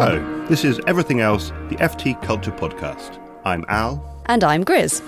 Hello, 0.00 0.46
this 0.46 0.64
is 0.64 0.80
Everything 0.86 1.18
Else, 1.22 1.48
the 1.70 1.74
FT 1.80 2.22
Culture 2.22 2.52
Podcast. 2.52 3.20
I'm 3.44 3.64
Al. 3.66 4.22
And 4.26 4.44
I'm 4.44 4.64
Grizz. 4.64 5.02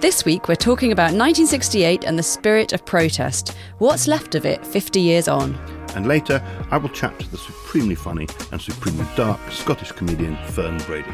This 0.00 0.24
week 0.24 0.46
we're 0.46 0.54
talking 0.54 0.92
about 0.92 1.06
1968 1.06 2.04
and 2.04 2.16
the 2.16 2.22
spirit 2.22 2.72
of 2.72 2.86
protest. 2.86 3.56
What's 3.78 4.06
left 4.06 4.36
of 4.36 4.46
it 4.46 4.64
50 4.64 5.00
years 5.00 5.26
on? 5.26 5.56
And 5.96 6.06
later, 6.06 6.40
I 6.70 6.76
will 6.76 6.90
chat 6.90 7.18
to 7.18 7.28
the 7.28 7.38
supremely 7.38 7.96
funny 7.96 8.28
and 8.52 8.62
supremely 8.62 9.04
dark 9.16 9.40
Scottish 9.50 9.90
comedian 9.90 10.36
Fern 10.50 10.78
Brady. 10.78 11.10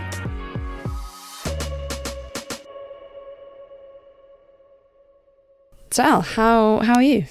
So, 5.91 6.03
Al, 6.03 6.21
how, 6.21 6.81
how 6.81 6.97
are 6.97 7.03
you? 7.03 7.25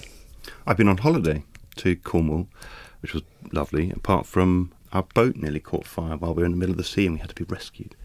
I've 0.65 0.78
been 0.78 0.89
on 0.89 0.97
holiday 0.97 1.43
to 1.75 1.96
Cornwall, 1.96 2.47
which 3.04 3.14
was 3.14 3.21
lovely, 3.52 3.92
apart 3.92 4.25
from 4.25 4.71
our 4.93 5.04
boat 5.04 5.36
nearly 5.36 5.59
caught 5.59 5.86
fire 5.86 6.18
while 6.18 6.33
we 6.33 6.41
were 6.41 6.45
in 6.45 6.51
the 6.51 6.57
middle 6.57 6.73
of 6.73 6.77
the 6.77 6.83
sea 6.83 7.05
and 7.05 7.15
we 7.15 7.19
had 7.19 7.29
to 7.29 7.36
be 7.36 7.43
rescued. 7.45 7.95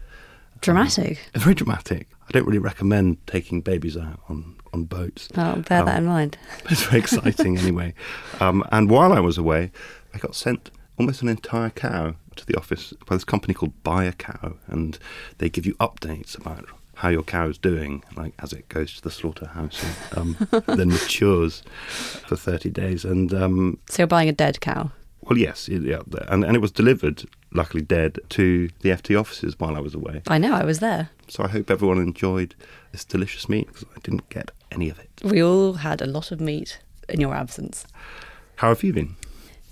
Dramatic. 0.61 1.19
It's 1.33 1.43
very 1.43 1.53
dramatic. 1.55 2.07
I 2.27 2.31
don't 2.31 2.45
really 2.45 2.57
recommend 2.57 3.25
taking 3.27 3.61
babies 3.61 3.95
out 3.95 4.19
on, 4.27 4.55
on 4.73 4.85
boats. 4.85 5.29
I'll 5.35 5.57
bear 5.57 5.83
that 5.85 5.97
Um, 5.97 6.03
in 6.03 6.05
mind. 6.05 6.37
It's 6.69 6.83
very 6.83 6.99
exciting 6.99 7.57
anyway. 7.65 7.93
Um, 8.39 8.63
and 8.71 8.89
while 8.89 9.13
I 9.13 9.19
was 9.19 9.37
away, 9.37 9.71
I 10.13 10.17
got 10.17 10.35
sent 10.35 10.71
almost 10.97 11.21
an 11.21 11.29
entire 11.29 11.69
cow 11.69 12.15
to 12.37 12.45
the 12.45 12.55
office 12.55 12.93
by 13.07 13.15
this 13.15 13.23
company 13.23 13.53
called 13.53 13.81
Buy 13.83 14.05
a 14.05 14.13
Cow, 14.13 14.55
and 14.67 14.97
they 15.37 15.47
give 15.49 15.65
you 15.65 15.75
updates 15.75 16.35
about 16.37 16.65
how 16.95 17.09
your 17.09 17.21
cow 17.23 17.47
is 17.47 17.59
doing, 17.59 18.03
like 18.15 18.33
as 18.39 18.51
it 18.51 18.67
goes 18.69 18.95
to 18.95 19.01
the 19.03 19.11
slaughterhouse 19.11 19.83
and 20.15 20.17
um, 20.19 20.63
then 20.75 20.87
matures 20.89 21.61
for 22.27 22.35
30 22.35 22.71
days. 22.71 23.05
And 23.05 23.31
um, 23.33 23.77
So, 23.89 24.01
you're 24.01 24.07
buying 24.07 24.29
a 24.29 24.33
dead 24.33 24.59
cow. 24.59 24.91
Well, 25.29 25.37
yes, 25.37 25.67
yeah, 25.69 25.99
and, 26.27 26.43
and 26.43 26.55
it 26.55 26.59
was 26.59 26.71
delivered, 26.71 27.23
luckily 27.53 27.83
dead, 27.83 28.19
to 28.29 28.69
the 28.81 28.89
FT 28.89 29.19
offices 29.19 29.59
while 29.59 29.75
I 29.75 29.79
was 29.79 29.93
away. 29.93 30.21
I 30.27 30.37
know, 30.37 30.53
I 30.53 30.63
was 30.63 30.79
there. 30.79 31.09
So 31.27 31.43
I 31.43 31.47
hope 31.47 31.69
everyone 31.69 31.97
enjoyed 31.99 32.55
this 32.91 33.03
delicious 33.05 33.49
meat 33.49 33.67
because 33.67 33.83
I 33.95 33.99
didn't 34.03 34.29
get 34.29 34.51
any 34.71 34.89
of 34.89 34.99
it. 34.99 35.09
We 35.23 35.43
all 35.43 35.73
had 35.73 36.01
a 36.01 36.05
lot 36.05 36.31
of 36.31 36.39
meat 36.39 36.79
in 37.09 37.19
your 37.21 37.33
absence. 37.33 37.85
How 38.57 38.69
have 38.69 38.83
you 38.83 38.93
been? 38.93 39.15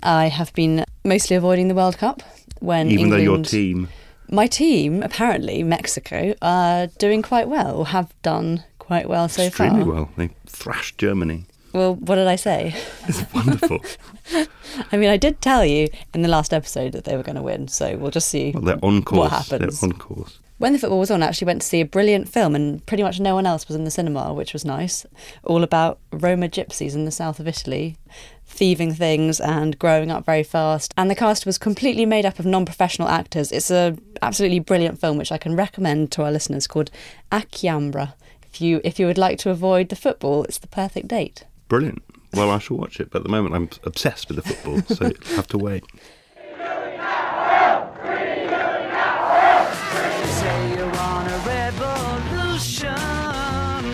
I 0.03 0.28
have 0.28 0.53
been 0.53 0.84
mostly 1.03 1.36
avoiding 1.36 1.67
the 1.67 1.75
World 1.75 1.97
Cup 1.97 2.22
when 2.59 2.90
Even 2.90 3.09
though 3.09 3.16
your 3.17 3.36
England- 3.36 3.45
team 3.50 3.88
My 4.30 4.47
team, 4.47 5.03
apparently 5.03 5.64
Mexico, 5.64 6.34
are 6.42 6.88
doing 7.00 7.22
quite 7.22 7.47
well, 7.47 7.86
have 7.86 8.14
done 8.22 8.64
quite 8.80 9.08
well 9.09 9.28
so 9.30 9.44
extremely 9.44 9.84
far. 9.84 9.94
well. 9.94 10.09
They 10.17 10.30
thrashed 10.47 10.97
Germany. 10.97 11.45
Well, 11.76 11.95
what 11.95 12.16
did 12.16 12.28
I 12.28 12.38
say? 12.38 12.73
It's 13.08 13.34
wonderful. 13.34 13.80
I 14.92 14.98
mean, 14.98 15.09
I 15.09 15.18
did 15.18 15.42
tell 15.42 15.66
you 15.66 15.90
in 16.14 16.22
the 16.22 16.30
last 16.30 16.54
episode 16.54 16.94
that 16.94 17.04
they 17.04 17.18
were 17.18 17.23
going 17.23 17.36
to 17.36 17.42
win, 17.42 17.68
so 17.68 17.98
we'll 17.98 18.12
just 18.12 18.30
see 18.30 18.52
well, 18.52 18.64
they're 18.64 18.80
on 18.86 19.04
course. 19.04 19.18
what 19.20 19.31
happens. 19.31 19.81
They're 19.81 19.90
on 19.90 19.98
course. 19.98 20.40
When 20.58 20.72
the 20.72 20.80
football 20.80 21.00
was 21.00 21.12
on, 21.12 21.22
I 21.22 21.28
actually 21.28 21.48
went 21.48 21.62
to 21.62 21.68
see 21.68 21.81
a 21.81 21.86
brilliant 21.86 22.30
film, 22.30 22.56
and 22.56 22.84
pretty 22.86 23.03
much 23.03 23.20
no 23.20 23.36
one 23.36 23.46
else 23.46 23.68
was 23.68 23.76
in 23.76 23.84
the 23.84 23.92
cinema, 23.92 24.34
which 24.34 24.53
was 24.53 24.64
nice. 24.64 25.06
All 25.44 25.64
about 25.64 26.00
Roma 26.12 26.48
gypsies 26.48 26.96
in 26.96 27.03
the 27.03 27.12
south 27.12 27.42
of 27.42 27.48
Italy, 27.48 27.98
thieving 28.46 28.94
things 28.94 29.42
and 29.42 29.78
growing 29.78 30.12
up 30.12 30.26
very 30.26 30.44
fast. 30.44 30.94
And 30.96 31.12
the 31.12 31.16
cast 31.16 31.46
was 31.46 31.58
completely 31.58 32.06
made 32.06 32.26
up 32.26 32.40
of 32.40 32.46
non-professional 32.46 33.09
actors. 33.09 33.52
It's 33.52 33.70
a 33.70 33.98
absolutely 34.22 34.59
brilliant 34.59 35.02
film, 35.02 35.18
which 35.18 35.31
I 35.31 35.38
can 35.38 35.58
recommend 35.58 36.14
to 36.14 36.23
our 36.23 36.31
listeners, 36.31 36.68
called 36.68 36.90
A 37.34 37.42
Ciambra. 37.42 38.14
If 38.42 38.62
you 38.62 38.80
if 38.86 38.98
you 38.98 39.08
would 39.08 39.18
like 39.18 39.38
to 39.40 39.50
avoid 39.50 39.90
the 39.90 39.98
football, 39.98 40.46
it's 40.46 40.59
the 40.59 40.68
perfect 40.68 41.09
date. 41.09 41.44
Brilliant. 41.67 42.03
Well, 42.33 42.52
I 42.52 42.59
shall 42.59 42.77
watch 42.77 42.99
it, 42.99 43.09
but 43.11 43.19
at 43.19 43.23
the 43.23 43.30
moment 43.30 43.55
I'm 43.55 43.69
obsessed 43.83 44.27
with 44.27 44.38
the 44.38 44.44
football, 44.44 44.81
so 44.95 45.05
you'll 45.27 45.35
have 45.35 45.47
to 45.47 45.58
wait. 45.58 45.83
Say 50.35 50.69
you 50.78 50.85
want 50.85 51.31
a 51.31 51.38
revolution. 51.47 52.94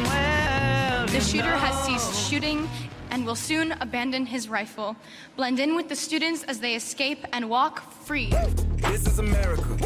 Well, 0.04 1.08
The 1.08 1.22
shooter 1.22 1.56
has 1.56 1.86
ceased 1.86 2.30
shooting 2.30 2.68
and 3.12 3.26
will 3.26 3.36
soon 3.36 3.74
abandon 3.74 4.26
his 4.26 4.50
rifle, 4.50 4.96
blend 5.36 5.60
in 5.60 5.76
with 5.76 5.88
the 5.90 5.96
students 5.96 6.44
as 6.44 6.60
they 6.60 6.76
escape 6.76 7.26
and 7.34 7.50
walk 7.50 7.92
free. 7.92 8.34
This 8.78 9.06
is 9.06 9.20
America. 9.20 9.78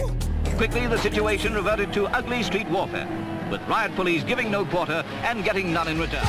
Quickly, 0.58 0.88
the 0.88 0.98
situation 1.00 1.54
reverted 1.54 1.92
to 1.94 2.06
ugly 2.08 2.42
street 2.44 2.70
warfare, 2.70 3.08
with 3.52 3.62
riot 3.68 3.94
police 3.96 4.24
giving 4.24 4.50
no 4.50 4.64
quarter 4.66 5.04
and 5.24 5.44
getting 5.44 5.74
none 5.74 5.88
in 5.90 6.00
return. 6.00 6.24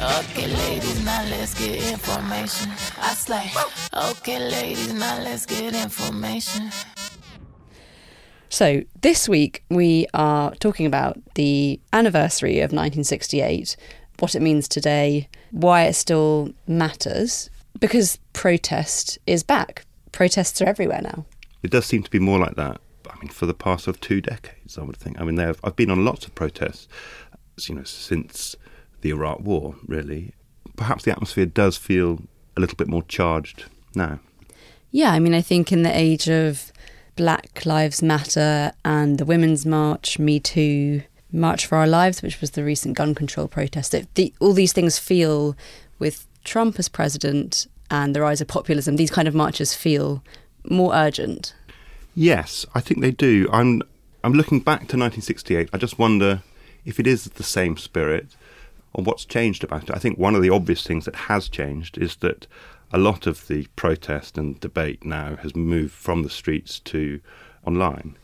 Okay, 0.00 0.46
ladies, 0.46 1.04
now 1.04 1.24
let's 1.24 1.58
get 1.58 1.92
information. 1.92 2.70
I 2.98 3.14
slay. 3.14 3.50
Okay, 3.92 4.38
ladies, 4.38 4.94
now 4.94 5.18
let's 5.18 5.44
get 5.44 5.74
information. 5.74 6.70
So, 8.48 8.82
this 9.00 9.28
week 9.28 9.64
we 9.68 10.06
are 10.14 10.54
talking 10.54 10.86
about 10.86 11.18
the 11.34 11.80
anniversary 11.92 12.60
of 12.60 12.70
1968, 12.70 13.76
what 14.20 14.36
it 14.36 14.40
means 14.40 14.68
today, 14.68 15.28
why 15.50 15.86
it 15.86 15.94
still 15.94 16.52
matters, 16.68 17.50
because 17.80 18.20
protest 18.34 19.18
is 19.26 19.42
back. 19.42 19.84
Protests 20.12 20.62
are 20.62 20.66
everywhere 20.66 21.02
now. 21.02 21.26
It 21.64 21.72
does 21.72 21.86
seem 21.86 22.04
to 22.04 22.10
be 22.10 22.20
more 22.20 22.38
like 22.38 22.54
that. 22.54 22.80
I 23.10 23.18
mean, 23.18 23.30
for 23.30 23.46
the 23.46 23.54
past 23.54 23.84
sort 23.84 23.96
of 23.96 24.00
two 24.00 24.20
decades, 24.20 24.78
I 24.78 24.82
would 24.82 24.96
think. 24.96 25.20
I 25.20 25.24
mean, 25.24 25.34
there 25.34 25.48
have, 25.48 25.60
I've 25.64 25.74
been 25.74 25.90
on 25.90 26.04
lots 26.04 26.24
of 26.24 26.36
protests, 26.36 26.86
you 27.68 27.74
know, 27.74 27.82
since 27.82 28.54
the 29.00 29.10
Iraq 29.10 29.40
War. 29.40 29.74
Really, 29.86 30.34
perhaps 30.76 31.04
the 31.04 31.12
atmosphere 31.12 31.46
does 31.46 31.76
feel 31.76 32.22
a 32.56 32.60
little 32.60 32.76
bit 32.76 32.88
more 32.88 33.02
charged 33.04 33.64
now. 33.94 34.20
Yeah, 34.90 35.12
I 35.12 35.18
mean, 35.18 35.34
I 35.34 35.42
think 35.42 35.70
in 35.70 35.82
the 35.82 35.96
age 35.96 36.28
of 36.28 36.72
Black 37.16 37.66
Lives 37.66 38.02
Matter 38.02 38.72
and 38.84 39.18
the 39.18 39.24
Women's 39.24 39.66
March, 39.66 40.18
Me 40.18 40.40
Too, 40.40 41.02
March 41.30 41.66
for 41.66 41.76
Our 41.76 41.86
Lives, 41.86 42.22
which 42.22 42.40
was 42.40 42.52
the 42.52 42.64
recent 42.64 42.96
gun 42.96 43.14
control 43.14 43.48
protest, 43.48 43.92
it, 43.92 44.12
the, 44.14 44.32
all 44.40 44.54
these 44.54 44.72
things 44.72 44.98
feel, 44.98 45.56
with 45.98 46.26
Trump 46.44 46.78
as 46.78 46.88
president 46.88 47.66
and 47.90 48.14
the 48.14 48.20
rise 48.20 48.40
of 48.40 48.48
populism, 48.48 48.96
these 48.96 49.10
kind 49.10 49.28
of 49.28 49.34
marches 49.34 49.74
feel 49.74 50.22
more 50.64 50.94
urgent. 50.94 51.54
Yes, 52.14 52.64
I 52.74 52.80
think 52.80 53.00
they 53.00 53.10
do. 53.10 53.48
I'm 53.52 53.82
I'm 54.24 54.32
looking 54.32 54.60
back 54.60 54.80
to 54.80 54.96
1968. 54.96 55.68
I 55.72 55.76
just 55.76 55.98
wonder 55.98 56.42
if 56.84 56.98
it 56.98 57.06
is 57.06 57.24
the 57.24 57.42
same 57.42 57.76
spirit 57.76 58.26
or 58.92 59.04
what's 59.04 59.24
changed 59.24 59.64
about 59.64 59.84
it. 59.84 59.90
I 59.90 59.98
think 59.98 60.18
one 60.18 60.34
of 60.34 60.42
the 60.42 60.50
obvious 60.50 60.86
things 60.86 61.04
that 61.04 61.14
has 61.14 61.48
changed 61.48 61.98
is 61.98 62.16
that 62.16 62.46
a 62.92 62.98
lot 62.98 63.26
of 63.26 63.46
the 63.48 63.66
protest 63.76 64.38
and 64.38 64.58
debate 64.60 65.04
now 65.04 65.36
has 65.36 65.54
moved 65.54 65.92
from 65.92 66.22
the 66.22 66.30
streets 66.30 66.80
to 66.80 67.20
online. 67.66 68.16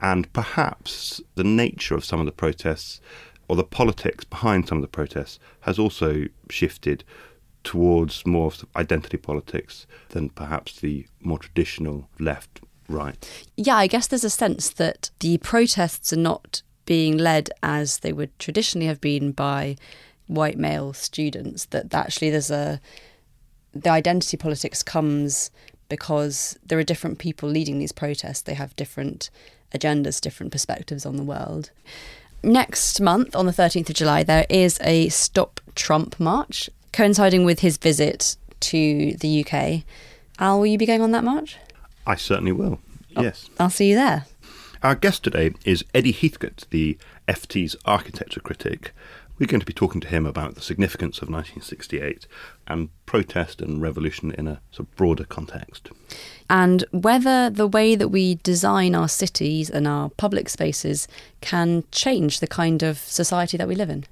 And 0.00 0.32
perhaps 0.32 1.20
the 1.34 1.44
nature 1.44 1.94
of 1.94 2.04
some 2.04 2.20
of 2.20 2.26
the 2.26 2.32
protests 2.32 3.00
or 3.48 3.56
the 3.56 3.64
politics 3.64 4.24
behind 4.24 4.68
some 4.68 4.78
of 4.78 4.82
the 4.82 4.88
protests 4.88 5.38
has 5.60 5.78
also 5.78 6.26
shifted 6.48 7.04
towards 7.62 8.24
more 8.24 8.46
of 8.46 8.64
identity 8.74 9.16
politics 9.16 9.86
than 10.10 10.30
perhaps 10.30 10.80
the 10.80 11.06
more 11.20 11.38
traditional 11.38 12.08
left 12.18 12.60
right. 12.88 13.44
Yeah, 13.56 13.76
I 13.76 13.86
guess 13.86 14.06
there's 14.06 14.24
a 14.24 14.30
sense 14.30 14.70
that 14.70 15.10
the 15.20 15.38
protests 15.38 16.12
are 16.12 16.16
not 16.16 16.62
being 16.90 17.16
led 17.16 17.48
as 17.62 17.98
they 17.98 18.12
would 18.12 18.36
traditionally 18.40 18.88
have 18.88 19.00
been 19.00 19.30
by 19.30 19.76
white 20.26 20.58
male 20.58 20.92
students, 20.92 21.66
that 21.66 21.94
actually 21.94 22.30
there's 22.30 22.50
a 22.50 22.80
the 23.72 23.90
identity 23.90 24.36
politics 24.36 24.82
comes 24.82 25.52
because 25.88 26.58
there 26.66 26.80
are 26.80 26.82
different 26.82 27.20
people 27.20 27.48
leading 27.48 27.78
these 27.78 27.92
protests. 27.92 28.40
They 28.40 28.54
have 28.54 28.74
different 28.74 29.30
agendas, 29.72 30.20
different 30.20 30.50
perspectives 30.50 31.06
on 31.06 31.16
the 31.16 31.22
world. 31.22 31.70
Next 32.42 33.00
month, 33.00 33.36
on 33.36 33.46
the 33.46 33.52
13th 33.52 33.90
of 33.90 33.94
July, 33.94 34.24
there 34.24 34.46
is 34.50 34.80
a 34.82 35.10
Stop 35.10 35.60
Trump 35.76 36.18
march 36.18 36.68
coinciding 36.92 37.44
with 37.44 37.60
his 37.60 37.76
visit 37.76 38.36
to 38.58 39.14
the 39.20 39.44
UK. 39.44 39.84
Al, 40.40 40.58
will 40.58 40.66
you 40.66 40.76
be 40.76 40.86
going 40.86 41.02
on 41.02 41.12
that 41.12 41.22
march? 41.22 41.56
I 42.04 42.16
certainly 42.16 42.50
will. 42.50 42.80
Oh, 43.14 43.22
yes. 43.22 43.48
I'll 43.60 43.70
see 43.70 43.90
you 43.90 43.94
there. 43.94 44.26
Our 44.82 44.94
guest 44.94 45.22
today 45.22 45.52
is 45.66 45.84
Eddie 45.92 46.12
Heathcote, 46.12 46.64
the 46.70 46.96
FT's 47.28 47.76
architecture 47.84 48.40
critic. 48.40 48.94
We're 49.38 49.46
going 49.46 49.60
to 49.60 49.66
be 49.66 49.74
talking 49.74 50.00
to 50.00 50.08
him 50.08 50.24
about 50.24 50.54
the 50.54 50.62
significance 50.62 51.18
of 51.18 51.28
1968 51.28 52.26
and 52.66 52.88
protest 53.04 53.60
and 53.60 53.82
revolution 53.82 54.32
in 54.32 54.48
a 54.48 54.62
sort 54.70 54.88
of 54.88 54.96
broader 54.96 55.24
context. 55.24 55.90
and 56.48 56.84
whether 56.92 57.50
the 57.50 57.66
way 57.66 57.94
that 57.94 58.08
we 58.08 58.36
design 58.36 58.94
our 58.94 59.08
cities 59.08 59.68
and 59.68 59.86
our 59.86 60.08
public 60.16 60.48
spaces 60.48 61.06
can 61.42 61.84
change 61.92 62.40
the 62.40 62.46
kind 62.46 62.82
of 62.82 62.96
society 62.96 63.58
that 63.58 63.68
we 63.68 63.74
live 63.74 63.90
in. 63.90 64.04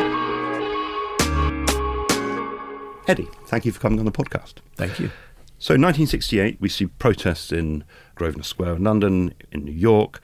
Eddie, 3.09 3.29
thank 3.47 3.65
you 3.65 3.73
for 3.73 3.81
coming 3.81 3.99
on 3.99 4.05
the 4.05 4.13
podcast. 4.13 4.57
Thank 4.77 5.01
you. 5.01 5.11
So, 5.59 5.73
1968, 5.73 6.61
we 6.61 6.69
see 6.69 6.87
protests 6.87 7.53
in 7.53 7.85
Grosvenor 8.17 8.45
Square 8.45 8.77
in 8.77 8.85
London, 8.85 9.35
in 9.51 9.65
New 9.65 9.73
York. 9.73 10.21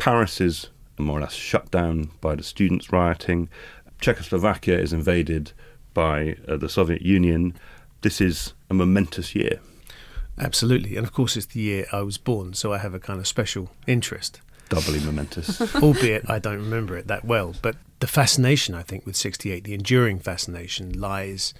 Paris 0.00 0.40
is 0.40 0.70
more 0.98 1.18
or 1.18 1.20
less 1.20 1.34
shut 1.34 1.70
down 1.70 2.10
by 2.22 2.34
the 2.34 2.42
students 2.42 2.90
rioting. 2.90 3.50
Czechoslovakia 4.00 4.78
is 4.78 4.94
invaded 4.94 5.52
by 5.92 6.36
uh, 6.48 6.56
the 6.56 6.70
Soviet 6.70 7.02
Union. 7.02 7.54
This 8.00 8.18
is 8.18 8.54
a 8.70 8.74
momentous 8.74 9.34
year. 9.34 9.60
Absolutely. 10.38 10.96
And 10.96 11.06
of 11.06 11.12
course, 11.12 11.36
it's 11.36 11.46
the 11.46 11.60
year 11.60 11.86
I 11.92 12.00
was 12.00 12.16
born, 12.16 12.54
so 12.54 12.72
I 12.72 12.78
have 12.78 12.94
a 12.94 12.98
kind 12.98 13.20
of 13.20 13.26
special 13.26 13.70
interest. 13.86 14.40
Doubly 14.70 15.00
momentous. 15.00 15.60
albeit 15.82 16.28
I 16.30 16.38
don't 16.38 16.56
remember 16.56 16.96
it 16.96 17.06
that 17.08 17.26
well. 17.26 17.54
But 17.60 17.76
the 17.98 18.06
fascination, 18.06 18.74
I 18.74 18.82
think, 18.82 19.04
with 19.04 19.16
68, 19.16 19.64
the 19.64 19.74
enduring 19.74 20.18
fascination, 20.18 20.98
lies 20.98 21.52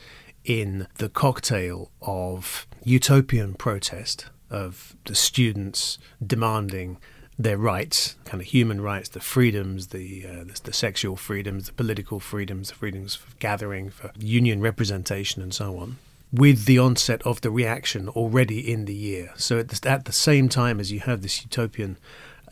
in 0.46 0.86
the 0.94 1.10
cocktail 1.10 1.90
of 2.00 2.66
utopian 2.84 3.52
protest, 3.52 4.26
of 4.48 4.96
the 5.04 5.14
students 5.14 5.98
demanding 6.26 6.96
their 7.42 7.56
rights, 7.56 8.16
kind 8.26 8.40
of 8.42 8.48
human 8.48 8.80
rights, 8.82 9.08
the 9.08 9.20
freedoms, 9.20 9.88
the, 9.88 10.26
uh, 10.26 10.44
the 10.44 10.60
the 10.64 10.72
sexual 10.72 11.16
freedoms, 11.16 11.66
the 11.66 11.72
political 11.72 12.20
freedoms, 12.20 12.68
the 12.68 12.74
freedoms 12.74 13.14
for 13.14 13.34
gathering, 13.38 13.90
for 13.90 14.10
union 14.18 14.60
representation, 14.60 15.42
and 15.42 15.54
so 15.54 15.78
on. 15.78 15.96
With 16.32 16.66
the 16.66 16.78
onset 16.78 17.22
of 17.22 17.40
the 17.40 17.50
reaction 17.50 18.08
already 18.08 18.70
in 18.70 18.84
the 18.84 18.94
year, 18.94 19.32
so 19.36 19.58
at 19.58 19.68
the, 19.68 19.88
at 19.88 20.04
the 20.04 20.12
same 20.12 20.48
time 20.48 20.78
as 20.78 20.92
you 20.92 21.00
have 21.00 21.22
this 21.22 21.42
utopian 21.42 21.96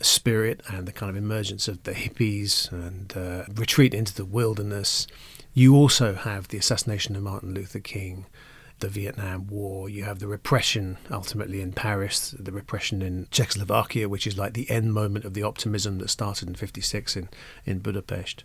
spirit 0.01 0.61
and 0.67 0.87
the 0.87 0.91
kind 0.91 1.09
of 1.09 1.15
emergence 1.15 1.67
of 1.67 1.83
the 1.83 1.93
hippies 1.93 2.71
and 2.71 3.15
uh, 3.15 3.43
retreat 3.53 3.93
into 3.93 4.15
the 4.15 4.25
wilderness, 4.25 5.07
you 5.53 5.75
also 5.75 6.15
have 6.15 6.47
the 6.47 6.57
assassination 6.57 7.15
of 7.15 7.23
Martin 7.23 7.53
Luther 7.53 7.79
King, 7.79 8.25
the 8.79 8.89
Vietnam 8.89 9.47
War, 9.47 9.89
you 9.89 10.03
have 10.03 10.19
the 10.19 10.27
repression 10.27 10.97
ultimately 11.11 11.61
in 11.61 11.73
Paris, 11.73 12.35
the 12.39 12.51
repression 12.51 13.01
in 13.01 13.27
Czechoslovakia, 13.31 14.09
which 14.09 14.27
is 14.27 14.37
like 14.37 14.53
the 14.53 14.69
end 14.69 14.93
moment 14.93 15.25
of 15.25 15.33
the 15.33 15.43
optimism 15.43 15.99
that 15.99 16.09
started 16.09 16.47
in 16.47 16.55
56 16.55 17.15
in, 17.15 17.29
in 17.65 17.79
Budapest. 17.79 18.43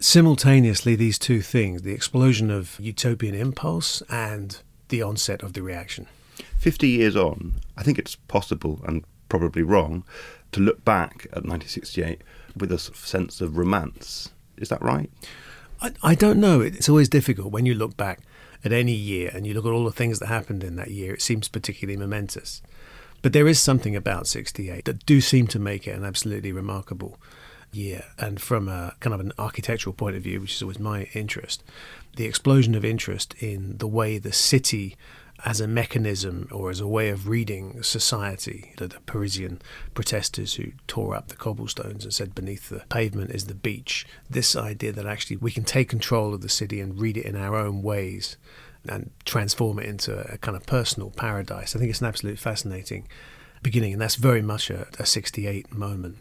Simultaneously, 0.00 0.96
these 0.96 1.18
two 1.18 1.40
things 1.40 1.82
the 1.82 1.92
explosion 1.92 2.50
of 2.50 2.76
utopian 2.80 3.34
impulse 3.34 4.02
and 4.08 4.58
the 4.88 5.02
onset 5.02 5.42
of 5.42 5.52
the 5.52 5.62
reaction. 5.62 6.06
50 6.58 6.88
years 6.88 7.16
on, 7.16 7.54
I 7.76 7.82
think 7.82 7.98
it's 7.98 8.16
possible 8.16 8.80
and 8.86 9.04
probably 9.28 9.62
wrong 9.62 10.04
to 10.52 10.60
look 10.60 10.84
back 10.84 11.26
at 11.26 11.44
1968 11.44 12.22
with 12.56 12.70
a 12.72 12.78
sort 12.78 12.98
of 12.98 13.06
sense 13.06 13.40
of 13.40 13.56
romance. 13.56 14.30
Is 14.56 14.68
that 14.68 14.82
right? 14.82 15.10
I, 15.80 15.92
I 16.02 16.14
don't 16.14 16.38
know. 16.38 16.60
It's 16.60 16.88
always 16.88 17.08
difficult 17.08 17.52
when 17.52 17.66
you 17.66 17.74
look 17.74 17.96
back 17.96 18.20
at 18.64 18.72
any 18.72 18.92
year 18.92 19.30
and 19.32 19.46
you 19.46 19.54
look 19.54 19.66
at 19.66 19.72
all 19.72 19.84
the 19.84 19.92
things 19.92 20.18
that 20.18 20.26
happened 20.26 20.62
in 20.62 20.76
that 20.76 20.90
year. 20.90 21.14
It 21.14 21.22
seems 21.22 21.48
particularly 21.48 21.98
momentous. 21.98 22.62
But 23.22 23.32
there 23.32 23.48
is 23.48 23.60
something 23.60 23.94
about 23.94 24.26
68 24.26 24.84
that 24.84 25.06
do 25.06 25.20
seem 25.20 25.46
to 25.48 25.58
make 25.58 25.86
it 25.86 25.96
an 25.96 26.04
absolutely 26.04 26.52
remarkable 26.52 27.18
year. 27.72 28.04
And 28.18 28.40
from 28.40 28.68
a 28.68 28.94
kind 29.00 29.14
of 29.14 29.20
an 29.20 29.32
architectural 29.38 29.94
point 29.94 30.16
of 30.16 30.22
view, 30.22 30.40
which 30.40 30.56
is 30.56 30.62
always 30.62 30.80
my 30.80 31.08
interest, 31.14 31.62
the 32.16 32.24
explosion 32.24 32.74
of 32.74 32.84
interest 32.84 33.34
in 33.40 33.78
the 33.78 33.86
way 33.86 34.18
the 34.18 34.32
city 34.32 34.96
as 35.44 35.60
a 35.60 35.66
mechanism 35.66 36.48
or 36.52 36.70
as 36.70 36.80
a 36.80 36.86
way 36.86 37.08
of 37.08 37.28
reading 37.28 37.82
society. 37.82 38.74
The, 38.76 38.88
the, 38.88 39.00
Parisian 39.00 39.60
protesters 39.94 40.54
who 40.54 40.72
tore 40.86 41.14
up 41.16 41.28
the 41.28 41.36
cobblestones 41.36 42.04
and 42.04 42.14
said 42.14 42.34
beneath 42.34 42.68
the 42.68 42.84
pavement 42.88 43.30
is 43.30 43.46
the 43.46 43.54
beach. 43.54 44.06
This 44.30 44.54
idea 44.54 44.92
that 44.92 45.06
actually 45.06 45.36
we 45.36 45.50
can 45.50 45.64
take 45.64 45.88
control 45.88 46.32
of 46.32 46.42
the 46.42 46.48
city 46.48 46.80
and 46.80 47.00
read 47.00 47.16
it 47.16 47.26
in 47.26 47.36
our 47.36 47.56
own 47.56 47.82
ways 47.82 48.36
and 48.88 49.10
transform 49.24 49.78
it 49.78 49.86
into 49.86 50.16
a 50.32 50.38
kind 50.38 50.56
of 50.56 50.66
personal 50.66 51.10
paradise. 51.10 51.74
I 51.74 51.78
think 51.78 51.90
it's 51.90 52.00
an 52.00 52.06
absolutely 52.06 52.38
fascinating 52.38 53.08
beginning, 53.62 53.92
and 53.92 54.02
that's 54.02 54.16
very 54.16 54.42
much 54.42 54.70
a, 54.70 54.86
a 54.98 55.06
68 55.06 55.72
moment. 55.72 56.18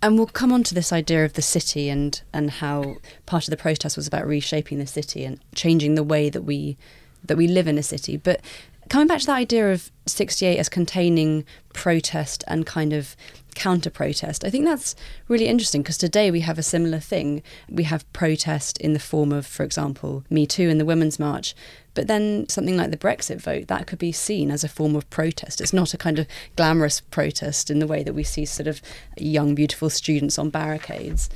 And 0.00 0.16
we'll 0.16 0.26
come 0.26 0.52
on 0.52 0.62
to 0.64 0.74
this 0.74 0.92
idea 0.92 1.24
of 1.24 1.32
the 1.32 1.42
city 1.42 1.88
and, 1.88 2.20
and 2.32 2.50
how 2.50 2.96
part 3.26 3.44
of 3.44 3.50
the 3.50 3.56
protest 3.56 3.96
was 3.96 4.06
about 4.06 4.26
reshaping 4.26 4.78
the 4.78 4.86
city 4.86 5.24
and 5.24 5.40
changing 5.54 5.96
the 5.96 6.04
way 6.04 6.30
that 6.30 6.42
we 6.42 6.78
that 7.24 7.36
we 7.36 7.46
live 7.46 7.68
in 7.68 7.78
a 7.78 7.82
city. 7.82 8.16
But 8.16 8.40
coming 8.88 9.06
back 9.06 9.20
to 9.20 9.26
that 9.26 9.36
idea 9.36 9.72
of 9.72 9.90
68 10.06 10.58
as 10.58 10.68
containing 10.68 11.44
protest 11.72 12.42
and 12.48 12.66
kind 12.66 12.92
of 12.92 13.16
counter 13.54 13.90
protest, 13.90 14.44
I 14.44 14.50
think 14.50 14.64
that's 14.64 14.94
really 15.26 15.46
interesting 15.46 15.82
because 15.82 15.98
today 15.98 16.30
we 16.30 16.40
have 16.40 16.58
a 16.58 16.62
similar 16.62 17.00
thing. 17.00 17.42
We 17.68 17.84
have 17.84 18.10
protest 18.12 18.78
in 18.78 18.92
the 18.92 18.98
form 18.98 19.32
of, 19.32 19.46
for 19.46 19.62
example, 19.64 20.24
Me 20.30 20.46
Too 20.46 20.70
and 20.70 20.80
the 20.80 20.84
Women's 20.84 21.18
March. 21.18 21.54
But 21.94 22.06
then 22.06 22.48
something 22.48 22.76
like 22.76 22.92
the 22.92 22.96
Brexit 22.96 23.40
vote, 23.40 23.66
that 23.66 23.86
could 23.86 23.98
be 23.98 24.12
seen 24.12 24.50
as 24.50 24.62
a 24.62 24.68
form 24.68 24.94
of 24.94 25.10
protest. 25.10 25.60
It's 25.60 25.72
not 25.72 25.94
a 25.94 25.98
kind 25.98 26.18
of 26.18 26.28
glamorous 26.54 27.00
protest 27.00 27.70
in 27.70 27.80
the 27.80 27.88
way 27.88 28.02
that 28.04 28.14
we 28.14 28.22
see 28.22 28.44
sort 28.44 28.68
of 28.68 28.80
young, 29.16 29.54
beautiful 29.54 29.90
students 29.90 30.38
on 30.38 30.50
barricades. 30.50 31.28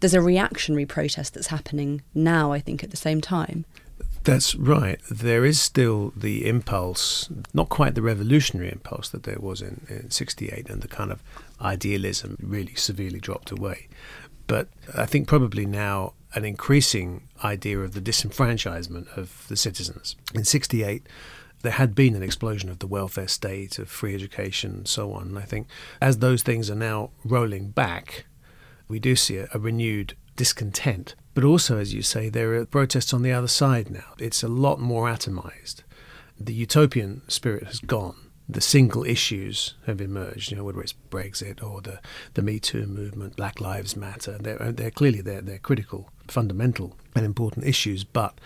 There's 0.00 0.14
a 0.14 0.20
reactionary 0.20 0.86
protest 0.86 1.34
that's 1.34 1.48
happening 1.48 2.02
now, 2.14 2.52
I 2.52 2.58
think, 2.58 2.82
at 2.82 2.90
the 2.90 2.96
same 2.96 3.20
time. 3.20 3.64
That's 4.24 4.54
right. 4.54 5.00
There 5.10 5.46
is 5.46 5.60
still 5.60 6.12
the 6.14 6.46
impulse, 6.46 7.30
not 7.54 7.70
quite 7.70 7.94
the 7.94 8.02
revolutionary 8.02 8.70
impulse 8.70 9.08
that 9.08 9.22
there 9.22 9.38
was 9.40 9.62
in, 9.62 9.86
in 9.88 10.10
68, 10.10 10.68
and 10.68 10.82
the 10.82 10.88
kind 10.88 11.10
of 11.10 11.22
idealism 11.60 12.36
really 12.42 12.74
severely 12.74 13.18
dropped 13.18 13.50
away. 13.50 13.88
But 14.46 14.68
I 14.94 15.06
think 15.06 15.26
probably 15.26 15.64
now 15.64 16.12
an 16.34 16.44
increasing 16.44 17.28
idea 17.42 17.80
of 17.80 17.94
the 17.94 18.00
disenfranchisement 18.00 19.16
of 19.16 19.46
the 19.48 19.56
citizens. 19.56 20.16
In 20.34 20.44
68, 20.44 21.06
there 21.62 21.72
had 21.72 21.94
been 21.94 22.14
an 22.14 22.22
explosion 22.22 22.68
of 22.68 22.78
the 22.78 22.86
welfare 22.86 23.28
state, 23.28 23.78
of 23.78 23.88
free 23.88 24.14
education, 24.14 24.72
and 24.72 24.88
so 24.88 25.12
on. 25.12 25.28
And 25.28 25.38
I 25.38 25.42
think 25.42 25.66
as 26.00 26.18
those 26.18 26.42
things 26.42 26.70
are 26.70 26.76
now 26.76 27.10
rolling 27.24 27.70
back, 27.70 28.26
we 28.86 28.98
do 28.98 29.16
see 29.16 29.38
a, 29.38 29.48
a 29.54 29.58
renewed 29.58 30.14
discontent 30.36 31.14
but 31.34 31.44
also, 31.44 31.78
as 31.78 31.94
you 31.94 32.02
say, 32.02 32.28
there 32.28 32.54
are 32.54 32.66
protests 32.66 33.14
on 33.14 33.22
the 33.22 33.32
other 33.32 33.48
side 33.48 33.90
now. 33.90 34.14
It's 34.18 34.42
a 34.42 34.48
lot 34.48 34.80
more 34.80 35.08
atomized. 35.08 35.82
The 36.38 36.54
utopian 36.54 37.22
spirit 37.28 37.64
has 37.64 37.80
gone. 37.80 38.16
The 38.48 38.60
single 38.60 39.04
issues 39.04 39.74
have 39.86 40.00
emerged, 40.00 40.50
you 40.50 40.56
know, 40.56 40.64
whether 40.64 40.80
it's 40.80 40.94
Brexit 41.10 41.62
or 41.62 41.80
the, 41.80 42.00
the 42.34 42.42
Me 42.42 42.58
Too 42.58 42.86
movement, 42.86 43.36
Black 43.36 43.60
Lives 43.60 43.96
Matter. 43.96 44.38
They're, 44.38 44.60
uh, 44.60 44.72
they're 44.72 44.90
clearly 44.90 45.20
they're, 45.20 45.40
they're 45.40 45.58
critical, 45.58 46.10
fundamental, 46.26 46.96
and 47.14 47.24
important 47.24 47.64
issues, 47.64 48.02
but 48.02 48.40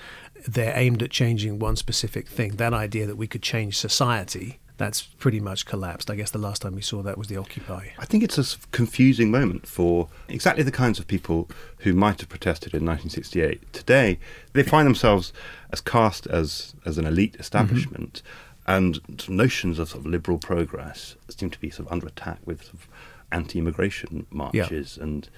they're 0.46 0.76
aimed 0.76 1.02
at 1.02 1.10
changing 1.10 1.58
one 1.58 1.76
specific 1.76 2.28
thing. 2.28 2.56
That 2.56 2.74
idea 2.74 3.06
that 3.06 3.16
we 3.16 3.26
could 3.26 3.42
change 3.42 3.78
society 3.78 4.58
that's 4.76 5.02
pretty 5.02 5.40
much 5.40 5.66
collapsed. 5.66 6.10
I 6.10 6.16
guess 6.16 6.30
the 6.30 6.38
last 6.38 6.62
time 6.62 6.74
we 6.74 6.82
saw 6.82 7.02
that 7.02 7.16
was 7.16 7.28
the 7.28 7.36
Occupy. 7.36 7.88
I 7.98 8.04
think 8.04 8.24
it's 8.24 8.38
a 8.38 8.58
confusing 8.72 9.30
moment 9.30 9.66
for 9.66 10.08
exactly 10.28 10.64
the 10.64 10.72
kinds 10.72 10.98
of 10.98 11.06
people 11.06 11.48
who 11.78 11.92
might 11.92 12.20
have 12.20 12.28
protested 12.28 12.74
in 12.74 12.84
1968. 12.84 13.72
Today, 13.72 14.18
they 14.52 14.62
find 14.62 14.86
themselves 14.86 15.32
as 15.72 15.80
cast 15.80 16.26
as, 16.26 16.74
as 16.84 16.98
an 16.98 17.06
elite 17.06 17.36
establishment, 17.38 18.22
mm-hmm. 18.66 18.74
and 18.74 19.28
notions 19.28 19.78
of, 19.78 19.90
sort 19.90 20.04
of 20.04 20.10
liberal 20.10 20.38
progress 20.38 21.16
seem 21.28 21.50
to 21.50 21.60
be 21.60 21.70
sort 21.70 21.86
of 21.86 21.92
under 21.92 22.06
attack 22.06 22.38
with 22.44 22.62
sort 22.62 22.74
of 22.74 22.88
anti-immigration 23.30 24.26
marches, 24.30 24.96
yeah. 24.96 25.02
and 25.02 25.28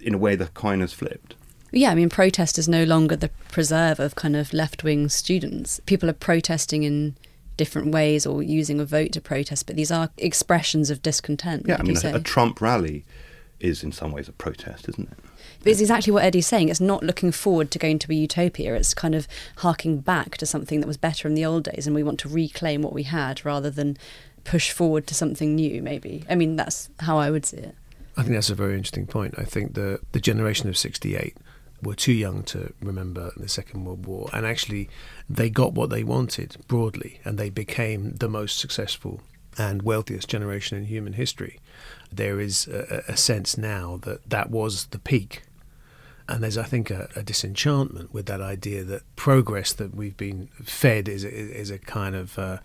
in 0.00 0.14
a 0.14 0.18
way, 0.18 0.36
the 0.36 0.46
coin 0.46 0.80
has 0.80 0.92
flipped. 0.92 1.34
Yeah, 1.70 1.90
I 1.90 1.94
mean, 1.94 2.08
protest 2.08 2.58
is 2.58 2.68
no 2.68 2.84
longer 2.84 3.16
the 3.16 3.30
preserve 3.50 4.00
of 4.00 4.14
kind 4.14 4.36
of 4.36 4.52
left 4.52 4.84
wing 4.84 5.08
students. 5.08 5.80
People 5.84 6.08
are 6.08 6.14
protesting 6.14 6.82
in 6.82 7.16
different 7.58 7.92
ways 7.92 8.24
or 8.24 8.42
using 8.42 8.80
a 8.80 8.86
vote 8.86 9.12
to 9.12 9.20
protest, 9.20 9.66
but 9.66 9.76
these 9.76 9.90
are 9.90 10.08
expressions 10.16 10.88
of 10.88 11.02
discontent. 11.02 11.66
Yeah, 11.66 11.76
I 11.78 11.82
mean, 11.82 11.98
a, 12.02 12.14
a, 12.14 12.20
Trump 12.20 12.62
rally 12.62 13.04
is 13.60 13.82
in 13.82 13.92
some 13.92 14.12
ways 14.12 14.28
a 14.28 14.32
protest, 14.32 14.88
isn't 14.88 15.10
it? 15.10 15.18
But 15.58 15.72
it's 15.72 15.80
exactly 15.80 16.12
what 16.12 16.24
Eddie's 16.24 16.46
saying. 16.46 16.70
It's 16.70 16.80
not 16.80 17.02
looking 17.02 17.32
forward 17.32 17.70
to 17.72 17.78
going 17.78 17.98
to 17.98 18.12
a 18.12 18.14
utopia. 18.14 18.74
It's 18.74 18.94
kind 18.94 19.14
of 19.14 19.28
harking 19.56 19.98
back 19.98 20.38
to 20.38 20.46
something 20.46 20.80
that 20.80 20.86
was 20.86 20.96
better 20.96 21.28
in 21.28 21.34
the 21.34 21.44
old 21.44 21.64
days, 21.64 21.86
and 21.86 21.94
we 21.94 22.02
want 22.02 22.20
to 22.20 22.28
reclaim 22.28 22.80
what 22.80 22.94
we 22.94 23.02
had 23.02 23.44
rather 23.44 23.68
than 23.68 23.98
push 24.44 24.70
forward 24.70 25.06
to 25.08 25.14
something 25.14 25.54
new. 25.54 25.82
Maybe. 25.82 26.24
I 26.30 26.36
mean, 26.36 26.56
that's 26.56 26.88
how 27.00 27.18
I 27.18 27.30
would 27.30 27.44
see 27.44 27.58
it. 27.58 27.74
I 28.16 28.22
think 28.22 28.34
that's 28.34 28.50
a 28.50 28.54
very 28.54 28.74
interesting 28.74 29.06
point. 29.06 29.34
I 29.36 29.44
think 29.44 29.74
the 29.74 30.00
the 30.12 30.20
generation 30.20 30.68
of 30.68 30.78
'68 30.78 31.36
were 31.82 31.94
too 31.94 32.12
young 32.12 32.42
to 32.44 32.72
remember 32.80 33.32
the 33.36 33.48
Second 33.48 33.84
World 33.84 34.06
War, 34.06 34.28
and 34.32 34.46
actually 34.46 34.88
they 35.28 35.50
got 35.50 35.74
what 35.74 35.90
they 35.90 36.04
wanted 36.04 36.56
broadly, 36.66 37.20
and 37.24 37.38
they 37.38 37.50
became 37.50 38.14
the 38.16 38.28
most 38.28 38.58
successful 38.58 39.20
and 39.58 39.82
wealthiest 39.82 40.28
generation 40.28 40.78
in 40.78 40.84
human 40.84 41.14
history. 41.14 41.58
There 42.12 42.40
is 42.40 42.68
a, 42.68 43.04
a 43.08 43.16
sense 43.16 43.58
now 43.58 43.98
that 44.02 44.28
that 44.30 44.50
was 44.50 44.86
the 44.86 44.98
peak. 44.98 45.42
And 46.28 46.42
there's, 46.42 46.58
I 46.58 46.64
think, 46.64 46.90
a, 46.90 47.08
a, 47.16 47.22
disenchantment 47.22 48.12
with 48.12 48.26
that 48.26 48.42
idea 48.42 48.84
that 48.84 49.02
progress 49.16 49.72
that 49.72 49.94
we've 49.94 50.16
been 50.16 50.48
fed 50.62 51.08
is, 51.08 51.24
is 51.24 51.70
a 51.70 51.78
kind 51.78 52.14
of 52.14 52.38
uh, 52.38 52.58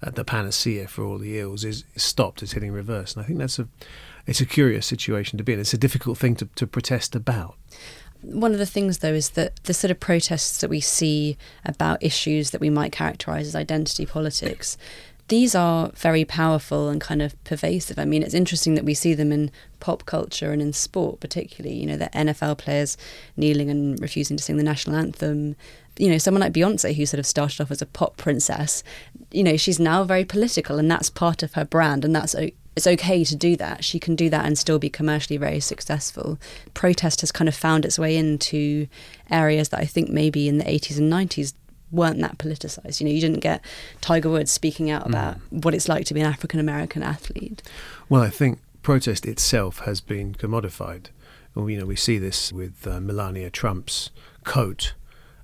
the 0.00 0.24
panacea 0.24 0.86
for 0.86 1.04
all 1.04 1.18
the 1.18 1.38
ills 1.38 1.64
is, 1.64 1.84
stopped, 1.96 2.44
is 2.44 2.52
hitting 2.52 2.70
reverse. 2.70 3.14
And 3.14 3.24
I 3.24 3.26
think 3.26 3.40
that's 3.40 3.58
a, 3.58 3.66
it's 4.26 4.40
a 4.40 4.46
curious 4.46 4.86
situation 4.86 5.36
to 5.38 5.44
be 5.44 5.52
in. 5.52 5.58
It's 5.58 5.74
a 5.74 5.78
difficult 5.78 6.16
thing 6.18 6.36
to, 6.36 6.46
to 6.54 6.66
protest 6.66 7.16
about. 7.16 7.56
One 8.22 8.52
of 8.52 8.58
the 8.58 8.66
things, 8.66 8.98
though, 8.98 9.12
is 9.12 9.30
that 9.30 9.56
the 9.64 9.74
sort 9.74 9.90
of 9.90 10.00
protests 10.00 10.60
that 10.60 10.70
we 10.70 10.80
see 10.80 11.36
about 11.64 12.02
issues 12.02 12.50
that 12.50 12.60
we 12.60 12.70
might 12.70 12.92
characterise 12.92 13.42
as 13.42 13.54
identity 13.54 14.06
politics, 14.06 14.76
these 15.28 15.54
are 15.54 15.90
very 15.90 16.24
powerful 16.24 16.88
and 16.88 17.00
kind 17.00 17.22
of 17.22 17.42
pervasive. 17.44 17.98
I 17.98 18.04
mean, 18.04 18.22
it's 18.22 18.34
interesting 18.34 18.74
that 18.74 18.84
we 18.84 18.94
see 18.94 19.14
them 19.14 19.30
in 19.30 19.50
pop 19.78 20.06
culture 20.06 20.52
and 20.52 20.60
in 20.60 20.72
sport, 20.72 21.20
particularly. 21.20 21.76
You 21.76 21.86
know, 21.86 21.96
the 21.96 22.10
NFL 22.14 22.58
players 22.58 22.96
kneeling 23.36 23.70
and 23.70 24.00
refusing 24.00 24.36
to 24.36 24.42
sing 24.42 24.56
the 24.56 24.62
national 24.62 24.96
anthem, 24.96 25.54
you 25.98 26.10
know, 26.10 26.18
someone 26.18 26.40
like 26.40 26.52
Beyonce, 26.52 26.94
who 26.94 27.06
sort 27.06 27.18
of 27.18 27.26
started 27.26 27.60
off 27.60 27.70
as 27.70 27.82
a 27.82 27.86
pop 27.86 28.16
princess, 28.16 28.82
you 29.30 29.44
know, 29.44 29.56
she's 29.56 29.78
now 29.78 30.02
very 30.04 30.24
political, 30.24 30.78
and 30.78 30.90
that's 30.90 31.10
part 31.10 31.42
of 31.42 31.52
her 31.54 31.64
brand, 31.64 32.04
and 32.04 32.16
that's 32.16 32.34
it's 32.78 32.86
okay 32.86 33.24
to 33.24 33.36
do 33.36 33.56
that. 33.56 33.84
She 33.84 33.98
can 33.98 34.16
do 34.16 34.30
that 34.30 34.46
and 34.46 34.56
still 34.56 34.78
be 34.78 34.88
commercially 34.88 35.36
very 35.36 35.60
successful. 35.60 36.38
Protest 36.72 37.20
has 37.20 37.32
kind 37.32 37.48
of 37.48 37.54
found 37.54 37.84
its 37.84 37.98
way 37.98 38.16
into 38.16 38.86
areas 39.30 39.68
that 39.70 39.80
I 39.80 39.84
think 39.84 40.08
maybe 40.08 40.48
in 40.48 40.58
the 40.58 40.64
80s 40.64 40.96
and 40.96 41.12
90s 41.12 41.52
weren't 41.90 42.20
that 42.20 42.38
politicized. 42.38 43.00
You 43.00 43.06
know, 43.06 43.12
you 43.12 43.20
didn't 43.20 43.40
get 43.40 43.64
Tiger 44.00 44.30
Woods 44.30 44.52
speaking 44.52 44.90
out 44.90 45.06
about 45.06 45.38
what 45.50 45.74
it's 45.74 45.88
like 45.88 46.06
to 46.06 46.14
be 46.14 46.20
an 46.20 46.26
African 46.26 46.60
American 46.60 47.02
athlete. 47.02 47.62
Well, 48.08 48.22
I 48.22 48.30
think 48.30 48.60
protest 48.82 49.26
itself 49.26 49.80
has 49.80 50.00
been 50.00 50.34
commodified. 50.34 51.06
Well, 51.54 51.68
you 51.68 51.78
know, 51.80 51.86
we 51.86 51.96
see 51.96 52.18
this 52.18 52.52
with 52.52 52.86
uh, 52.86 53.00
Melania 53.00 53.50
Trump's 53.50 54.10
coat. 54.44 54.94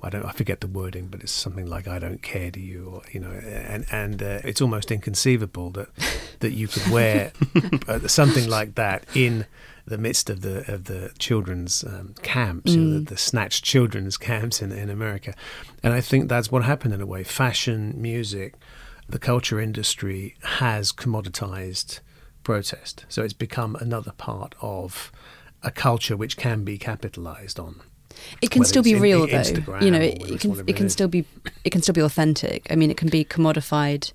I 0.04 0.10
don't, 0.10 0.24
I 0.24 0.32
forget 0.32 0.60
the 0.60 0.66
wording, 0.66 1.06
but 1.06 1.22
it's 1.22 1.32
something 1.32 1.66
like 1.66 1.88
"I 1.88 1.98
don't 1.98 2.22
care 2.22 2.50
to 2.50 2.60
you," 2.60 2.88
or 2.88 3.02
you 3.10 3.20
know, 3.20 3.30
and 3.30 3.86
and 3.90 4.22
uh, 4.22 4.40
it's 4.44 4.60
almost 4.60 4.90
inconceivable 4.90 5.70
that 5.70 5.88
that 6.40 6.52
you 6.52 6.68
could 6.68 6.86
wear 6.88 7.32
uh, 7.88 8.06
something 8.06 8.48
like 8.48 8.74
that 8.74 9.04
in 9.14 9.46
the 9.86 9.96
midst 9.96 10.28
of 10.28 10.42
the 10.42 10.70
of 10.72 10.84
the 10.84 11.10
children's 11.18 11.84
um, 11.84 12.14
camps, 12.22 12.74
you 12.74 12.80
know, 12.80 12.98
the, 12.98 13.04
the 13.10 13.16
snatched 13.16 13.64
children's 13.64 14.16
camps 14.30 14.60
in 14.60 14.72
in 14.72 14.90
America, 14.90 15.34
and 15.82 15.94
I 15.94 16.02
think 16.02 16.28
that's 16.28 16.52
what 16.52 16.64
happened 16.64 16.92
in 16.92 17.00
a 17.00 17.06
way. 17.06 17.24
Fashion, 17.24 17.94
music, 17.96 18.54
the 19.08 19.18
culture 19.18 19.58
industry 19.58 20.36
has 20.42 20.92
commoditized 20.92 22.00
protest, 22.42 23.06
so 23.08 23.22
it's 23.22 23.32
become 23.32 23.74
another 23.76 24.12
part 24.12 24.54
of 24.60 25.10
a 25.62 25.70
culture 25.70 26.14
which 26.14 26.36
can 26.36 26.62
be 26.62 26.76
capitalized 26.76 27.58
on. 27.58 27.80
It 28.40 28.50
can 28.50 28.60
Whether 28.60 28.68
still 28.68 28.82
be 28.82 28.94
real 28.94 29.26
though. 29.26 29.32
Instagram 29.32 29.82
You 29.82 29.90
know, 29.90 30.00
it, 30.00 30.30
it 30.30 30.40
can 30.40 30.64
it 30.66 30.76
can 30.76 30.88
still 30.88 31.08
be 31.08 31.24
it 31.64 31.70
can 31.70 31.82
still 31.82 31.92
be 31.92 32.00
authentic. 32.00 32.66
I 32.70 32.76
mean, 32.76 32.90
it 32.90 32.96
can 32.96 33.08
be 33.08 33.24
commodified. 33.24 34.12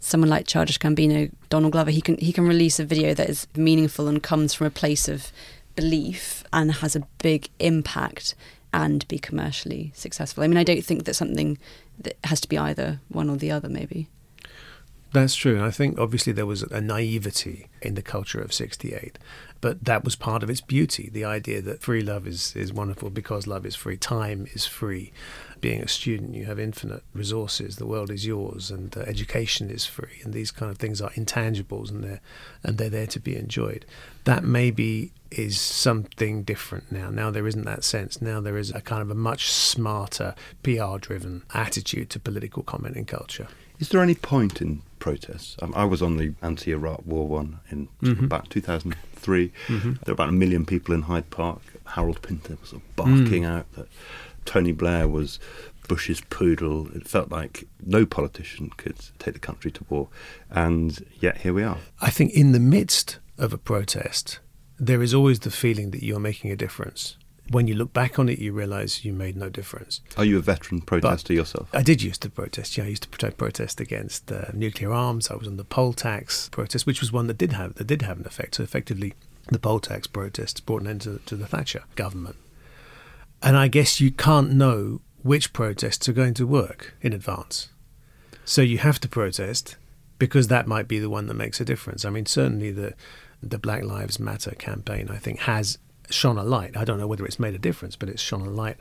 Someone 0.00 0.30
like 0.30 0.46
Childish 0.48 0.78
Gambino, 0.78 1.30
Donald 1.48 1.72
Glover, 1.72 1.90
he 1.90 2.00
can 2.00 2.16
he 2.18 2.32
can 2.32 2.46
release 2.46 2.80
a 2.80 2.84
video 2.84 3.14
that 3.14 3.28
is 3.28 3.46
meaningful 3.56 4.08
and 4.08 4.22
comes 4.22 4.54
from 4.54 4.66
a 4.66 4.70
place 4.70 5.08
of 5.08 5.32
belief 5.76 6.44
and 6.52 6.72
has 6.72 6.96
a 6.96 7.06
big 7.22 7.48
impact 7.58 8.34
and 8.72 9.06
be 9.08 9.18
commercially 9.18 9.92
successful. 9.94 10.42
I 10.42 10.48
mean, 10.48 10.58
I 10.58 10.64
don't 10.64 10.84
think 10.84 11.04
that 11.04 11.14
something 11.14 11.58
that 12.00 12.16
has 12.24 12.40
to 12.40 12.48
be 12.48 12.58
either 12.58 13.00
one 13.08 13.30
or 13.30 13.36
the 13.36 13.50
other. 13.50 13.68
Maybe. 13.68 14.08
That's 15.12 15.34
true. 15.34 15.56
And 15.56 15.64
I 15.64 15.70
think 15.70 15.98
obviously 15.98 16.32
there 16.32 16.46
was 16.46 16.62
a 16.62 16.80
naivety 16.80 17.68
in 17.82 17.94
the 17.94 18.02
culture 18.02 18.40
of 18.40 18.52
68, 18.52 19.18
but 19.60 19.84
that 19.84 20.04
was 20.04 20.16
part 20.16 20.42
of 20.42 20.48
its 20.48 20.62
beauty. 20.62 21.10
The 21.12 21.24
idea 21.24 21.60
that 21.60 21.82
free 21.82 22.00
love 22.00 22.26
is, 22.26 22.56
is 22.56 22.72
wonderful 22.72 23.10
because 23.10 23.46
love 23.46 23.66
is 23.66 23.76
free, 23.76 23.98
time 23.98 24.46
is 24.54 24.66
free. 24.66 25.12
Being 25.60 25.82
a 25.82 25.88
student, 25.88 26.34
you 26.34 26.46
have 26.46 26.58
infinite 26.58 27.02
resources, 27.12 27.76
the 27.76 27.86
world 27.86 28.10
is 28.10 28.26
yours, 28.26 28.70
and 28.70 28.96
uh, 28.96 29.00
education 29.00 29.70
is 29.70 29.84
free. 29.84 30.20
And 30.24 30.32
these 30.32 30.50
kind 30.50 30.72
of 30.72 30.78
things 30.78 31.02
are 31.02 31.10
intangibles 31.10 31.90
and 31.90 32.02
they're, 32.02 32.20
and 32.64 32.78
they're 32.78 32.88
there 32.88 33.06
to 33.08 33.20
be 33.20 33.36
enjoyed. 33.36 33.84
That 34.24 34.44
maybe 34.44 35.12
is 35.30 35.60
something 35.60 36.42
different 36.42 36.90
now. 36.90 37.10
Now 37.10 37.30
there 37.30 37.46
isn't 37.46 37.64
that 37.66 37.84
sense. 37.84 38.22
Now 38.22 38.40
there 38.40 38.56
is 38.56 38.70
a 38.70 38.80
kind 38.80 39.02
of 39.02 39.10
a 39.10 39.14
much 39.14 39.52
smarter, 39.52 40.34
PR 40.62 40.96
driven 40.98 41.42
attitude 41.52 42.08
to 42.10 42.18
political 42.18 42.62
comment 42.62 42.96
and 42.96 43.06
culture. 43.06 43.48
Is 43.78 43.88
there 43.88 44.02
any 44.02 44.14
point 44.14 44.60
in 44.60 44.82
protests? 44.98 45.56
Um, 45.60 45.72
I 45.74 45.84
was 45.84 46.02
on 46.02 46.16
the 46.16 46.34
anti-Iraq 46.42 47.04
War 47.04 47.26
one 47.26 47.58
in 47.70 47.88
mm-hmm. 48.02 48.24
about 48.24 48.50
2003. 48.50 49.52
Mm-hmm. 49.66 49.88
There 49.88 49.98
were 50.06 50.12
about 50.12 50.28
a 50.28 50.32
million 50.32 50.64
people 50.64 50.94
in 50.94 51.02
Hyde 51.02 51.30
Park. 51.30 51.62
Harold 51.86 52.22
Pinter 52.22 52.56
was 52.60 52.70
sort 52.70 52.82
of 52.82 52.96
barking 52.96 53.42
mm. 53.42 53.48
out 53.48 53.70
that 53.72 53.88
Tony 54.44 54.72
Blair 54.72 55.08
was 55.08 55.38
Bush's 55.88 56.20
poodle. 56.20 56.88
It 56.94 57.08
felt 57.08 57.30
like 57.30 57.64
no 57.84 58.06
politician 58.06 58.70
could 58.76 58.96
take 59.18 59.34
the 59.34 59.40
country 59.40 59.70
to 59.72 59.84
war, 59.88 60.08
and 60.50 61.04
yet 61.20 61.38
here 61.38 61.52
we 61.52 61.62
are. 61.62 61.78
I 62.00 62.10
think 62.10 62.32
in 62.32 62.52
the 62.52 62.60
midst 62.60 63.18
of 63.38 63.52
a 63.52 63.58
protest, 63.58 64.38
there 64.78 65.02
is 65.02 65.12
always 65.12 65.40
the 65.40 65.50
feeling 65.50 65.90
that 65.90 66.02
you're 66.02 66.20
making 66.20 66.50
a 66.50 66.56
difference. 66.56 67.16
When 67.52 67.68
you 67.68 67.74
look 67.74 67.92
back 67.92 68.18
on 68.18 68.30
it, 68.30 68.38
you 68.38 68.52
realize 68.52 69.04
you 69.04 69.12
made 69.12 69.36
no 69.36 69.50
difference. 69.50 70.00
Are 70.16 70.24
you 70.24 70.38
a 70.38 70.40
veteran 70.40 70.80
protester 70.80 71.34
yourself? 71.34 71.68
I 71.74 71.82
did 71.82 72.00
used 72.00 72.22
to 72.22 72.30
protest. 72.30 72.78
Yeah, 72.78 72.84
I 72.84 72.88
used 72.88 73.02
to 73.02 73.08
protest, 73.10 73.36
protest 73.36 73.80
against 73.80 74.32
uh, 74.32 74.46
nuclear 74.54 74.90
arms. 74.92 75.30
I 75.30 75.34
was 75.34 75.46
on 75.46 75.58
the 75.58 75.64
poll 75.64 75.92
tax 75.92 76.48
protest, 76.48 76.86
which 76.86 77.00
was 77.00 77.12
one 77.12 77.26
that 77.26 77.36
did 77.36 77.52
have 77.52 77.74
that 77.74 77.86
did 77.86 78.02
have 78.02 78.18
an 78.18 78.26
effect. 78.26 78.54
So 78.54 78.62
effectively, 78.62 79.12
the 79.48 79.58
poll 79.58 79.80
tax 79.80 80.06
protests 80.06 80.60
brought 80.60 80.80
an 80.82 80.88
end 80.88 81.02
to, 81.02 81.20
to 81.26 81.36
the 81.36 81.46
Thatcher 81.46 81.84
government. 81.94 82.36
And 83.42 83.56
I 83.56 83.68
guess 83.68 84.00
you 84.00 84.10
can't 84.10 84.52
know 84.52 85.02
which 85.22 85.52
protests 85.52 86.08
are 86.08 86.14
going 86.14 86.34
to 86.34 86.46
work 86.46 86.94
in 87.02 87.12
advance. 87.12 87.68
So 88.44 88.62
you 88.62 88.78
have 88.78 88.98
to 89.00 89.08
protest 89.08 89.76
because 90.18 90.48
that 90.48 90.66
might 90.66 90.88
be 90.88 90.98
the 90.98 91.10
one 91.10 91.26
that 91.26 91.34
makes 91.34 91.60
a 91.60 91.64
difference. 91.64 92.04
I 92.04 92.10
mean, 92.10 92.26
certainly 92.26 92.70
the 92.70 92.94
the 93.42 93.58
Black 93.58 93.82
Lives 93.82 94.20
Matter 94.20 94.52
campaign, 94.52 95.08
I 95.10 95.18
think, 95.18 95.40
has 95.40 95.78
shone 96.10 96.38
a 96.38 96.44
light. 96.44 96.76
I 96.76 96.84
don't 96.84 96.98
know 96.98 97.06
whether 97.06 97.24
it's 97.24 97.38
made 97.38 97.54
a 97.54 97.58
difference, 97.58 97.96
but 97.96 98.08
it's 98.08 98.22
shone 98.22 98.42
a 98.42 98.50
light 98.50 98.76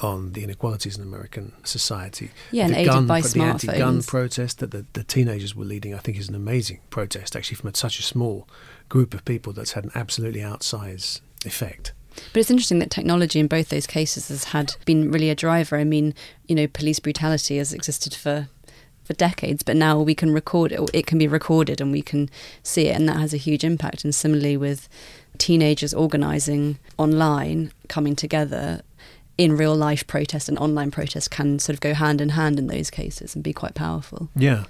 on 0.00 0.32
the 0.32 0.44
inequalities 0.44 0.96
in 0.96 1.02
American 1.02 1.52
society. 1.64 2.30
Yeah, 2.52 2.66
and 2.66 2.74
the 2.74 2.78
aided 2.78 3.08
by 3.08 3.20
the 3.20 3.40
anti-gun 3.40 4.02
protest 4.02 4.60
that 4.60 4.70
the, 4.70 4.86
the 4.92 5.02
teenagers 5.02 5.54
were 5.54 5.64
leading, 5.64 5.94
I 5.94 5.98
think, 5.98 6.18
is 6.18 6.28
an 6.28 6.34
amazing 6.34 6.80
protest, 6.90 7.34
actually, 7.34 7.56
from 7.56 7.74
such 7.74 7.98
a 7.98 8.02
small 8.02 8.48
group 8.88 9.12
of 9.12 9.24
people 9.24 9.52
that's 9.52 9.72
had 9.72 9.84
an 9.84 9.90
absolutely 9.94 10.40
outsized 10.40 11.20
effect. 11.44 11.92
But 12.32 12.40
it's 12.40 12.50
interesting 12.50 12.78
that 12.80 12.90
technology 12.90 13.38
in 13.38 13.46
both 13.46 13.68
those 13.68 13.86
cases 13.86 14.28
has 14.28 14.44
had 14.44 14.76
been 14.84 15.10
really 15.10 15.30
a 15.30 15.34
driver. 15.34 15.76
I 15.76 15.84
mean, 15.84 16.14
you 16.46 16.54
know, 16.54 16.66
police 16.66 17.00
brutality 17.00 17.58
has 17.58 17.72
existed 17.72 18.14
for 18.14 18.48
for 19.04 19.14
decades, 19.14 19.62
but 19.62 19.74
now 19.74 19.98
we 19.98 20.14
can 20.14 20.34
record 20.34 20.70
it. 20.70 20.80
It 20.92 21.06
can 21.06 21.16
be 21.16 21.26
recorded, 21.26 21.80
and 21.80 21.90
we 21.90 22.02
can 22.02 22.28
see 22.62 22.88
it, 22.88 22.96
and 22.96 23.08
that 23.08 23.16
has 23.16 23.32
a 23.32 23.38
huge 23.38 23.64
impact. 23.64 24.04
And 24.04 24.14
similarly 24.14 24.56
with 24.56 24.86
teenagers 25.38 25.94
organising 25.94 26.78
online, 26.98 27.72
coming 27.88 28.16
together 28.16 28.82
in 29.38 29.56
real 29.56 29.74
life 29.74 30.04
protest 30.08 30.48
and 30.48 30.58
online 30.58 30.90
protest 30.90 31.30
can 31.30 31.60
sort 31.60 31.74
of 31.74 31.80
go 31.80 31.94
hand 31.94 32.20
in 32.20 32.30
hand 32.30 32.58
in 32.58 32.66
those 32.66 32.90
cases 32.90 33.36
and 33.36 33.44
be 33.44 33.52
quite 33.52 33.74
powerful. 33.74 34.28
Yeah, 34.34 34.64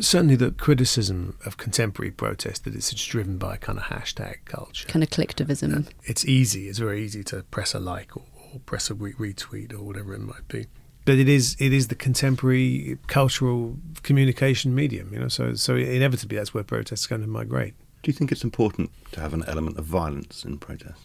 certainly 0.00 0.36
the 0.36 0.52
criticism 0.52 1.36
of 1.44 1.56
contemporary 1.56 2.12
protest 2.12 2.64
that 2.64 2.74
it's 2.74 2.90
just 2.90 3.10
driven 3.10 3.36
by 3.36 3.56
kind 3.56 3.78
of 3.78 3.86
hashtag 3.86 4.44
culture. 4.44 4.86
Kind 4.86 5.02
of 5.02 5.10
collectivism. 5.10 5.74
Uh, 5.74 5.90
it's 6.04 6.24
easy. 6.24 6.68
It's 6.68 6.78
very 6.78 7.02
easy 7.02 7.24
to 7.24 7.42
press 7.42 7.74
a 7.74 7.80
like 7.80 8.16
or, 8.16 8.22
or 8.54 8.60
press 8.60 8.90
a 8.90 8.94
re- 8.94 9.12
retweet 9.14 9.74
or 9.74 9.82
whatever 9.82 10.14
it 10.14 10.20
might 10.20 10.46
be. 10.46 10.66
But 11.04 11.18
it 11.18 11.28
is 11.28 11.56
it 11.58 11.72
is 11.72 11.88
the 11.88 11.96
contemporary 11.96 12.96
cultural 13.08 13.76
communication 14.04 14.72
medium, 14.72 15.12
you 15.12 15.18
know. 15.18 15.26
So 15.26 15.54
so 15.54 15.74
inevitably 15.74 16.38
that's 16.38 16.54
where 16.54 16.62
protests 16.62 17.08
going 17.08 17.22
to 17.22 17.26
migrate. 17.26 17.74
Do 18.02 18.10
you 18.10 18.12
think 18.12 18.32
it's 18.32 18.44
important 18.44 18.90
to 19.12 19.20
have 19.20 19.32
an 19.32 19.44
element 19.46 19.78
of 19.78 19.84
violence 19.84 20.44
in 20.44 20.58
protest? 20.58 21.02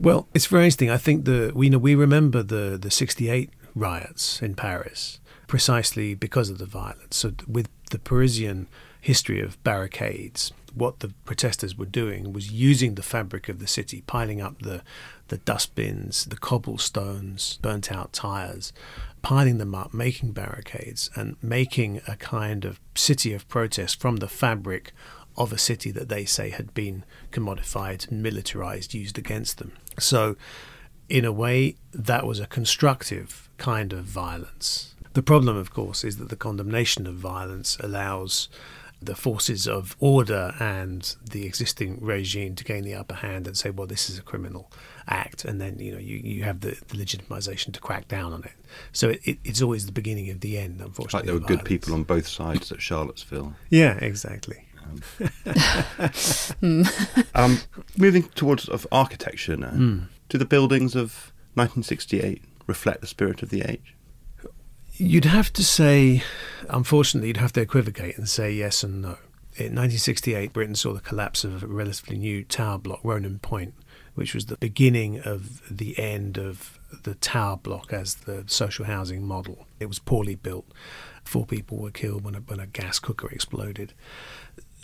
Well, 0.00 0.28
it's 0.34 0.46
very 0.46 0.64
interesting. 0.64 0.90
I 0.90 0.96
think 0.96 1.24
the 1.24 1.52
we 1.54 1.68
know 1.68 1.78
we 1.78 1.94
remember 1.94 2.42
the 2.42 2.78
the 2.80 2.90
'68 2.90 3.50
riots 3.74 4.40
in 4.42 4.54
Paris 4.54 5.20
precisely 5.46 6.14
because 6.14 6.50
of 6.50 6.58
the 6.58 6.66
violence. 6.66 7.16
So 7.16 7.32
with 7.46 7.68
the 7.90 7.98
Parisian 7.98 8.66
history 9.00 9.40
of 9.40 9.62
barricades, 9.62 10.52
what 10.74 11.00
the 11.00 11.12
protesters 11.24 11.76
were 11.76 11.86
doing 11.86 12.32
was 12.32 12.50
using 12.50 12.94
the 12.94 13.02
fabric 13.02 13.48
of 13.48 13.58
the 13.58 13.66
city, 13.66 14.02
piling 14.06 14.40
up 14.40 14.62
the 14.62 14.82
the 15.28 15.38
dustbins, 15.38 16.24
the 16.26 16.36
cobblestones, 16.36 17.58
burnt 17.62 17.90
out 17.90 18.12
tires, 18.12 18.72
piling 19.22 19.58
them 19.58 19.74
up, 19.74 19.94
making 19.94 20.32
barricades, 20.32 21.10
and 21.14 21.36
making 21.42 22.00
a 22.06 22.16
kind 22.16 22.64
of 22.64 22.78
city 22.94 23.32
of 23.32 23.48
protest 23.48 24.00
from 24.00 24.16
the 24.16 24.28
fabric 24.28 24.92
of 25.36 25.52
a 25.52 25.58
city 25.58 25.90
that 25.90 26.08
they 26.08 26.24
say 26.24 26.50
had 26.50 26.74
been 26.74 27.04
commodified 27.32 28.10
and 28.10 28.22
militarized, 28.22 28.94
used 28.94 29.18
against 29.18 29.58
them. 29.58 29.72
So, 29.98 30.36
in 31.08 31.24
a 31.24 31.32
way, 31.32 31.76
that 31.92 32.26
was 32.26 32.40
a 32.40 32.46
constructive 32.46 33.48
kind 33.58 33.92
of 33.92 34.04
violence. 34.04 34.94
The 35.12 35.22
problem, 35.22 35.56
of 35.56 35.72
course, 35.72 36.02
is 36.02 36.16
that 36.16 36.28
the 36.28 36.36
condemnation 36.36 37.06
of 37.06 37.14
violence 37.14 37.76
allows 37.80 38.48
the 39.00 39.14
forces 39.14 39.68
of 39.68 39.96
order 40.00 40.54
and 40.58 41.14
the 41.30 41.44
existing 41.44 41.98
regime 42.00 42.54
to 42.56 42.64
gain 42.64 42.84
the 42.84 42.94
upper 42.94 43.16
hand 43.16 43.46
and 43.46 43.56
say, 43.56 43.70
well, 43.70 43.86
this 43.86 44.08
is 44.08 44.18
a 44.18 44.22
criminal 44.22 44.70
act. 45.06 45.44
And 45.44 45.60
then, 45.60 45.78
you 45.78 45.92
know, 45.92 45.98
you, 45.98 46.16
you 46.16 46.42
have 46.44 46.60
the, 46.60 46.70
the 46.88 46.96
legitimization 46.96 47.72
to 47.74 47.80
crack 47.80 48.08
down 48.08 48.32
on 48.32 48.44
it. 48.44 48.52
So 48.92 49.10
it, 49.10 49.20
it, 49.24 49.38
it's 49.44 49.62
always 49.62 49.86
the 49.86 49.92
beginning 49.92 50.30
of 50.30 50.40
the 50.40 50.56
end, 50.58 50.80
unfortunately. 50.80 51.04
It's 51.04 51.14
Like 51.14 51.24
there 51.24 51.34
were 51.34 51.40
of 51.40 51.46
good 51.46 51.64
people 51.64 51.94
on 51.94 52.04
both 52.04 52.26
sides 52.26 52.72
at 52.72 52.80
Charlottesville. 52.80 53.54
Yeah, 53.68 53.98
exactly. 53.98 54.64
Um, 57.34 57.58
moving 57.96 58.24
towards 58.34 58.68
of 58.68 58.86
architecture 58.92 59.56
now, 59.56 60.06
do 60.28 60.38
the 60.38 60.44
buildings 60.44 60.94
of 60.94 61.32
1968 61.54 62.42
reflect 62.66 63.00
the 63.00 63.06
spirit 63.06 63.42
of 63.42 63.50
the 63.50 63.62
age? 63.62 63.94
You'd 64.96 65.24
have 65.24 65.52
to 65.54 65.64
say, 65.64 66.22
unfortunately, 66.68 67.28
you'd 67.28 67.38
have 67.38 67.52
to 67.54 67.60
equivocate 67.60 68.16
and 68.16 68.28
say 68.28 68.52
yes 68.52 68.84
and 68.84 69.02
no. 69.02 69.18
In 69.56 69.74
1968, 69.74 70.52
Britain 70.52 70.74
saw 70.74 70.92
the 70.92 71.00
collapse 71.00 71.44
of 71.44 71.62
a 71.62 71.66
relatively 71.66 72.16
new 72.16 72.44
tower 72.44 72.78
block, 72.78 73.00
Ronan 73.04 73.38
Point, 73.38 73.74
which 74.14 74.34
was 74.34 74.46
the 74.46 74.56
beginning 74.56 75.20
of 75.20 75.62
the 75.70 75.98
end 75.98 76.38
of 76.38 76.78
the 77.02 77.14
tower 77.16 77.56
block 77.56 77.92
as 77.92 78.14
the 78.14 78.44
social 78.46 78.84
housing 78.84 79.24
model. 79.24 79.66
It 79.80 79.86
was 79.86 79.98
poorly 79.98 80.34
built. 80.34 80.66
Four 81.24 81.46
people 81.46 81.78
were 81.78 81.90
killed 81.90 82.24
when 82.24 82.34
a, 82.34 82.40
when 82.40 82.60
a 82.60 82.66
gas 82.66 82.98
cooker 82.98 83.28
exploded. 83.30 83.94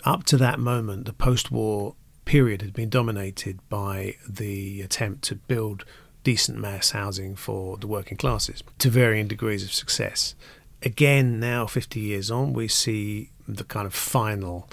Up 0.03 0.23
to 0.25 0.37
that 0.37 0.59
moment, 0.59 1.05
the 1.05 1.13
post 1.13 1.51
war 1.51 1.95
period 2.25 2.61
had 2.61 2.73
been 2.73 2.89
dominated 2.89 3.59
by 3.69 4.15
the 4.27 4.81
attempt 4.81 5.23
to 5.23 5.35
build 5.35 5.85
decent 6.23 6.57
mass 6.57 6.91
housing 6.91 7.35
for 7.35 7.77
the 7.77 7.87
working 7.87 8.17
classes 8.17 8.63
to 8.79 8.89
varying 8.89 9.27
degrees 9.27 9.63
of 9.63 9.73
success. 9.73 10.35
Again, 10.83 11.39
now 11.39 11.67
50 11.67 11.99
years 11.99 12.31
on, 12.31 12.53
we 12.53 12.67
see 12.67 13.29
the 13.47 13.63
kind 13.63 13.85
of 13.85 13.93
final 13.93 14.69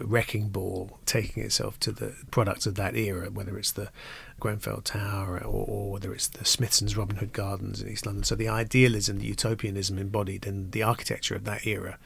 wrecking 0.00 0.48
ball 0.48 0.98
taking 1.04 1.42
itself 1.42 1.78
to 1.80 1.92
the 1.92 2.14
products 2.30 2.66
of 2.66 2.74
that 2.76 2.96
era, 2.96 3.30
whether 3.30 3.58
it's 3.58 3.72
the 3.72 3.90
Grenfell 4.38 4.80
Tower 4.80 5.38
or, 5.38 5.66
or 5.68 5.92
whether 5.92 6.14
it's 6.14 6.28
the 6.28 6.44
Smithson's 6.44 6.96
Robin 6.96 7.16
Hood 7.16 7.34
Gardens 7.34 7.82
in 7.82 7.88
East 7.88 8.06
London. 8.06 8.24
So 8.24 8.34
the 8.34 8.48
idealism, 8.48 9.18
the 9.18 9.26
utopianism 9.26 9.98
embodied 9.98 10.46
in 10.46 10.70
the 10.70 10.82
architecture 10.82 11.34
of 11.34 11.44
that 11.44 11.66
era 11.66 11.98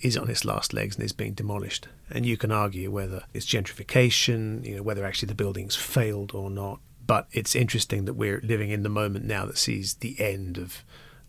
is 0.00 0.16
on 0.16 0.28
its 0.28 0.44
last 0.44 0.74
legs 0.74 0.96
and 0.96 1.04
is 1.04 1.12
being 1.12 1.34
demolished. 1.34 1.88
And 2.10 2.26
you 2.26 2.36
can 2.36 2.52
argue 2.52 2.90
whether 2.90 3.24
it's 3.32 3.46
gentrification, 3.46 4.64
you 4.64 4.76
know, 4.76 4.82
whether 4.82 5.04
actually 5.04 5.28
the 5.28 5.34
buildings 5.34 5.74
failed 5.74 6.32
or 6.34 6.50
not. 6.50 6.80
But 7.06 7.28
it's 7.32 7.54
interesting 7.54 8.04
that 8.04 8.14
we're 8.14 8.40
living 8.42 8.70
in 8.70 8.82
the 8.82 8.88
moment 8.88 9.24
now 9.24 9.46
that 9.46 9.58
sees 9.58 9.94
the 9.94 10.20
end 10.20 10.58
of 10.58 10.84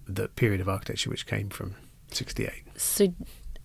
the 0.07 0.27
period 0.29 0.61
of 0.61 0.69
architecture 0.69 1.09
which 1.09 1.27
came 1.27 1.49
from 1.49 1.75
68. 2.11 2.51
So, 2.77 3.13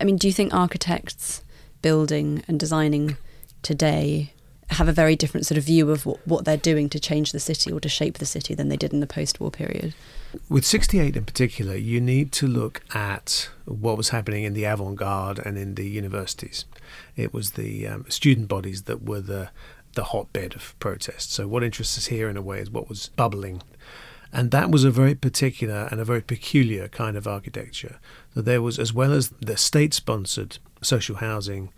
I 0.00 0.04
mean, 0.04 0.16
do 0.16 0.26
you 0.26 0.32
think 0.32 0.52
architects 0.52 1.42
building 1.80 2.44
and 2.48 2.60
designing 2.60 3.16
today 3.62 4.32
have 4.72 4.88
a 4.88 4.92
very 4.92 5.16
different 5.16 5.46
sort 5.46 5.58
of 5.58 5.64
view 5.64 5.90
of 5.90 6.06
what, 6.06 6.26
what 6.26 6.44
they're 6.44 6.56
doing 6.56 6.88
to 6.90 7.00
change 7.00 7.32
the 7.32 7.40
city 7.40 7.70
or 7.70 7.80
to 7.80 7.88
shape 7.88 8.18
the 8.18 8.26
city 8.26 8.54
than 8.54 8.68
they 8.68 8.76
did 8.76 8.92
in 8.92 9.00
the 9.00 9.06
post 9.06 9.40
war 9.40 9.50
period? 9.50 9.94
With 10.48 10.64
68 10.64 11.16
in 11.16 11.24
particular, 11.24 11.76
you 11.76 12.00
need 12.00 12.32
to 12.32 12.46
look 12.46 12.82
at 12.94 13.50
what 13.66 13.96
was 13.96 14.08
happening 14.08 14.44
in 14.44 14.54
the 14.54 14.64
avant 14.64 14.96
garde 14.96 15.38
and 15.38 15.58
in 15.58 15.74
the 15.74 15.86
universities. 15.86 16.64
It 17.16 17.34
was 17.34 17.52
the 17.52 17.86
um, 17.86 18.06
student 18.08 18.48
bodies 18.48 18.82
that 18.82 19.04
were 19.04 19.20
the, 19.20 19.50
the 19.94 20.04
hotbed 20.04 20.54
of 20.54 20.78
protest. 20.78 21.32
So, 21.32 21.46
what 21.46 21.62
interests 21.62 21.98
us 21.98 22.06
here 22.06 22.28
in 22.30 22.36
a 22.36 22.42
way 22.42 22.60
is 22.60 22.70
what 22.70 22.88
was 22.88 23.10
bubbling. 23.16 23.62
And 24.34 24.50
that 24.50 24.70
was 24.70 24.84
a 24.84 24.90
very 24.90 25.14
particular 25.14 25.88
and 25.90 26.00
a 26.00 26.06
very 26.06 26.22
peculiar 26.22 26.88
kind 26.88 27.18
of 27.18 27.26
architecture. 27.26 27.98
That 28.32 28.46
there 28.46 28.62
was, 28.62 28.78
as 28.78 28.94
well 28.94 29.12
as 29.12 29.28
the 29.40 29.58
state 29.58 29.92
sponsored 29.92 30.56
social 30.80 31.16
housing 31.16 31.70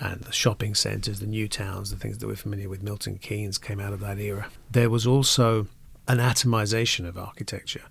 and 0.00 0.22
the 0.22 0.32
shopping 0.32 0.74
centres, 0.74 1.20
the 1.20 1.26
new 1.26 1.48
towns, 1.48 1.90
the 1.90 1.96
things 1.96 2.18
that 2.18 2.26
we're 2.26 2.36
familiar 2.36 2.68
with, 2.68 2.82
Milton 2.82 3.18
Keynes 3.18 3.58
came 3.58 3.80
out 3.80 3.92
of 3.92 4.00
that 4.00 4.18
era. 4.18 4.48
There 4.70 4.90
was 4.90 5.06
also 5.06 5.66
an 6.08 6.18
atomization 6.18 7.06
of 7.06 7.16
architecture. 7.16 7.84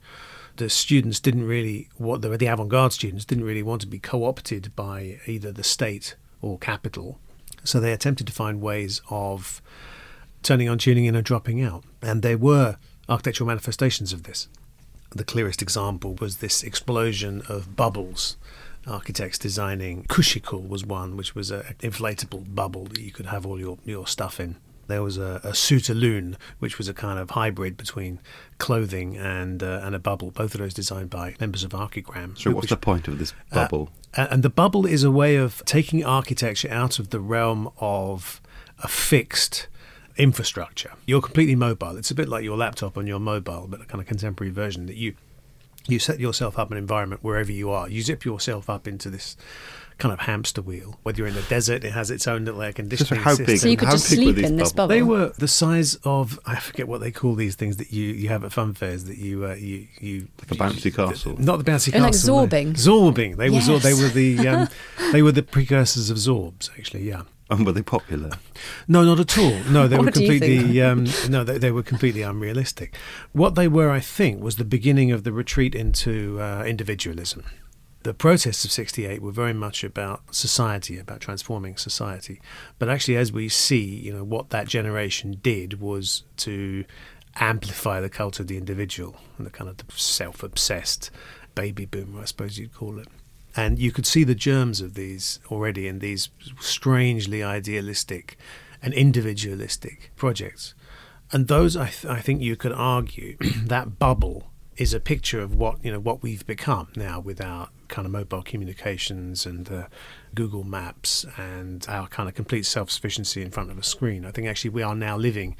The 0.58 0.70
students 0.70 1.20
didn't 1.20 1.46
really, 1.46 1.90
what 1.98 2.22
the, 2.22 2.38
the 2.38 2.48
avant 2.48 2.70
garde 2.70 2.92
students 2.92 3.24
didn't 3.24 3.46
really 3.46 3.64
want 3.64 3.82
to 3.82 3.88
be 3.88 4.00
co 4.00 4.26
opted 4.26 4.76
by 4.76 5.20
either 5.26 5.52
the 5.52 5.64
state 5.64 6.16
or 6.42 6.58
capital. 6.58 7.20
So 7.64 7.80
they 7.80 7.94
attempted 7.94 8.28
to 8.28 8.34
find 8.34 8.62
ways 8.62 9.02
of 9.10 9.62
turning 10.44 10.68
on, 10.68 10.78
tuning 10.78 11.06
in, 11.06 11.16
and 11.16 11.26
dropping 11.26 11.64
out. 11.64 11.84
And 12.02 12.22
there 12.22 12.38
were 12.38 12.78
architectural 13.08 13.48
manifestations 13.48 14.12
of 14.12 14.24
this. 14.24 14.50
The 15.12 15.24
clearest 15.24 15.62
example 15.62 16.16
was 16.16 16.38
this 16.38 16.64
explosion 16.64 17.44
of 17.48 17.76
bubbles 17.76 18.38
architects 18.88 19.38
designing. 19.38 20.06
Cushicle 20.08 20.62
was 20.62 20.86
one, 20.86 21.18
which 21.18 21.36
was 21.36 21.52
an 21.52 21.64
inflatable 21.80 22.54
bubble 22.54 22.86
that 22.86 23.00
you 23.02 23.12
could 23.12 23.28
have 23.28 23.46
all 23.46 23.60
your, 23.60 23.78
your 23.86 24.08
stuff 24.08 24.40
in. 24.40 24.58
There 24.88 25.04
was 25.04 25.18
a, 25.18 25.40
a 25.44 25.52
Suitaloon, 25.52 26.36
which 26.60 26.78
was 26.78 26.90
a 26.90 26.94
kind 26.94 27.18
of 27.18 27.30
hybrid 27.30 27.78
between 27.78 28.20
clothing 28.58 29.16
and 29.16 29.64
uh, 29.64 29.80
and 29.84 29.96
a 29.96 30.00
bubble. 30.00 30.32
Both 30.32 30.54
of 30.54 30.60
those 30.60 30.74
designed 30.74 31.10
by 31.10 31.36
members 31.40 31.64
of 31.64 31.72
Archigram. 31.72 32.38
So, 32.38 32.52
what's 32.52 32.64
which- 32.64 32.70
the 32.72 32.78
point 32.78 33.08
of 33.08 33.18
this 33.18 33.34
uh, 33.52 33.56
bubble? 33.56 33.90
and 34.18 34.44
the 34.44 34.50
bubble 34.50 34.86
is 34.86 35.06
a 35.06 35.12
way 35.12 35.38
of 35.38 35.64
taking 35.66 36.04
architecture 36.04 36.70
out 36.70 37.00
of 37.00 37.12
the 37.12 37.22
realm 37.22 37.70
of 37.78 38.42
a 38.84 38.90
fixed 38.90 39.68
infrastructure. 40.18 40.92
You're 41.06 41.22
completely 41.22 41.56
mobile. 41.56 41.96
It's 41.98 42.12
a 42.12 42.16
bit 42.16 42.28
like 42.28 42.44
your 42.44 42.58
laptop 42.58 42.98
on 42.98 43.08
your 43.08 43.20
mobile, 43.20 43.68
but 43.70 43.82
a 43.82 43.86
kind 43.86 44.02
of 44.02 44.08
contemporary 44.08 44.52
version 44.52 44.88
that 44.88 44.98
you 44.98 45.16
you 45.88 46.00
set 46.00 46.20
yourself 46.20 46.58
up 46.60 46.72
an 46.72 46.78
environment 46.78 47.24
wherever 47.24 47.52
you 47.52 47.70
are. 47.72 47.90
You 47.90 48.02
zip 48.02 48.24
yourself 48.26 48.70
up 48.70 48.88
into 48.88 49.10
this 49.10 49.36
kind 49.98 50.12
of 50.12 50.22
hamster 50.22 50.62
wheel. 50.64 51.00
Whether 51.04 51.20
you're 51.20 51.28
in 51.28 51.36
the 51.36 51.44
desert, 51.44 51.84
it 51.84 51.92
has 51.92 52.10
its 52.10 52.28
own 52.28 52.46
little 52.46 52.62
air 52.64 52.74
conditioning 52.74 53.22
how 53.22 53.32
system. 53.32 53.46
big- 53.46 53.60
So 53.60 53.68
you 53.68 53.78
could 53.78 53.88
How 53.88 53.94
just 53.94 54.08
sleep 54.08 54.36
these 54.36 54.50
in 54.50 54.56
this 54.58 54.72
bubbles? 54.72 54.74
bubble. 54.74 54.88
They 54.88 55.04
were 55.04 55.34
the 55.38 55.48
size 55.48 55.96
of 56.04 56.40
I 56.46 56.56
forget 56.56 56.88
what 56.88 57.02
they 57.02 57.12
call 57.12 57.36
these 57.36 57.56
things 57.56 57.78
that 57.78 57.92
you, 57.94 58.06
you 58.08 58.30
have 58.30 58.44
at 58.44 58.52
fun 58.52 58.74
fairs 58.74 59.04
that 59.06 59.18
you 59.20 59.46
uh, 59.46 59.54
you 59.56 59.88
you 60.00 60.28
Like 60.40 60.52
a 60.52 60.56
bouncy 60.56 60.96
castle. 60.96 61.36
not 61.38 61.58
the 61.64 61.64
bouncy 61.72 61.92
Oh, 61.96 62.00
like 62.00 62.14
castle 62.14 62.36
no. 62.38 62.48
zorbing. 62.48 62.72
zorbing 62.74 63.38
they 63.38 63.50
were 63.52 63.62
zor- 63.62 63.80
they 63.80 63.94
were 63.94 64.10
the 64.10 64.48
um, 64.48 64.68
they 65.12 65.22
were 65.22 65.32
the 65.32 65.44
precursors 65.44 66.10
of 66.10 66.18
zorbs 66.18 66.70
actually 66.80 67.08
yeah 67.08 67.22
And 67.58 67.66
were 67.66 67.74
they 67.74 67.82
popular? 67.82 68.32
no, 68.88 69.04
not 69.04 69.20
at 69.20 69.38
all. 69.38 69.60
No, 69.70 69.86
they 69.86 69.98
were 69.98 70.06
What 70.06 70.14
do 70.14 70.24
you 70.24 70.40
completely 70.40 70.82
um, 70.82 71.06
no, 71.30 71.44
they, 71.44 71.58
they 71.58 71.72
were 71.72 71.84
completely 71.84 72.22
unrealistic. 72.22 72.96
What 73.34 73.56
they 73.56 73.68
were, 73.68 73.92
I 73.92 74.00
think, 74.00 74.42
was 74.42 74.56
the 74.56 74.64
beginning 74.64 75.12
of 75.12 75.26
the 75.26 75.34
retreat 75.34 75.76
into 75.76 76.40
uh, 76.40 76.64
individualism. 76.66 77.44
The 78.04 78.14
protests 78.14 78.64
of 78.64 78.72
'68 78.72 79.22
were 79.22 79.34
very 79.34 79.54
much 79.54 79.84
about 79.84 80.34
society, 80.34 80.98
about 80.98 81.20
transforming 81.20 81.76
society. 81.76 82.42
But 82.80 82.88
actually, 82.88 83.18
as 83.18 83.34
we 83.34 83.50
see, 83.50 83.84
you 83.84 84.14
know, 84.14 84.24
what 84.24 84.52
that 84.52 84.70
generation 84.70 85.38
did 85.44 85.82
was 85.82 86.24
to 86.38 86.86
amplify 87.36 88.00
the 88.00 88.10
cult 88.10 88.40
of 88.40 88.48
the 88.48 88.58
individual 88.58 89.18
and 89.38 89.46
the 89.46 89.52
kind 89.52 89.70
of 89.70 89.76
the 89.76 89.86
self-obsessed 89.90 91.12
baby 91.54 91.86
boomer, 91.86 92.22
I 92.22 92.26
suppose 92.26 92.58
you'd 92.58 92.74
call 92.74 92.98
it. 92.98 93.08
And 93.56 93.80
you 93.80 93.92
could 93.92 94.06
see 94.06 94.24
the 94.24 94.36
germs 94.36 94.82
of 94.82 94.94
these 94.94 95.40
already 95.50 95.88
in 95.88 96.00
these 96.00 96.30
strangely 96.60 97.44
idealistic 97.44 98.38
and 98.82 98.94
individualistic 98.94 100.12
projects. 100.16 100.74
And 101.32 101.48
those, 101.48 101.78
I, 101.78 101.90
th- 101.90 102.06
I 102.06 102.20
think, 102.20 102.42
you 102.42 102.56
could 102.56 102.74
argue 102.74 103.38
that 103.66 104.00
bubble 104.00 104.52
is 104.78 104.94
a 104.94 105.00
picture 105.00 105.42
of 105.42 105.54
what 105.54 105.84
you 105.84 105.92
know 105.92 106.00
what 106.00 106.24
we've 106.24 106.46
become 106.48 106.88
now 106.96 107.20
with 107.20 107.42
our 107.42 107.70
kind 107.88 108.06
of 108.06 108.12
mobile 108.12 108.42
communications 108.42 109.46
and 109.46 109.70
uh, 109.70 109.84
Google 110.34 110.64
Maps 110.64 111.26
and 111.38 111.86
our 111.90 112.08
kind 112.08 112.28
of 112.30 112.36
complete 112.36 112.66
self-sufficiency 112.66 113.42
in 113.42 113.52
front 113.52 113.70
of 113.70 113.78
a 113.78 113.84
screen. 113.84 114.26
I 114.26 114.32
think 114.32 114.48
actually 114.48 114.72
we 114.72 114.82
are 114.82 114.96
now 114.96 115.18
living 115.18 115.58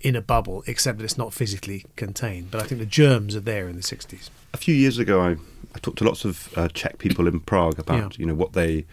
in 0.00 0.16
a 0.16 0.22
bubble, 0.22 0.64
except 0.66 0.98
that 0.98 1.04
it's 1.04 1.18
not 1.18 1.32
physically 1.32 1.84
contained. 1.96 2.50
But 2.50 2.62
I 2.62 2.66
think 2.66 2.80
the 2.80 2.86
germs 2.86 3.36
are 3.36 3.40
there 3.40 3.68
in 3.68 3.76
the 3.76 3.82
'60s. 3.82 4.30
A 4.54 4.56
few 4.56 4.74
years 4.74 4.98
ago, 4.98 5.20
I, 5.20 5.36
I 5.74 5.78
talked 5.78 5.98
to 5.98 6.04
lots 6.04 6.24
of 6.24 6.52
uh, 6.56 6.68
Czech 6.68 6.98
people 6.98 7.26
in 7.26 7.40
Prague 7.40 7.78
about 7.78 7.98
Yeah. 7.98 8.08
you 8.20 8.26
know 8.26 8.34
what 8.34 8.52
they 8.52 8.84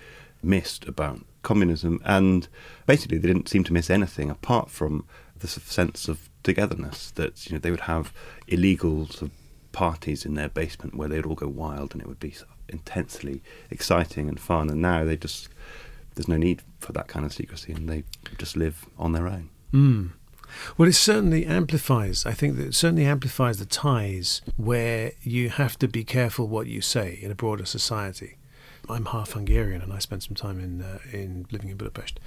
missed 0.41 0.87
about 0.87 1.19
communism, 1.41 1.99
and 2.05 2.47
basically 2.85 3.17
they 3.17 3.27
didn't 3.27 3.49
seem 3.49 3.63
to 3.65 3.73
miss 3.73 3.89
anything 3.89 4.29
apart 4.29 4.69
from 4.69 5.05
of 5.41 5.49
sense 5.71 6.07
of 6.09 6.29
togetherness. 6.43 7.11
That 7.11 7.45
you 7.45 7.53
know 7.53 7.59
they 7.59 7.71
would 7.71 7.81
have 7.81 8.11
illegal 8.47 9.07
sort 9.07 9.31
of 9.31 9.37
parties 9.71 10.25
in 10.25 10.33
their 10.35 10.49
basement 10.49 10.95
where 10.95 11.07
they'd 11.07 11.25
all 11.25 11.35
go 11.35 11.47
wild, 11.47 11.93
and 11.93 12.01
it 12.01 12.07
would 12.07 12.19
be 12.19 12.31
sort 12.31 12.49
of 12.49 12.55
intensely 12.67 13.41
exciting 13.69 14.27
and 14.29 14.39
fun. 14.39 14.69
And 14.69 14.81
now 14.81 15.03
they 15.05 15.15
just 15.17 15.49
there's 16.15 16.27
no 16.27 16.37
need 16.37 16.61
for 16.79 16.91
that 16.93 17.07
kind 17.07 17.25
of 17.25 17.33
secrecy, 17.33 17.71
and 17.73 17.87
they 17.89 18.03
just 18.37 18.55
live 18.57 18.85
on 18.97 19.13
their 19.13 19.27
own. 19.27 19.49
Mm. 19.73 20.09
Well, 20.77 20.87
it 20.87 20.93
certainly 20.93 21.45
amplifies. 21.45 22.25
I 22.25 22.33
think 22.33 22.57
that 22.57 22.67
it 22.67 22.75
certainly 22.75 23.05
amplifies 23.05 23.59
the 23.59 23.65
ties 23.65 24.41
where 24.57 25.11
you 25.21 25.49
have 25.49 25.77
to 25.79 25.87
be 25.87 26.03
careful 26.03 26.47
what 26.47 26.67
you 26.67 26.81
say 26.81 27.19
in 27.21 27.31
a 27.31 27.35
broader 27.35 27.65
society. 27.65 28.37
I'm 28.89 29.05
half 29.05 29.33
Hungarian, 29.33 29.81
and 29.81 29.93
I 29.93 29.99
spent 29.99 30.23
some 30.23 30.35
time 30.35 30.59
in 30.59 30.81
uh, 30.81 30.99
in 31.11 31.45
living 31.51 31.69
in 31.69 31.77
Budapest, 31.77 32.19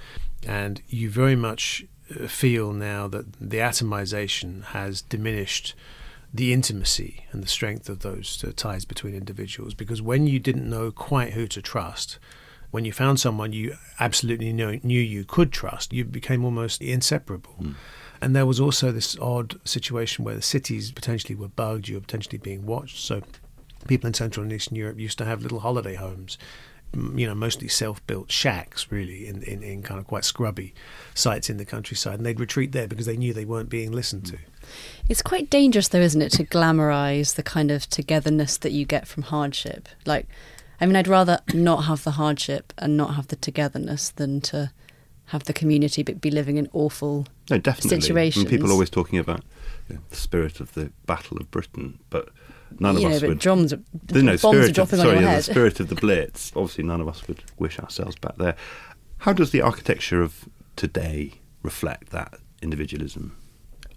and 0.47 0.81
you 0.87 1.09
very 1.09 1.35
much 1.35 1.85
uh, 2.09 2.27
feel 2.27 2.71
now 2.71 3.07
that 3.07 3.33
the 3.33 3.57
atomization 3.57 4.63
has 4.65 5.01
diminished 5.01 5.75
the 6.33 6.51
intimacy 6.51 7.25
and 7.31 7.43
the 7.43 7.47
strength 7.47 7.89
of 7.89 7.99
those 7.99 8.43
uh, 8.43 8.51
ties 8.55 8.85
between 8.85 9.13
individuals. 9.13 9.73
Because 9.73 10.01
when 10.01 10.25
you 10.25 10.39
didn't 10.39 10.69
know 10.69 10.91
quite 10.91 11.33
who 11.33 11.47
to 11.47 11.61
trust, 11.61 12.17
when 12.71 12.85
you 12.85 12.91
found 12.91 13.19
someone 13.19 13.53
you 13.53 13.75
absolutely 13.99 14.51
know, 14.51 14.79
knew 14.81 14.99
you 14.99 15.25
could 15.25 15.51
trust, 15.51 15.93
you 15.93 16.03
became 16.03 16.43
almost 16.43 16.81
inseparable. 16.81 17.55
And 18.23 18.33
there 18.33 18.45
was 18.45 18.59
also 18.59 18.91
this 18.91 19.17
odd 19.19 19.59
situation 19.65 20.23
where 20.23 20.35
the 20.35 20.41
cities 20.41 20.91
potentially 20.93 21.35
were 21.35 21.49
bugged, 21.49 21.89
you 21.89 21.95
were 21.95 22.01
potentially 22.01 22.37
being 22.37 22.65
watched. 22.65 22.99
So 22.99 23.21
people 23.87 24.07
in 24.07 24.13
Central 24.13 24.43
and 24.43 24.53
Eastern 24.53 24.77
Europe 24.77 24.97
used 24.97 25.17
to 25.17 25.25
have 25.25 25.41
little 25.41 25.59
holiday 25.59 25.95
homes, 25.95 26.37
you 26.93 27.27
know, 27.27 27.35
mostly 27.35 27.67
self-built 27.67 28.31
shacks, 28.31 28.89
really, 28.89 29.27
in, 29.27 29.43
in, 29.43 29.61
in 29.61 29.83
kind 29.83 29.99
of 29.99 30.07
quite 30.07 30.23
scrubby 30.23 30.73
sites 31.13 31.49
in 31.49 31.57
the 31.57 31.65
countryside. 31.65 32.15
And 32.15 32.25
they'd 32.25 32.39
retreat 32.39 32.71
there 32.71 32.87
because 32.87 33.05
they 33.05 33.17
knew 33.17 33.33
they 33.33 33.43
weren't 33.43 33.69
being 33.69 33.91
listened 33.91 34.25
to. 34.27 34.37
Mm. 34.37 34.39
It's 35.09 35.21
quite 35.21 35.49
dangerous, 35.49 35.89
though, 35.89 35.99
isn't 35.99 36.21
it, 36.21 36.31
to 36.33 36.45
glamorize 36.45 37.35
the 37.35 37.43
kind 37.43 37.71
of 37.71 37.89
togetherness 37.89 38.57
that 38.59 38.71
you 38.71 38.85
get 38.85 39.05
from 39.05 39.23
hardship? 39.23 39.89
Like, 40.05 40.27
I 40.79 40.85
mean, 40.85 40.95
I'd 40.95 41.09
rather 41.09 41.39
not 41.53 41.83
have 41.83 42.05
the 42.05 42.11
hardship 42.11 42.71
and 42.77 42.95
not 42.95 43.15
have 43.15 43.27
the 43.27 43.35
togetherness 43.35 44.11
than 44.11 44.39
to 44.41 44.71
have 45.27 45.43
the 45.45 45.53
community 45.53 46.03
but 46.03 46.21
be 46.21 46.29
living 46.31 46.57
in 46.57 46.67
awful 46.73 47.25
No, 47.49 47.57
definitely. 47.57 48.01
situations. 48.01 48.43
And 48.43 48.49
people 48.49 48.69
are 48.69 48.73
always 48.73 48.89
talking 48.89 49.19
about 49.19 49.41
you 49.89 49.95
know, 49.95 50.01
the 50.09 50.15
spirit 50.15 50.59
of 50.59 50.73
the 50.73 50.91
Battle 51.05 51.37
of 51.37 51.49
Britain, 51.51 51.99
but 52.09 52.29
none 52.79 52.95
of 52.97 53.01
know, 53.03 53.09
us 53.09 53.19
but 53.21 53.29
would. 53.29 53.39
drums, 53.39 53.73
are- 53.73 53.77
no, 53.77 53.83
bombs 54.11 54.27
are 54.27 54.37
spirit 54.37 54.69
of, 54.69 54.73
dropping 54.75 54.99
sorry, 54.99 55.09
on 55.09 55.15
your 55.15 55.23
yeah, 55.23 55.29
head. 55.31 55.39
the 55.39 55.51
spirit 55.51 55.79
of 55.79 55.89
the 55.89 55.95
Blitz. 56.03 56.51
Obviously, 56.55 56.83
none 56.83 57.01
of 57.01 57.07
us 57.07 57.27
would 57.27 57.43
wish 57.57 57.79
ourselves 57.79 58.15
back 58.17 58.35
there. 58.37 58.55
How 59.19 59.33
does 59.33 59.51
the 59.51 59.61
architecture 59.61 60.21
of 60.21 60.47
today 60.75 61.35
reflect 61.61 62.09
that 62.11 62.35
individualism? 62.61 63.37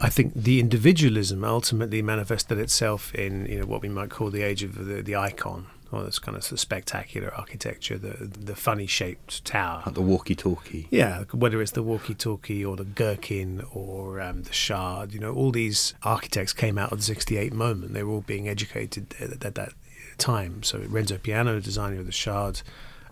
I 0.00 0.10
think 0.10 0.34
the 0.34 0.60
individualism 0.60 1.42
ultimately 1.42 2.02
manifested 2.02 2.58
itself 2.58 3.14
in 3.14 3.46
you 3.46 3.60
know 3.60 3.66
what 3.66 3.80
we 3.82 3.88
might 3.88 4.10
call 4.10 4.30
the 4.30 4.42
age 4.42 4.62
of 4.62 4.84
the, 4.86 5.02
the 5.02 5.16
icon, 5.16 5.66
or 5.96 6.04
this 6.04 6.18
kind 6.18 6.36
of 6.36 6.44
spectacular 6.44 7.32
architecture, 7.34 7.98
the 7.98 8.26
the 8.26 8.56
funny 8.56 8.86
shaped 8.86 9.44
tower. 9.44 9.82
Like 9.86 9.94
the 9.94 10.02
walkie-talkie. 10.02 10.88
Yeah, 10.90 11.24
whether 11.32 11.60
it's 11.60 11.72
the 11.72 11.82
walkie-talkie 11.82 12.64
or 12.64 12.76
the 12.76 12.84
gherkin 12.84 13.64
or 13.72 14.20
um, 14.20 14.42
the 14.42 14.52
shard, 14.52 15.12
you 15.12 15.20
know, 15.20 15.32
all 15.32 15.50
these 15.50 15.94
architects 16.02 16.52
came 16.52 16.78
out 16.78 16.92
of 16.92 16.98
the 16.98 17.04
'68 17.04 17.52
moment. 17.52 17.92
They 17.94 18.02
were 18.02 18.12
all 18.12 18.20
being 18.20 18.48
educated 18.48 19.14
at, 19.20 19.44
at 19.44 19.54
that 19.54 19.74
time. 20.18 20.62
So 20.62 20.82
Renzo 20.88 21.18
Piano, 21.18 21.54
the 21.54 21.60
designer 21.60 22.00
of 22.00 22.06
the 22.06 22.12
shard, 22.12 22.62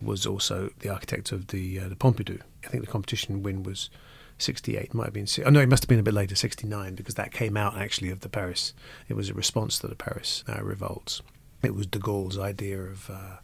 was 0.00 0.26
also 0.26 0.70
the 0.80 0.88
architect 0.88 1.32
of 1.32 1.48
the 1.48 1.80
uh, 1.80 1.88
the 1.88 1.96
Pompidou. 1.96 2.40
I 2.64 2.68
think 2.68 2.84
the 2.84 2.90
competition 2.90 3.42
win 3.42 3.62
was 3.62 3.90
'68. 4.38 4.94
Might 4.94 5.04
have 5.06 5.12
been. 5.12 5.26
Oh 5.44 5.50
no, 5.50 5.60
it 5.60 5.68
must 5.68 5.84
have 5.84 5.88
been 5.88 5.98
a 5.98 6.02
bit 6.02 6.14
later, 6.14 6.34
'69, 6.34 6.94
because 6.94 7.14
that 7.14 7.32
came 7.32 7.56
out 7.56 7.76
actually 7.76 8.10
of 8.10 8.20
the 8.20 8.28
Paris. 8.28 8.74
It 9.08 9.14
was 9.14 9.30
a 9.30 9.34
response 9.34 9.78
to 9.80 9.86
the 9.86 9.94
Paris 9.94 10.44
uh, 10.48 10.62
revolts. 10.62 11.22
It 11.64 11.74
was 11.74 11.86
de 11.86 11.98
Gaulle's 11.98 12.38
idea 12.38 12.80
of 12.80 13.10
uh, 13.10 13.36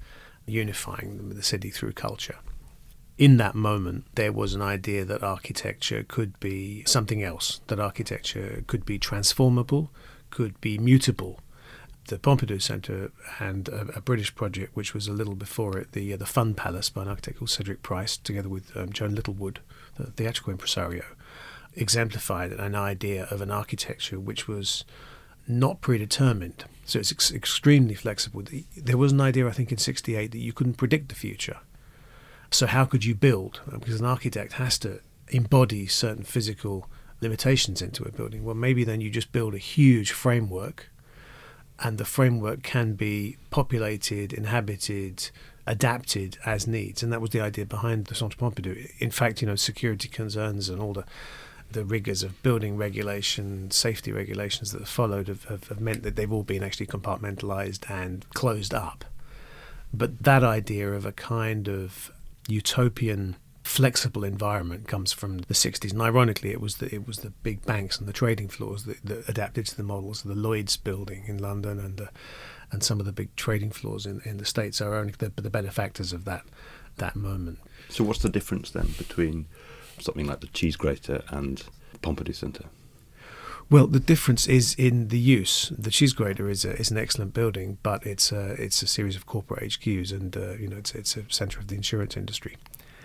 unifying 0.46 1.30
the 1.30 1.42
city 1.42 1.70
through 1.70 1.92
culture 1.92 2.36
in 3.20 3.36
that 3.36 3.54
moment, 3.54 4.06
there 4.14 4.32
was 4.32 4.54
an 4.54 4.62
idea 4.62 5.04
that 5.04 5.22
architecture 5.22 6.02
could 6.08 6.40
be 6.40 6.82
something 6.86 7.22
else, 7.22 7.60
that 7.66 7.78
architecture 7.78 8.64
could 8.66 8.86
be 8.86 8.98
transformable, 8.98 9.90
could 10.30 10.58
be 10.62 10.78
mutable. 10.78 11.38
The 12.06 12.18
Pompidou 12.18 12.62
Centre 12.62 13.12
and 13.38 13.68
a, 13.68 13.88
a 13.96 14.00
British 14.00 14.34
project, 14.34 14.74
which 14.74 14.94
was 14.94 15.06
a 15.06 15.12
little 15.12 15.34
before 15.34 15.76
it, 15.76 15.92
the 15.92 16.14
uh, 16.14 16.16
the 16.16 16.24
Fun 16.24 16.54
Palace 16.54 16.88
by 16.88 17.02
an 17.02 17.08
architect 17.08 17.38
called 17.38 17.50
Cedric 17.50 17.82
Price, 17.82 18.16
together 18.16 18.48
with 18.48 18.74
um, 18.74 18.90
Joan 18.90 19.14
Littlewood, 19.14 19.60
the 19.98 20.10
theatrical 20.12 20.52
impresario, 20.52 21.04
exemplified 21.74 22.52
an 22.52 22.74
idea 22.74 23.24
of 23.24 23.42
an 23.42 23.50
architecture 23.50 24.18
which 24.18 24.48
was 24.48 24.86
not 25.48 25.80
predetermined. 25.80 26.64
So 26.84 26.98
it's 26.98 27.12
ex- 27.12 27.32
extremely 27.32 27.94
flexible. 27.94 28.42
The- 28.42 28.64
There 28.76 28.98
was 28.98 29.12
an 29.12 29.20
idea, 29.20 29.46
I 29.48 29.52
think, 29.52 29.70
in 29.72 29.78
'68 29.78 30.32
that 30.32 30.38
you 30.38 30.52
couldn't 30.52 30.74
predict 30.74 31.08
the 31.08 31.14
future. 31.14 31.58
So 32.50 32.66
how 32.66 32.84
could 32.84 33.04
you 33.04 33.14
build? 33.14 33.60
Uh, 33.70 33.78
because 33.78 34.00
an 34.00 34.06
architect 34.06 34.54
has 34.54 34.78
to 34.80 35.00
embody 35.28 35.86
certain 35.86 36.24
physical 36.24 36.88
limitations 37.20 37.80
into 37.82 38.02
a 38.04 38.10
building. 38.10 38.44
Well, 38.44 38.54
maybe 38.56 38.82
then 38.82 39.00
you 39.00 39.10
just 39.10 39.30
build 39.30 39.54
a 39.54 39.58
huge 39.58 40.10
framework, 40.12 40.90
and 41.78 41.98
the 41.98 42.04
framework 42.04 42.62
can 42.62 42.94
be 42.94 43.36
populated, 43.50 44.32
inhabited, 44.32 45.30
adapted 45.66 46.38
as 46.44 46.66
needs. 46.66 47.02
And 47.02 47.12
that 47.12 47.20
was 47.20 47.30
the 47.30 47.40
idea 47.40 47.66
behind 47.66 48.06
the 48.06 48.14
Centre 48.14 48.36
Pompidou. 48.36 48.90
In 48.98 49.10
fact, 49.10 49.40
you 49.40 49.46
know, 49.46 49.54
security 49.54 50.08
concerns 50.08 50.68
and 50.68 50.80
all 50.80 50.92
the 50.92 51.04
the 51.72 51.84
rigors 51.84 52.22
of 52.22 52.42
building 52.42 52.76
regulation, 52.76 53.70
safety 53.70 54.12
regulations 54.12 54.72
that 54.72 54.80
have 54.80 54.88
followed 54.88 55.28
have, 55.28 55.44
have, 55.44 55.68
have 55.68 55.80
meant 55.80 56.02
that 56.02 56.16
they've 56.16 56.32
all 56.32 56.42
been 56.42 56.62
actually 56.62 56.86
compartmentalized 56.86 57.88
and 57.90 58.28
closed 58.30 58.74
up. 58.74 59.04
But 59.92 60.22
that 60.22 60.44
idea 60.44 60.92
of 60.92 61.04
a 61.06 61.12
kind 61.12 61.68
of 61.68 62.12
utopian 62.48 63.36
flexible 63.62 64.24
environment 64.24 64.88
comes 64.88 65.12
from 65.12 65.38
the 65.38 65.54
60s 65.54 65.92
and 65.92 66.02
ironically 66.02 66.50
it 66.50 66.60
was 66.60 66.78
the 66.78 66.92
it 66.92 67.06
was 67.06 67.18
the 67.18 67.30
big 67.30 67.64
banks 67.66 67.98
and 67.98 68.08
the 68.08 68.12
trading 68.12 68.48
floors 68.48 68.82
that, 68.84 68.96
that 69.04 69.28
adapted 69.28 69.64
to 69.64 69.76
the 69.76 69.82
models 69.84 70.24
of 70.24 70.28
the 70.28 70.34
Lloyd's 70.34 70.76
building 70.76 71.22
in 71.28 71.38
London 71.38 71.78
and 71.78 72.00
uh, 72.00 72.06
and 72.72 72.82
some 72.82 73.00
of 73.00 73.06
the 73.06 73.12
big 73.12 73.34
trading 73.36 73.70
floors 73.70 74.06
in, 74.06 74.20
in 74.24 74.38
the 74.38 74.44
states. 74.44 74.80
Are 74.80 74.94
only 74.94 75.14
the, 75.18 75.32
the 75.36 75.50
benefactors 75.50 76.12
of 76.12 76.24
that 76.24 76.44
that 76.96 77.16
moment. 77.16 77.58
So, 77.88 78.04
what's 78.04 78.20
the 78.20 78.28
difference 78.28 78.70
then 78.70 78.94
between 78.96 79.46
something 80.00 80.26
like 80.26 80.40
the 80.40 80.48
Cheese 80.48 80.76
Grater 80.76 81.22
and 81.28 81.62
Pompidou 82.02 82.34
Centre? 82.34 82.66
Well, 83.70 83.86
the 83.86 84.00
difference 84.00 84.48
is 84.48 84.74
in 84.74 85.08
the 85.08 85.18
use. 85.18 85.72
The 85.78 85.92
cheese 85.92 86.12
grater 86.12 86.48
is 86.48 86.64
a, 86.64 86.72
is 86.72 86.90
an 86.90 86.98
excellent 86.98 87.34
building, 87.34 87.78
but 87.84 88.04
it's 88.04 88.32
a, 88.32 88.60
it's 88.60 88.82
a 88.82 88.86
series 88.88 89.14
of 89.14 89.26
corporate 89.26 89.62
HQs, 89.62 90.10
and 90.10 90.36
uh, 90.36 90.54
you 90.54 90.66
know 90.66 90.76
it's 90.76 90.92
it's 90.92 91.16
a 91.16 91.22
centre 91.28 91.60
of 91.60 91.68
the 91.68 91.76
insurance 91.76 92.16
industry. 92.16 92.56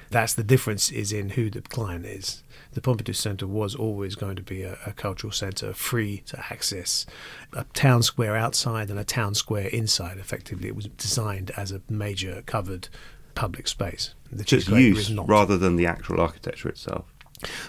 That's 0.09 0.33
the 0.33 0.43
difference 0.43 0.91
is 0.91 1.11
in 1.11 1.31
who 1.31 1.51
the 1.51 1.61
client 1.61 2.05
is. 2.05 2.41
The 2.73 2.81
Pompidou 2.81 3.15
Centre 3.15 3.47
was 3.47 3.75
always 3.75 4.15
going 4.15 4.35
to 4.37 4.41
be 4.41 4.63
a, 4.63 4.77
a 4.85 4.91
cultural 4.91 5.31
centre, 5.31 5.73
free 5.73 6.23
to 6.27 6.39
access, 6.51 7.05
a 7.53 7.65
town 7.73 8.01
square 8.01 8.35
outside 8.35 8.89
and 8.89 8.99
a 8.99 9.03
town 9.03 9.35
square 9.35 9.67
inside. 9.67 10.17
Effectively, 10.17 10.67
it 10.67 10.75
was 10.75 10.87
designed 10.87 11.51
as 11.51 11.71
a 11.71 11.81
major 11.89 12.41
covered 12.45 12.89
public 13.35 13.67
space. 13.67 14.13
The 14.31 14.37
So 14.37 14.41
it's 14.41 14.49
cheese 14.49 14.67
grater 14.67 14.81
use 14.81 15.11
rather 15.13 15.57
than 15.57 15.75
the 15.75 15.85
actual 15.85 16.19
architecture 16.19 16.69
itself. 16.69 17.05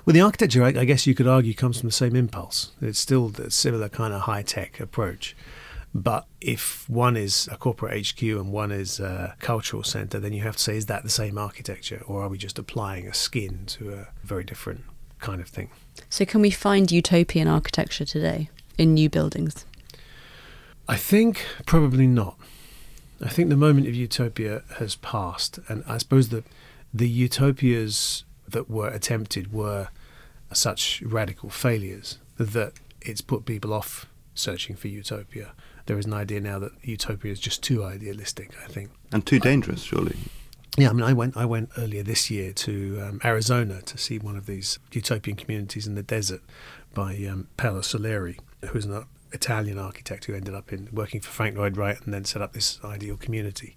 Well, 0.05 0.15
the 0.15 0.21
architecture, 0.21 0.63
I, 0.63 0.69
I 0.69 0.85
guess 0.85 1.07
you 1.07 1.15
could 1.15 1.27
argue, 1.27 1.53
comes 1.55 1.81
from 1.81 1.89
the 1.89 1.95
same 1.95 2.17
impulse. 2.17 2.73
It's 2.81 2.99
still 2.99 3.29
the 3.29 3.51
similar 3.51 3.89
kind 3.89 4.15
of 4.15 4.23
high 4.23 4.43
tech 4.43 4.81
approach. 4.81 5.37
But 5.95 6.27
if 6.41 6.89
one 6.91 7.17
is 7.17 7.49
a 7.51 7.57
corporate 7.57 8.07
HQ 8.07 8.23
and 8.23 8.53
one 8.53 8.71
is 8.71 9.01
a 9.01 9.35
cultural 9.41 9.83
centre, 9.83 10.21
then 10.21 10.33
you 10.33 10.43
have 10.43 10.57
to 10.57 10.63
say, 10.63 10.77
is 10.77 10.87
that 10.87 11.03
the 11.05 11.11
same 11.11 11.39
architecture? 11.39 12.03
Or 12.07 12.23
are 12.23 12.29
we 12.29 12.37
just 12.37 12.59
applying 12.59 13.07
a 13.07 13.15
skin 13.15 13.65
to 13.69 13.95
a 13.95 14.09
very 14.23 14.45
different 14.45 14.85
kind 15.21 15.41
of 15.41 15.49
thing? 15.49 15.71
So, 16.11 16.27
can 16.27 16.43
we 16.43 16.51
find 16.51 16.93
utopian 16.93 17.49
architecture 17.49 18.05
today 18.05 18.51
in 18.77 18.93
new 18.93 19.09
buildings? 19.09 19.65
I 20.87 20.97
think 20.97 21.45
probably 21.65 22.07
not. 22.07 22.37
I 23.23 23.29
think 23.29 23.49
the 23.49 23.57
moment 23.57 23.87
of 23.87 23.95
utopia 23.95 24.63
has 24.79 24.97
passed, 24.97 25.59
and 25.69 25.83
I 25.87 25.99
suppose 25.99 26.29
that 26.31 26.45
the 26.93 27.09
utopias 27.09 28.25
that 28.49 28.71
were 28.71 28.89
attempted 28.89 29.53
were 29.53 29.89
such 30.53 31.03
radical 31.03 31.51
failures 31.51 32.19
that 32.39 32.75
it's 33.01 33.21
put 33.21 33.45
people 33.45 33.73
off 33.73 34.07
searching 34.35 34.77
for 34.77 34.89
utopia. 34.89 35.53
There 35.87 35.99
is 35.99 36.07
an 36.07 36.15
idea 36.15 36.41
now 36.41 36.59
that 36.59 36.73
utopia 36.83 37.33
is 37.33 37.41
just 37.41 37.63
too 37.63 37.85
idealistic. 37.85 38.51
I 38.63 38.69
think. 38.69 38.91
And 39.13 39.25
too 39.25 39.39
dangerous, 39.39 39.83
surely. 39.83 40.17
Yeah, 40.77 40.91
I 40.91 40.93
mean, 40.93 41.05
I 41.05 41.15
went 41.15 41.37
I 41.37 41.47
went 41.47 41.71
earlier 41.79 42.03
this 42.03 42.31
year 42.31 42.53
to 42.53 43.03
um, 43.03 43.21
Arizona 43.25 43.81
to 43.83 43.97
see 43.97 44.19
one 44.19 44.37
of 44.37 44.47
these 44.47 44.79
utopian 44.93 45.37
communities 45.37 45.87
in 45.87 45.95
the 45.95 46.03
desert 46.03 46.43
by 46.93 47.15
um, 47.31 47.49
Paolo 47.57 47.81
Soleri, 47.81 48.39
who's 48.67 48.85
an 48.85 49.05
Italian 49.33 49.79
architect 49.79 50.25
who 50.25 50.35
ended 50.35 50.55
up 50.55 50.73
in 50.73 50.89
working 50.93 51.21
for 51.21 51.31
Frank 51.31 51.57
Lloyd 51.57 51.77
Wright 51.77 52.01
and 52.05 52.13
then 52.13 52.25
set 52.25 52.43
up 52.43 52.53
this 52.53 52.81
ideal 52.85 53.17
community. 53.17 53.77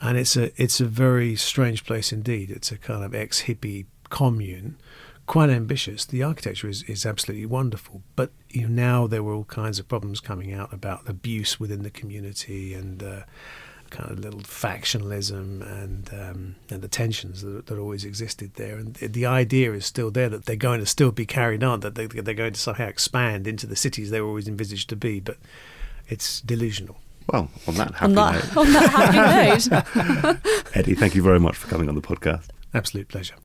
And 0.00 0.16
it's 0.16 0.36
a 0.36 0.50
it's 0.60 0.80
a 0.80 0.86
very 0.86 1.36
strange 1.36 1.84
place 1.84 2.12
indeed. 2.12 2.50
It's 2.50 2.72
a 2.72 2.78
kind 2.78 3.04
of 3.04 3.14
ex 3.14 3.42
hippie 3.42 3.86
commune, 4.08 4.78
quite 5.26 5.50
ambitious. 5.50 6.04
The 6.04 6.22
architecture 6.22 6.68
is, 6.68 6.82
is 6.84 7.04
absolutely 7.04 7.46
wonderful, 7.46 8.02
but 8.16 8.32
you 8.48 8.62
know, 8.62 8.68
now 8.68 9.06
there 9.06 9.22
were 9.22 9.34
all 9.34 9.44
kinds 9.44 9.78
of 9.78 9.88
problems 9.88 10.20
coming 10.20 10.52
out 10.52 10.72
about 10.72 11.08
abuse 11.08 11.60
within 11.60 11.82
the 11.82 11.90
community 11.90 12.74
and. 12.74 13.02
Uh, 13.02 13.22
kind 13.90 14.10
of 14.10 14.20
little 14.20 14.40
factionalism 14.40 15.62
and 15.82 16.10
um, 16.12 16.54
and 16.68 16.82
the 16.82 16.88
tensions 16.88 17.42
that, 17.42 17.66
that 17.66 17.78
always 17.78 18.04
existed 18.04 18.54
there. 18.54 18.76
And 18.76 18.94
the, 18.94 19.08
the 19.08 19.26
idea 19.26 19.72
is 19.72 19.84
still 19.84 20.10
there 20.10 20.28
that 20.28 20.46
they're 20.46 20.56
going 20.56 20.80
to 20.80 20.86
still 20.86 21.12
be 21.12 21.26
carried 21.26 21.62
on, 21.62 21.80
that 21.80 21.94
they, 21.94 22.06
they're 22.06 22.34
going 22.34 22.54
to 22.54 22.60
somehow 22.60 22.86
expand 22.86 23.46
into 23.46 23.66
the 23.66 23.76
cities 23.76 24.10
they 24.10 24.20
were 24.20 24.28
always 24.28 24.48
envisaged 24.48 24.88
to 24.90 24.96
be, 24.96 25.20
but 25.20 25.36
it's 26.08 26.40
delusional. 26.40 26.96
Well, 27.32 27.50
on 27.68 27.74
that 27.74 27.94
happy 27.94 28.16
On 28.16 28.34
note, 28.34 28.56
on 28.56 28.72
that 28.72 28.90
happy 28.90 29.70
note. 30.50 30.66
Eddie, 30.74 30.94
thank 30.94 31.14
you 31.14 31.22
very 31.22 31.38
much 31.38 31.56
for 31.56 31.68
coming 31.68 31.88
on 31.88 31.94
the 31.94 32.00
podcast. 32.00 32.48
Absolute 32.74 33.08
pleasure. 33.08 33.36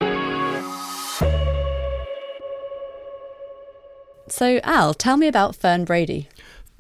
So, 4.28 4.60
Al, 4.64 4.94
tell 4.96 5.18
me 5.18 5.28
about 5.28 5.56
Fern 5.56 5.86
Brady. 5.86 6.30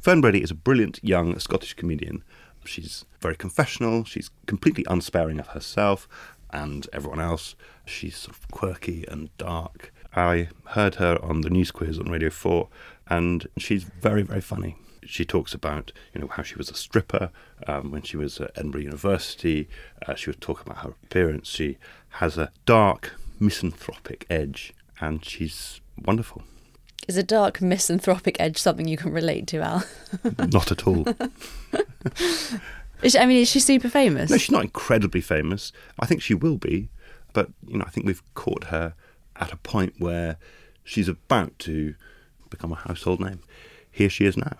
Fern 0.02 0.22
Brady 0.22 0.42
is 0.42 0.52
a 0.52 0.56
brilliant 0.56 1.00
young 1.04 1.38
Scottish 1.40 1.74
comedian. 1.74 2.24
She's 2.66 3.06
very 3.22 3.36
confessional. 3.36 4.04
She's 4.04 4.30
completely 4.46 4.86
unsparing 4.90 5.40
of 5.40 5.48
herself 5.48 6.08
and 6.52 6.88
everyone 6.94 7.20
else. 7.20 7.56
She's 7.86 8.16
sort 8.18 8.38
of 8.38 8.48
quirky 8.50 9.06
and 9.08 9.36
dark. 9.38 9.94
I 10.16 10.50
heard 10.68 10.96
her 10.96 11.18
on 11.22 11.42
the 11.42 11.50
news 11.50 11.72
quiz 11.72 12.00
on 12.00 12.10
Radio 12.10 12.30
4, 12.30 12.70
and 13.10 13.48
she's 13.58 13.84
very, 13.84 14.22
very 14.22 14.42
funny. 14.42 14.78
She 15.06 15.26
talks 15.26 15.54
about, 15.54 15.92
you 16.14 16.22
know, 16.22 16.28
how 16.28 16.44
she 16.44 16.56
was 16.56 16.70
a 16.70 16.76
stripper 16.76 17.30
um, 17.68 17.92
when 17.92 18.02
she 18.02 18.18
was 18.18 18.40
at 18.40 18.52
Edinburgh 18.56 18.82
University. 18.82 19.68
Uh, 20.08 20.16
she 20.16 20.30
would 20.30 20.42
talk 20.42 20.62
about 20.62 20.78
her 20.78 20.94
appearance. 21.04 21.50
She 21.50 21.78
has 22.10 22.38
a 22.38 22.52
dark, 22.66 23.14
misanthropic 23.40 24.26
edge, 24.30 24.74
and 25.00 25.24
she's 25.24 25.82
wonderful. 26.04 26.44
Is 27.08 27.18
a 27.18 27.24
dark 27.24 27.62
misanthropic 27.62 28.38
edge 28.40 28.58
something 28.58 28.88
you 28.88 28.98
can 28.98 29.12
relate 29.12 29.46
to, 29.48 29.62
Al? 29.62 29.84
Not 30.40 30.72
at 30.72 30.88
all. 30.88 31.06
Is 33.04 33.12
she, 33.12 33.20
I 33.20 33.26
mean, 33.26 33.42
is 33.42 33.50
she 33.50 33.60
super 33.60 33.90
famous? 33.90 34.32
No, 34.32 34.38
she's 34.38 34.52
not 34.52 34.64
incredibly 34.64 35.22
famous. 35.22 35.72
I 36.00 36.06
think 36.06 36.22
she 36.22 36.34
will 36.34 36.58
be, 36.58 36.90
but 37.34 37.50
you 37.68 37.78
know, 37.78 37.84
I 37.86 37.90
think 37.90 38.06
we've 38.08 38.24
caught 38.34 38.66
her 38.66 38.96
at 39.36 39.52
a 39.52 39.58
point 39.58 39.96
where 40.00 40.38
she's 40.84 41.08
about 41.08 41.60
to 41.60 41.94
become 42.50 42.72
a 42.72 42.76
household 42.76 43.20
name. 43.20 43.42
Here 43.92 44.10
she 44.10 44.26
is 44.26 44.38
now. 44.38 44.58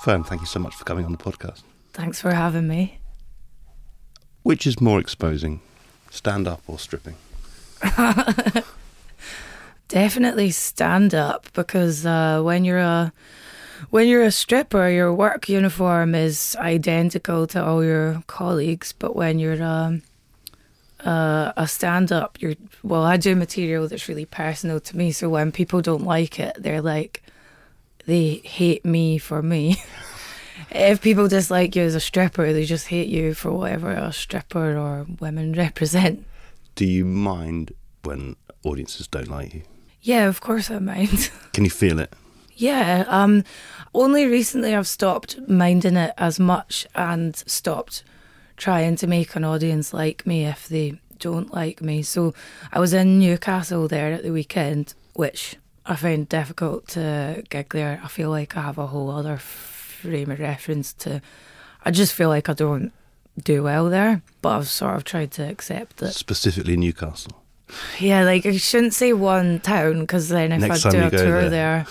Fern, 0.00 0.22
thank 0.24 0.40
you 0.40 0.46
so 0.46 0.60
much 0.60 0.74
for 0.74 0.84
coming 0.84 1.04
on 1.04 1.12
the 1.12 1.18
podcast. 1.18 1.62
Thanks 1.92 2.20
for 2.20 2.32
having 2.32 2.68
me. 2.68 3.00
Which 4.44 4.66
is 4.66 4.80
more 4.80 5.00
exposing, 5.00 5.60
stand 6.16 6.48
up 6.48 6.62
or 6.66 6.78
stripping? 6.78 7.16
Definitely 9.88 10.50
stand 10.50 11.14
up 11.14 11.46
because 11.52 12.04
uh, 12.04 12.42
when 12.42 12.64
you're 12.64 12.78
a 12.78 13.12
when 13.90 14.08
you're 14.08 14.24
a 14.24 14.30
stripper, 14.30 14.88
your 14.88 15.12
work 15.12 15.48
uniform 15.48 16.14
is 16.14 16.56
identical 16.58 17.46
to 17.48 17.62
all 17.64 17.84
your 17.84 18.22
colleagues. 18.26 18.92
But 18.92 19.14
when 19.14 19.38
you're 19.38 19.62
um, 19.62 20.02
uh, 21.04 21.52
a 21.56 21.68
stand 21.68 22.10
up, 22.10 22.40
you're 22.40 22.54
well. 22.82 23.04
I 23.04 23.16
do 23.16 23.36
material 23.36 23.86
that's 23.86 24.08
really 24.08 24.24
personal 24.24 24.80
to 24.80 24.96
me. 24.96 25.12
So 25.12 25.28
when 25.28 25.52
people 25.52 25.82
don't 25.82 26.04
like 26.04 26.40
it, 26.40 26.56
they're 26.58 26.82
like 26.82 27.22
they 28.06 28.40
hate 28.44 28.84
me 28.84 29.18
for 29.18 29.42
me. 29.42 29.76
if 30.70 31.00
people 31.00 31.28
dislike 31.28 31.76
you 31.76 31.82
as 31.82 31.94
a 31.94 32.00
stripper, 32.00 32.52
they 32.52 32.64
just 32.64 32.88
hate 32.88 33.08
you 33.08 33.34
for 33.34 33.52
whatever 33.52 33.90
a 33.90 34.12
stripper 34.12 34.76
or 34.76 35.06
women 35.20 35.52
represent. 35.56 36.26
Do 36.74 36.84
you 36.84 37.04
mind 37.04 37.72
when 38.02 38.36
audiences 38.64 39.06
don't 39.06 39.28
like 39.28 39.54
you? 39.54 39.62
Yeah, 40.02 40.26
of 40.26 40.40
course 40.40 40.70
I 40.70 40.78
mind. 40.78 41.30
Can 41.52 41.64
you 41.64 41.70
feel 41.70 41.98
it? 41.98 42.12
Yeah, 42.54 43.04
um, 43.08 43.44
only 43.92 44.26
recently 44.26 44.74
I've 44.74 44.86
stopped 44.86 45.38
minding 45.48 45.96
it 45.96 46.14
as 46.16 46.38
much 46.40 46.86
and 46.94 47.36
stopped 47.36 48.02
trying 48.56 48.96
to 48.96 49.06
make 49.06 49.36
an 49.36 49.44
audience 49.44 49.92
like 49.92 50.26
me 50.26 50.46
if 50.46 50.68
they 50.68 50.98
don't 51.18 51.52
like 51.52 51.82
me. 51.82 52.02
So 52.02 52.34
I 52.72 52.80
was 52.80 52.92
in 52.92 53.18
Newcastle 53.18 53.88
there 53.88 54.12
at 54.12 54.22
the 54.22 54.32
weekend, 54.32 54.94
which 55.14 55.56
I 55.84 55.96
found 55.96 56.28
difficult 56.28 56.88
to 56.88 57.42
gig 57.50 57.70
there. 57.70 58.00
I 58.02 58.08
feel 58.08 58.30
like 58.30 58.56
I 58.56 58.62
have 58.62 58.78
a 58.78 58.86
whole 58.86 59.10
other 59.10 59.36
frame 60.06 60.30
of 60.30 60.40
reference 60.40 60.92
to. 60.94 61.20
I 61.84 61.90
just 61.90 62.12
feel 62.12 62.28
like 62.28 62.48
I 62.48 62.52
don't 62.52 62.92
do 63.42 63.62
well 63.62 63.88
there, 63.88 64.22
but 64.42 64.56
I've 64.56 64.68
sort 64.68 64.96
of 64.96 65.04
tried 65.04 65.30
to 65.32 65.48
accept 65.48 66.02
it. 66.02 66.12
Specifically 66.12 66.76
Newcastle. 66.76 67.42
Yeah, 67.98 68.22
like 68.22 68.46
I 68.46 68.56
shouldn't 68.56 68.94
say 68.94 69.12
one 69.12 69.60
town 69.60 70.00
because 70.00 70.28
then 70.28 70.52
if 70.52 70.60
Next 70.60 70.86
I 70.86 70.90
do 70.90 71.06
a 71.06 71.10
tour 71.10 71.40
there. 71.42 71.50
there. 71.50 71.86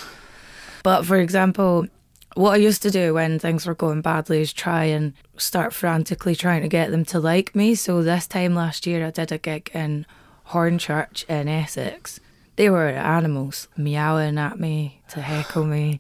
But 0.83 1.03
for 1.03 1.17
example, 1.17 1.87
what 2.35 2.51
I 2.51 2.57
used 2.57 2.81
to 2.83 2.91
do 2.91 3.13
when 3.13 3.39
things 3.39 3.65
were 3.65 3.75
going 3.75 4.01
badly 4.01 4.41
is 4.41 4.53
try 4.53 4.85
and 4.85 5.13
start 5.37 5.73
frantically 5.73 6.35
trying 6.35 6.61
to 6.61 6.67
get 6.67 6.91
them 6.91 7.05
to 7.05 7.19
like 7.19 7.55
me. 7.55 7.75
So 7.75 8.03
this 8.03 8.27
time 8.27 8.55
last 8.55 8.85
year, 8.85 9.05
I 9.05 9.11
did 9.11 9.31
a 9.31 9.37
gig 9.37 9.71
in 9.73 10.05
Hornchurch 10.49 11.25
in 11.29 11.47
Essex. 11.47 12.19
They 12.55 12.69
were 12.69 12.87
animals, 12.87 13.67
meowing 13.75 14.37
at 14.37 14.59
me 14.59 15.01
to 15.09 15.21
heckle 15.21 15.65
me. 15.65 15.99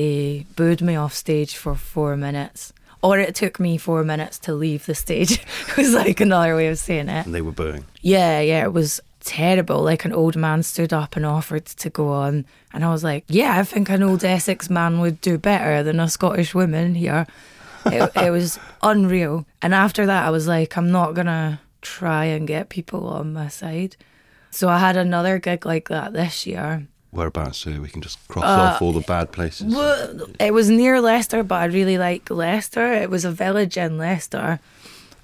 They 0.00 0.46
booed 0.56 0.80
me 0.80 0.96
off 0.96 1.12
stage 1.12 1.56
for 1.56 1.74
four 1.74 2.16
minutes. 2.16 2.72
Or 3.02 3.18
it 3.18 3.34
took 3.34 3.60
me 3.60 3.76
four 3.76 4.02
minutes 4.02 4.38
to 4.40 4.54
leave 4.54 4.86
the 4.86 4.94
stage. 4.94 5.32
it 5.68 5.76
was 5.76 5.92
like 5.92 6.22
another 6.22 6.56
way 6.56 6.68
of 6.68 6.78
saying 6.78 7.10
it. 7.10 7.26
And 7.26 7.34
they 7.34 7.42
were 7.42 7.52
booing. 7.52 7.84
Yeah, 8.00 8.40
yeah, 8.40 8.64
it 8.64 8.72
was 8.72 9.02
terrible. 9.20 9.82
Like 9.82 10.06
an 10.06 10.14
old 10.14 10.36
man 10.36 10.62
stood 10.62 10.94
up 10.94 11.16
and 11.16 11.26
offered 11.26 11.66
to 11.66 11.90
go 11.90 12.08
on, 12.08 12.46
and 12.72 12.82
I 12.82 12.90
was 12.90 13.04
like, 13.04 13.24
"Yeah, 13.28 13.58
I 13.58 13.62
think 13.64 13.90
an 13.90 14.02
old 14.02 14.24
Essex 14.24 14.70
man 14.70 15.00
would 15.00 15.20
do 15.20 15.36
better 15.36 15.82
than 15.82 16.00
a 16.00 16.08
Scottish 16.08 16.54
woman 16.54 16.94
here." 16.94 17.26
It, 17.84 18.10
it 18.16 18.30
was 18.38 18.58
unreal. 18.82 19.44
And 19.60 19.74
after 19.74 20.06
that, 20.06 20.24
I 20.26 20.30
was 20.30 20.48
like, 20.48 20.78
"I'm 20.78 20.90
not 20.90 21.12
gonna 21.12 21.60
try 21.82 22.24
and 22.24 22.48
get 22.48 22.70
people 22.70 23.06
on 23.06 23.34
my 23.34 23.48
side." 23.48 23.96
So 24.50 24.70
I 24.70 24.78
had 24.78 24.96
another 24.96 25.38
gig 25.38 25.66
like 25.66 25.88
that 25.88 26.14
this 26.14 26.46
year. 26.46 26.86
Whereabouts 27.12 27.58
so 27.58 27.80
we 27.80 27.88
can 27.88 28.02
just 28.02 28.26
cross 28.28 28.44
uh, 28.44 28.74
off 28.74 28.82
all 28.82 28.92
the 28.92 29.00
bad 29.00 29.32
places. 29.32 29.74
Well, 29.74 30.26
It 30.38 30.54
was 30.54 30.70
near 30.70 31.00
Leicester, 31.00 31.42
but 31.42 31.56
I 31.56 31.64
really 31.64 31.98
like 31.98 32.30
Leicester. 32.30 32.92
It 32.92 33.10
was 33.10 33.24
a 33.24 33.32
village 33.32 33.76
in 33.76 33.98
Leicester. 33.98 34.60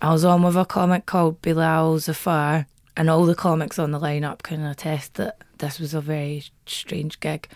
I 0.03 0.13
was 0.13 0.25
on 0.25 0.43
with 0.43 0.57
a 0.57 0.65
comic 0.65 1.07
called 1.07 1.41
Bilal 1.43 1.99
Zafar, 2.01 2.67
and 2.97 3.09
all 3.09 3.25
the 3.25 3.35
comics 3.37 3.79
on 3.79 3.93
the 3.93 4.01
lineup 4.01 4.43
can 4.43 4.65
attest 4.65 5.15
that 5.15 5.39
this 5.59 5.79
was 5.79 5.95
a 5.95 6.01
very 6.01 6.45
strange 6.67 7.21
gig. 7.21 7.49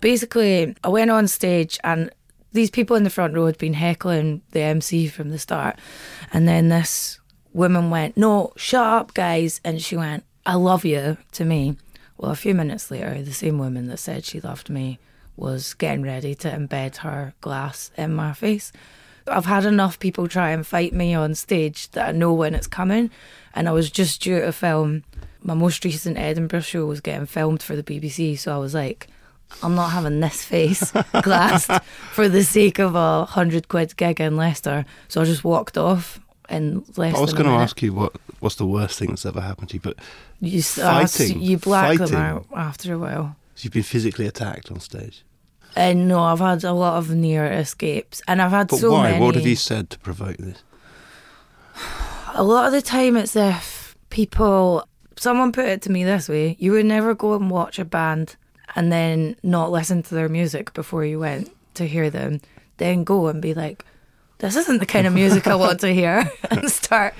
Basically, 0.00 0.74
I 0.84 0.88
went 0.88 1.10
on 1.10 1.26
stage, 1.26 1.78
and 1.82 2.10
these 2.52 2.70
people 2.70 2.96
in 2.96 3.04
the 3.04 3.10
front 3.10 3.34
row 3.34 3.46
had 3.46 3.58
been 3.58 3.74
heckling 3.74 4.42
the 4.50 4.60
MC 4.60 5.08
from 5.08 5.30
the 5.30 5.38
start, 5.38 5.76
and 6.32 6.46
then 6.46 6.68
this 6.68 7.18
woman 7.54 7.88
went, 7.90 8.16
"No, 8.16 8.52
shut 8.56 8.84
up, 8.86 9.14
guys," 9.14 9.60
and 9.64 9.80
she 9.80 9.96
went, 9.96 10.24
"I 10.44 10.54
love 10.54 10.84
you" 10.84 11.16
to 11.32 11.44
me. 11.44 11.76
Well, 12.16 12.30
a 12.30 12.36
few 12.36 12.54
minutes 12.54 12.90
later, 12.90 13.22
the 13.22 13.32
same 13.32 13.58
woman 13.58 13.88
that 13.88 13.98
said 13.98 14.24
she 14.24 14.40
loved 14.40 14.70
me 14.70 14.98
was 15.36 15.74
getting 15.74 16.02
ready 16.02 16.34
to 16.36 16.50
embed 16.50 16.98
her 16.98 17.34
glass 17.40 17.90
in 17.96 18.14
my 18.14 18.32
face. 18.32 18.72
I've 19.26 19.46
had 19.46 19.64
enough 19.64 19.98
people 19.98 20.28
try 20.28 20.50
and 20.50 20.66
fight 20.66 20.92
me 20.92 21.14
on 21.14 21.34
stage 21.34 21.90
that 21.92 22.08
I 22.10 22.12
know 22.12 22.32
when 22.32 22.54
it's 22.54 22.66
coming, 22.66 23.10
and 23.54 23.68
I 23.68 23.72
was 23.72 23.90
just 23.90 24.22
due 24.22 24.40
to 24.40 24.52
film. 24.52 25.02
My 25.42 25.54
most 25.54 25.84
recent 25.84 26.18
Edinburgh 26.18 26.60
show 26.60 26.86
was 26.86 27.00
getting 27.00 27.26
filmed 27.26 27.62
for 27.62 27.74
the 27.74 27.82
BBC, 27.82 28.38
so 28.38 28.54
I 28.54 28.58
was 28.58 28.74
like, 28.74 29.08
I'm 29.62 29.74
not 29.74 29.90
having 29.90 30.20
this 30.20 30.44
face 30.44 30.92
glassed 31.22 31.70
for 32.12 32.28
the 32.28 32.44
sake 32.44 32.78
of 32.78 32.94
a 32.94 33.24
hundred 33.24 33.68
quid 33.68 33.96
gig 33.96 34.20
in 34.20 34.36
Leicester. 34.36 34.84
So 35.08 35.20
I 35.20 35.24
just 35.24 35.44
walked 35.44 35.78
off 35.78 36.20
in 36.50 36.84
less 36.96 37.14
I 37.14 37.20
was 37.20 37.32
going 37.32 37.46
to 37.46 37.52
ask 37.52 37.80
you 37.82 37.92
what 37.92 38.14
what's 38.44 38.56
the 38.56 38.66
worst 38.66 38.98
thing 38.98 39.08
that's 39.08 39.26
ever 39.26 39.40
happened 39.40 39.70
to 39.70 39.74
you, 39.76 39.80
but 39.80 39.96
You, 40.40 40.60
uh, 40.60 41.06
Fighting. 41.06 41.40
you 41.40 41.56
black 41.58 41.98
Fighting. 41.98 42.14
them 42.14 42.22
out 42.22 42.46
after 42.54 42.92
a 42.94 42.98
while. 42.98 43.36
you've 43.58 43.72
been 43.72 43.82
physically 43.82 44.26
attacked 44.26 44.70
on 44.70 44.78
stage. 44.80 45.24
And 45.74 46.06
no, 46.06 46.20
I've 46.22 46.38
had 46.38 46.62
a 46.62 46.72
lot 46.72 46.98
of 46.98 47.10
near 47.10 47.44
escapes, 47.46 48.22
and 48.28 48.40
I've 48.42 48.52
had 48.52 48.68
But 48.68 48.78
so 48.80 48.92
why? 48.92 49.10
many. 49.10 49.24
What 49.24 49.34
have 49.34 49.46
you 49.46 49.56
said 49.56 49.90
to 49.90 49.98
provoke 49.98 50.36
this? 50.36 50.62
A 52.34 52.42
lot 52.44 52.66
of 52.66 52.72
the 52.72 52.82
time, 52.82 53.16
it's 53.16 53.34
if 53.36 53.96
people. 54.10 54.86
Someone 55.16 55.52
put 55.52 55.66
it 55.66 55.80
to 55.82 55.90
me 55.92 56.02
this 56.04 56.28
way: 56.28 56.56
you 56.58 56.72
would 56.72 56.86
never 56.86 57.14
go 57.14 57.34
and 57.34 57.50
watch 57.50 57.78
a 57.78 57.84
band 57.84 58.36
and 58.76 58.90
then 58.92 59.36
not 59.42 59.70
listen 59.70 60.02
to 60.02 60.14
their 60.14 60.28
music 60.28 60.72
before 60.74 61.04
you 61.04 61.18
went 61.20 61.50
to 61.74 61.86
hear 61.86 62.10
them, 62.10 62.40
then 62.78 63.04
go 63.04 63.28
and 63.28 63.40
be 63.40 63.54
like, 63.54 63.84
"This 64.38 64.56
isn't 64.56 64.78
the 64.78 64.86
kind 64.86 65.06
of 65.06 65.14
music 65.14 65.46
I 65.46 65.54
want 65.54 65.80
to 65.80 65.94
hear," 65.94 66.30
and 66.50 66.70
start 66.70 67.14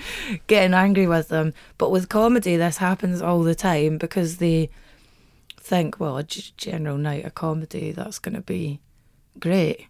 getting 0.46 0.74
angry 0.74 1.06
with 1.06 1.28
them. 1.28 1.54
But 1.78 1.90
with 1.90 2.08
comedy, 2.08 2.56
this 2.56 2.78
happens 2.78 3.22
all 3.22 3.42
the 3.42 3.54
time 3.54 3.98
because 3.98 4.38
they 4.38 4.70
think, 5.64 5.98
well, 5.98 6.18
a 6.18 6.22
g- 6.22 6.52
general 6.56 6.98
night 6.98 7.24
of 7.24 7.34
comedy, 7.34 7.92
that's 7.92 8.18
going 8.18 8.34
to 8.34 8.42
be 8.42 8.80
great. 9.38 9.86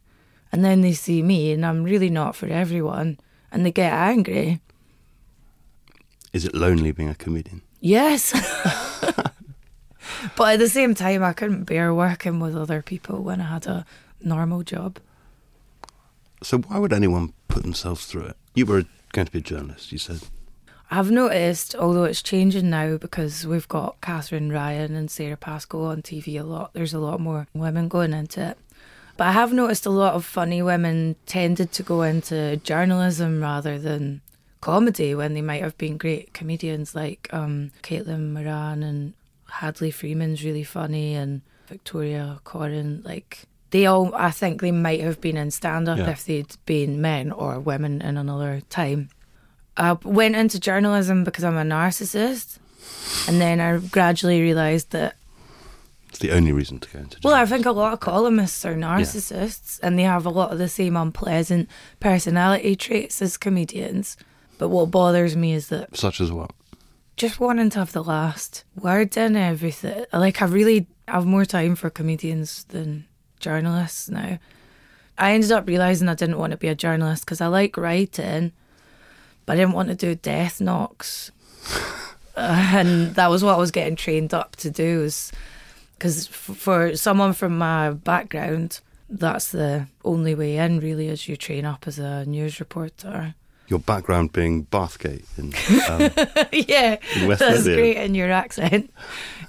And 0.53 0.65
then 0.65 0.83
they 0.83 0.93
see 0.93 1.21
me, 1.21 1.53
and 1.53 1.67
I'm 1.67 1.83
really 1.83 2.11
not 2.11 2.37
for 2.37 2.47
everyone, 2.47 3.19
and 3.51 3.67
they 3.67 3.73
get 3.73 3.93
angry. 3.93 4.61
Is 6.33 6.45
it 6.45 6.55
lonely 6.55 6.93
being 6.93 7.09
a 7.09 7.15
comedian? 7.15 7.63
Yes. 7.81 8.33
but 10.37 10.55
at 10.55 10.59
the 10.59 10.69
same 10.69 10.95
time, 10.95 11.25
I 11.25 11.33
couldn't 11.33 11.65
bear 11.65 11.93
working 11.93 12.39
with 12.39 12.57
other 12.57 12.83
people 12.83 13.23
when 13.23 13.41
I 13.41 13.49
had 13.49 13.67
a 13.67 13.85
normal 14.21 14.63
job. 14.63 14.99
So 16.45 16.59
why 16.59 16.79
would 16.79 16.93
anyone 16.93 17.33
put 17.49 17.63
themselves 17.63 18.05
through 18.05 18.27
it? 18.27 18.37
You 18.55 18.67
were 18.67 18.85
going 19.13 19.27
to 19.27 19.33
be 19.33 19.39
a 19.39 19.43
journalist, 19.43 19.93
you 19.93 19.99
said. 19.99 20.21
I've 20.91 21.11
noticed, 21.11 21.75
although 21.75 22.05
it's 22.05 22.23
changing 22.23 22.69
now 22.69 22.99
because 22.99 23.47
we've 23.47 23.67
got 23.67 24.01
Katherine 24.03 24.53
Ryan 24.53 24.95
and 24.95 25.11
Sara 25.11 25.37
Pascoe 25.37 25.85
on 25.85 26.03
TV 26.03 26.39
a 26.39 26.45
lot, 26.45 26.75
there's 26.75 26.93
a 26.93 26.99
lot 26.99 27.19
more 27.19 27.47
women 27.55 27.89
going 27.89 28.13
into 28.13 28.51
it. 28.51 28.59
But 29.17 29.29
I 29.29 29.33
have 29.33 29.53
noticed 29.53 29.87
a 29.87 29.91
lot 29.91 30.15
of 30.15 30.25
funny 30.25 30.61
women 30.61 31.17
tended 31.25 31.73
to 31.73 31.83
go 31.83 32.03
into 32.03 32.59
journalism 32.59 33.41
rather 33.41 33.79
than 33.79 34.21
comedy 34.61 35.15
when 35.15 35.35
they 35.35 35.43
might 35.43 35.63
have 35.63 35.79
been 35.79 35.97
great 35.97 36.35
comedians 36.35 36.95
like 36.95 37.29
um, 37.33 37.71
Caitlin 37.83 38.33
Moran 38.33 38.83
and 38.83 39.15
Hadley 39.49 39.91
Freeman's 39.91 40.45
really 40.45 40.65
funny 40.65 41.15
and 41.15 41.41
Victoria 41.69 42.41
Coren. 42.45 43.05
Like 43.05 43.47
they 43.75 43.87
all, 43.87 44.15
I 44.15 44.31
think 44.31 44.61
they 44.61 44.71
might 44.71 45.01
have 45.01 45.21
been 45.21 45.37
in 45.37 45.51
stand 45.51 45.89
up 45.89 45.99
Yeah. 45.99 46.11
if 46.11 46.25
they'd 46.25 46.55
been 46.65 47.01
men 47.01 47.33
or 47.33 47.59
women 47.59 48.01
in 48.03 48.17
another 48.17 48.63
time. 48.71 49.09
I 49.77 49.95
went 50.05 50.37
into 50.37 50.61
journalism 50.61 51.25
because 51.25 51.43
I'm 51.43 51.57
a 51.57 51.65
narcissist, 51.65 52.59
and 53.27 53.41
then 53.41 53.59
I 53.61 53.79
gradually 53.79 54.41
realised 54.41 54.93
that. 54.93 55.17
It's 56.09 56.21
the 56.21 56.31
only 56.31 56.53
reason 56.53 56.79
to 56.79 56.89
go 56.93 57.01
into 57.01 57.19
Well, 57.25 57.35
I 57.35 57.45
think 57.47 57.67
a 57.67 57.73
lot 57.73 57.93
of 57.93 57.99
columnists 57.99 58.65
are 58.65 58.77
narcissists, 58.77 59.81
and 59.83 59.99
they 59.99 60.05
have 60.05 60.25
a 60.25 60.31
lot 60.31 60.53
of 60.53 60.59
the 60.59 60.69
same 60.69 60.97
unpleasant 60.97 61.69
personality 61.99 62.77
traits 62.77 63.21
as 63.21 63.37
comedians. 63.37 64.17
But 64.59 64.69
what 64.69 64.93
bothers 64.93 65.35
me 65.35 65.53
is 65.53 65.67
that 65.71 65.97
Such 65.97 66.21
as 66.21 66.31
what? 66.31 66.53
just 67.17 67.41
wanting 67.41 67.71
to 67.71 67.79
have 67.81 67.93
the 67.93 68.05
last 68.05 68.63
word 68.77 69.17
in 69.17 69.35
everything. 69.37 70.05
Like 70.13 70.41
I 70.41 70.45
really 70.47 70.87
have 71.09 71.27
more 71.27 71.45
time 71.45 71.75
for 71.75 71.91
comedians 71.91 72.65
than 72.69 73.07
journalists 73.45 74.09
now. 74.09 74.39
I 75.17 75.33
ended 75.33 75.53
up 75.53 75.69
realizing 75.69 76.09
I 76.09 76.15
didn't 76.15 76.39
want 76.39 76.51
to 76.53 76.57
be 76.57 76.69
a 76.69 76.75
journalist 76.75 77.25
because 77.25 77.41
I 77.41 77.47
like 77.47 77.77
writing, 77.77 78.53
but 79.47 79.53
I 79.53 79.57
didn't 79.57 79.75
want 79.75 79.91
to 79.91 79.95
do 79.95 80.15
death 80.15 80.61
knocks. 80.61 81.31
And 82.37 83.15
that 83.15 83.31
was 83.31 83.45
what 83.45 83.55
I 83.55 83.59
was 83.59 83.71
getting 83.71 83.95
trained 83.95 84.35
up 84.35 84.57
to 84.57 84.69
do. 84.69 85.03
Was 85.03 85.31
because 85.97 86.27
f- 86.27 86.57
for 86.57 86.97
someone 86.97 87.33
from 87.33 87.57
my 87.57 87.93
background, 87.93 88.81
that's 89.09 89.53
the 89.53 89.87
only 90.05 90.35
way 90.35 90.57
in. 90.57 90.81
Really, 90.81 91.07
is 91.07 91.29
you 91.29 91.37
train 91.37 91.65
up 91.65 91.87
as 91.87 92.01
a 92.01 92.25
news 92.25 92.59
reporter. 92.59 93.37
Your 93.69 93.79
background 93.79 94.33
being 94.33 94.67
Bathgate 94.67 95.23
in 95.39 95.55
um, 95.89 96.49
yeah, 96.69 96.97
In 97.15 97.29
West 97.29 97.39
that's 97.39 97.63
great 97.63 97.99
in 97.99 98.17
your 98.17 98.33
accent. 98.33 98.93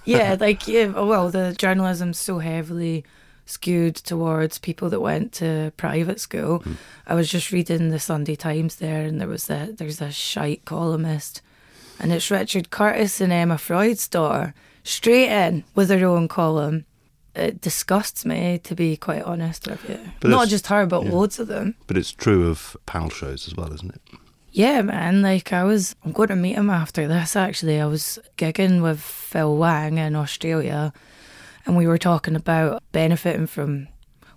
Yeah, 0.03 0.38
like 0.39 0.67
yeah. 0.67 0.86
Well, 0.86 1.31
the 1.31 1.55
journalism's 1.58 2.19
so 2.19 2.38
heavily 2.38 3.03
skewed 3.45 3.95
towards 3.95 4.58
people 4.58 4.89
that 4.89 4.99
went 4.99 5.31
to 5.34 5.71
private 5.77 6.19
school. 6.19 6.60
Hmm. 6.60 6.73
I 7.08 7.13
was 7.15 7.29
just 7.29 7.51
reading 7.51 7.89
the 7.89 7.99
Sunday 7.99 8.36
Times 8.36 8.75
there, 8.77 9.01
and 9.01 9.19
there 9.21 9.27
was 9.27 9.49
a 9.49 9.71
there's 9.71 10.01
a 10.01 10.12
shite 10.12 10.65
columnist, 10.65 11.41
and 11.99 12.12
it's 12.12 12.31
Richard 12.31 12.69
Curtis 12.69 13.21
and 13.21 13.31
Emma 13.31 13.58
Freud's 13.58 14.08
daughter 14.08 14.53
straight 14.84 15.29
in 15.29 15.63
with 15.75 15.89
her 15.89 16.05
own 16.05 16.27
column. 16.27 16.86
It 17.36 17.60
disgusts 17.60 18.23
me, 18.25 18.60
to 18.63 18.75
be 18.75 18.95
quite 18.95 19.23
honest 19.23 19.67
with 19.67 19.89
you. 19.89 19.99
But 20.21 20.31
Not 20.31 20.47
just 20.47 20.67
her, 20.67 20.86
but 20.86 21.03
yeah. 21.03 21.12
loads 21.12 21.38
of 21.38 21.47
them. 21.47 21.75
but 21.86 21.97
it's 21.97 22.13
true 22.13 22.47
of 22.47 22.77
PAL 22.86 23.10
shows 23.10 23.45
as 23.45 23.55
well, 23.55 23.73
isn't 23.73 23.93
it? 23.93 24.01
Yeah, 24.53 24.81
man. 24.84 25.21
Like 25.21 25.51
I 25.51 25.65
was, 25.65 25.97
I'm 26.05 26.13
going 26.13 26.29
to 26.29 26.38
meet 26.38 26.55
him 26.55 26.69
after 26.69 27.10
this. 27.10 27.36
Actually, 27.36 27.81
I 27.81 27.88
was 27.88 28.19
gigging 28.38 28.81
with 28.81 29.01
Phil 29.01 29.58
Wang 29.58 29.97
in 29.97 30.15
Australia, 30.15 30.93
and 31.65 31.75
we 31.75 31.88
were 31.88 31.97
talking 31.97 32.36
about 32.36 32.84
benefiting 32.91 33.47
from. 33.47 33.88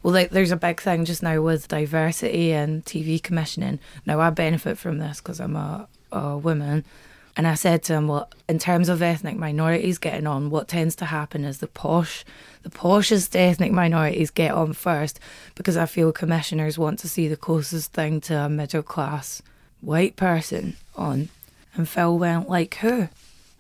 Well, 0.03 0.15
like 0.15 0.31
there's 0.31 0.53
a 0.53 0.57
big 0.57 0.81
thing 0.81 1.05
just 1.05 1.23
now 1.23 1.41
with 1.43 1.69
diversity 1.69 2.53
and 2.53 2.85
TV 2.85 3.23
commissioning. 3.23 3.81
Now 4.07 4.21
I 4.21 4.31
benefit 4.31 4.79
from 4.79 4.99
this 4.99 5.21
because 5.21 5.41
I'm 5.41 5.57
a, 5.57 5.89
a 6.13 6.39
woman, 6.39 6.85
and 7.37 7.47
I 7.47 7.55
said 7.55 7.83
to 7.85 7.95
him, 7.95 8.09
well, 8.09 8.29
in 8.49 8.59
terms 8.59 8.89
of 8.89 9.01
ethnic 9.01 9.37
minorities 9.37 9.99
getting 9.99 10.27
on, 10.27 10.51
what 10.51 10.67
tends 10.69 10.97
to 10.97 11.05
happen 11.05 11.45
is 11.45 11.59
the 11.59 11.69
posh, 11.69 12.25
the 12.63 12.71
poshest 12.71 13.37
ethnic 13.37 13.71
minorities 13.71 14.31
get 14.31 14.53
on 14.53 14.73
first 14.73 15.21
because 15.55 15.77
I 15.77 15.87
feel 15.87 16.13
commissioners 16.13 16.79
want 16.79 16.99
to 17.01 17.09
see 17.09 17.29
the 17.29 17.37
closest 17.37 17.93
thing 17.93 18.21
to 18.23 18.35
a 18.35 18.49
middle 18.49 18.83
class 18.83 19.41
white 19.81 20.17
person 20.17 20.77
on. 20.97 21.29
And 21.75 21.89
Phil 21.89 22.19
went, 22.19 22.49
like, 22.49 22.75
who? 22.77 23.09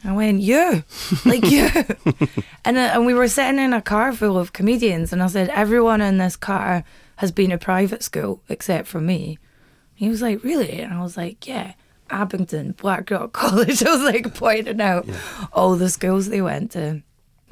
I 0.04 0.12
went, 0.12 0.40
you, 0.40 0.84
like 1.24 1.50
you. 1.50 1.68
and, 2.64 2.76
uh, 2.76 2.90
and 2.94 3.04
we 3.04 3.14
were 3.14 3.28
sitting 3.28 3.58
in 3.58 3.72
a 3.72 3.82
car 3.82 4.12
full 4.12 4.38
of 4.38 4.52
comedians, 4.52 5.12
and 5.12 5.22
I 5.22 5.26
said, 5.26 5.48
everyone 5.50 6.00
in 6.00 6.18
this 6.18 6.36
car 6.36 6.84
has 7.16 7.32
been 7.32 7.50
to 7.50 7.58
private 7.58 8.02
school 8.02 8.42
except 8.48 8.86
for 8.86 9.00
me. 9.00 9.38
He 9.94 10.08
was 10.08 10.22
like, 10.22 10.44
really? 10.44 10.80
And 10.80 10.94
I 10.94 11.02
was 11.02 11.16
like, 11.16 11.46
yeah. 11.46 11.72
Abingdon, 12.10 12.72
Blackrock 12.72 13.32
College. 13.34 13.82
I 13.82 13.90
was 13.90 14.02
like 14.02 14.34
pointing 14.34 14.80
out 14.80 15.06
all 15.52 15.76
the 15.76 15.90
schools 15.90 16.28
they 16.28 16.40
went 16.40 16.72
to. 16.72 17.02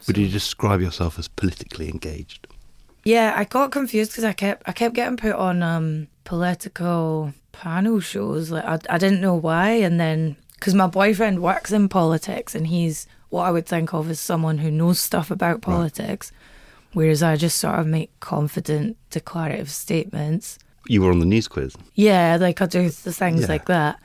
Would 0.07 0.17
you 0.17 0.29
describe 0.29 0.81
yourself 0.81 1.19
as 1.19 1.29
politically 1.29 1.89
engaged? 1.89 2.47
Yeah, 3.05 3.35
I 3.37 3.45
got 3.45 3.71
confused 3.71 4.13
because 4.13 4.25
I 4.25 4.33
kept 4.33 4.69
I 4.69 4.73
kept 4.73 4.95
getting 4.95 5.17
put 5.17 5.33
on 5.33 5.63
um, 5.63 6.09
political 6.25 7.33
panel 7.53 8.01
shows. 8.01 8.51
Like 8.51 8.65
I, 8.65 8.79
I 8.91 8.99
didn't 8.99 9.21
know 9.21 9.35
why, 9.35 9.71
and 9.71 9.99
then 10.01 10.37
because 10.57 10.75
my 10.75 10.87
boyfriend 10.87 11.41
works 11.43 11.73
in 11.73 11.89
politics 11.89 12.55
and 12.55 12.67
he's 12.67 13.07
what 13.31 13.43
I 13.45 13.51
would 13.51 13.67
think 13.67 13.93
of 13.95 14.09
as 14.11 14.21
someone 14.21 14.59
who 14.59 14.71
knows 14.71 14.99
stuff 15.01 15.31
about 15.31 15.61
politics, 15.61 16.33
whereas 16.93 17.23
I 17.23 17.37
just 17.37 17.59
sort 17.59 17.79
of 17.79 17.87
make 17.87 18.11
confident, 18.21 18.97
declarative 19.11 19.71
statements. 19.71 20.59
You 20.89 21.03
were 21.03 21.11
on 21.11 21.19
the 21.19 21.27
news 21.27 21.49
quiz. 21.49 21.75
Yeah, 21.95 22.37
like 22.41 22.63
I 22.63 22.67
do 22.67 22.89
the 22.89 23.13
things 23.13 23.43
Yeah. 23.43 23.47
like 23.49 23.67
that. 23.67 23.99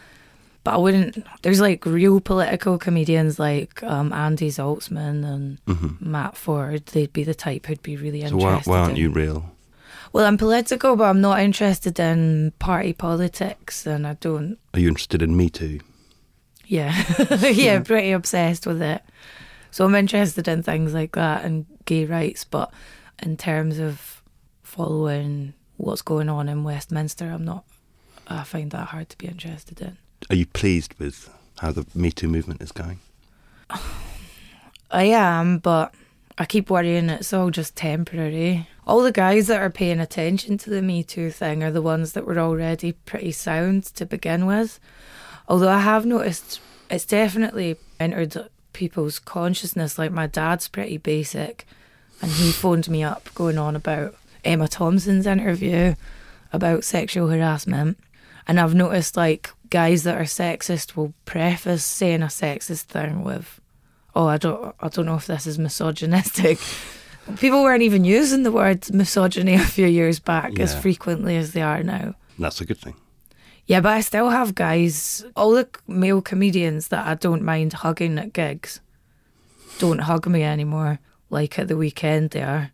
But 0.64 0.76
I 0.76 0.78
wouldn't. 0.78 1.26
There's 1.42 1.60
like 1.60 1.86
real 1.88 2.20
political 2.22 2.78
comedians 2.78 3.40
like 3.40 3.82
um, 3.82 4.14
Andy 4.14 4.50
Zaltzman 4.50 5.26
and 5.26 6.00
Matt 6.00 6.36
Forde. 6.38 6.86
They'd 6.88 7.12
be 7.14 7.24
the 7.24 7.34
type 7.34 7.66
who'd 7.66 7.82
be 7.82 7.98
really 7.98 8.20
Mm-hmm. 8.22 8.30
So 8.30 8.36
why, 8.38 8.50
interested. 8.50 8.70
why 8.70 8.78
aren't 8.80 8.92
in- 8.92 8.98
you 8.98 9.10
real? 9.10 9.52
well, 10.14 10.26
I'm 10.26 10.38
political, 10.38 10.96
but 10.96 11.06
I'm 11.06 11.22
not 11.22 11.40
interested 11.40 12.00
in 12.00 12.52
party 12.60 12.94
politics, 12.94 13.88
and 13.88 14.06
I 14.06 14.14
don't. 14.16 14.58
Are 14.76 14.80
you 14.80 14.88
interested 14.90 15.22
in 15.24 15.36
Me 15.38 15.50
Too? 15.50 15.80
Yeah, 17.42 17.50
yeah, 17.50 17.80
pretty 17.82 18.12
obsessed 18.12 18.66
with 18.66 18.82
it. 18.82 19.02
So 19.72 19.86
I'm 19.86 19.96
interested 19.96 20.48
in 20.48 20.64
things 20.64 20.94
like 20.94 21.14
that 21.14 21.44
and 21.44 21.66
gay 21.86 22.06
rights, 22.06 22.46
but 22.46 22.72
in 23.22 23.36
terms 23.36 23.78
of 23.78 24.22
following 24.64 25.54
what's 25.76 26.02
going 26.02 26.30
on 26.30 26.48
in 26.48 26.64
Westminster, 26.64 27.30
I'm 27.30 27.44
not. 27.44 27.66
I 28.28 28.44
find 28.44 28.72
that 28.72 28.88
hard 28.88 29.10
to 29.10 29.18
be 29.18 29.28
interested 29.28 29.82
in. 29.82 29.98
Are 30.30 30.36
you 30.36 30.46
pleased 30.46 30.94
with 30.98 31.30
how 31.60 31.72
the 31.74 31.86
Me 31.94 32.10
Too 32.10 32.30
movement 32.30 32.62
is 32.62 32.72
going? 32.72 33.00
I 34.92 35.04
am, 35.04 35.58
but 35.58 35.94
I 36.38 36.46
keep 36.46 36.70
worrying 36.70 37.10
it's 37.10 37.34
all 37.34 37.50
just 37.50 37.76
temporary. 37.76 38.68
All 38.88 39.04
the 39.04 39.12
guys 39.12 39.48
that 39.48 39.62
are 39.62 39.70
paying 39.70 40.00
attention 40.00 40.58
to 40.60 40.70
the 40.70 40.82
Me 40.82 41.04
Too 41.04 41.32
thing 41.32 41.64
are 41.64 41.72
the 41.72 41.82
ones 41.82 42.14
that 42.14 42.26
were 42.26 42.40
already 42.40 42.94
pretty 42.94 43.34
sound 43.34 43.84
to 43.96 44.06
begin 44.06 44.46
with. 44.46 44.80
Although 45.52 45.68
I 45.68 45.80
have 45.80 46.06
noticed 46.06 46.62
it's 46.90 47.04
definitely 47.04 47.76
entered 48.00 48.50
people's 48.72 49.20
consciousness. 49.20 50.00
Like 50.00 50.14
my 50.14 50.26
dad's 50.26 50.70
pretty 50.70 50.96
basic, 50.96 51.68
and 52.22 52.32
he 52.32 52.54
phoned 52.54 52.88
me 52.88 53.04
up 53.04 53.30
going 53.36 53.58
on 53.58 53.76
about 53.76 54.16
Emma 54.46 54.70
Thompson's 54.70 55.28
interview 55.28 55.96
about 56.54 56.86
sexual 56.86 57.28
harassment. 57.28 58.00
And 58.48 58.62
I've 58.62 58.74
noticed 58.74 59.18
like 59.18 59.50
guys 59.70 60.04
that 60.04 60.16
are 60.16 60.24
sexist 60.24 60.96
will 60.96 61.14
preface 61.26 61.84
saying 61.84 62.24
a 62.24 62.28
sexist 62.28 62.84
thing 62.84 63.22
with 63.22 63.60
oh, 64.16 64.28
I 64.28 64.38
don't, 64.38 64.74
I 64.80 64.88
don't 64.88 65.06
know 65.06 65.16
if 65.16 65.28
this 65.28 65.46
is 65.46 65.60
misogynistic. 65.60 66.60
People 67.40 67.62
weren't 67.62 67.84
even 67.84 68.06
using 68.06 68.44
the 68.44 68.54
word 68.54 68.90
misogyny 68.94 69.56
a 69.56 69.60
few 69.60 69.86
years 69.86 70.20
back 70.20 70.62
as 70.62 70.74
frequently 70.74 71.36
as 71.36 71.52
they 71.52 71.62
are 71.62 71.84
now. 71.84 72.16
That's 72.40 72.62
a 72.62 72.66
good 72.66 72.78
thing. 72.78 72.96
Yeah, 73.68 73.82
but 73.82 73.94
I 73.94 74.02
still 74.02 74.30
have 74.30 74.56
guys, 74.56 75.24
all 75.36 75.52
the 75.52 75.68
male 75.88 76.22
comedians 76.22 76.90
that 76.90 77.08
I 77.08 77.14
don't 77.16 77.44
mind 77.44 77.74
hugging 77.74 78.18
at 78.18 78.34
gigs, 78.34 78.82
don't 79.80 80.00
hug 80.00 80.28
me 80.28 80.44
anymore. 80.44 81.00
Like 81.30 81.58
at 81.58 81.68
the 81.68 81.78
weekend 81.78 82.32
there, 82.32 82.72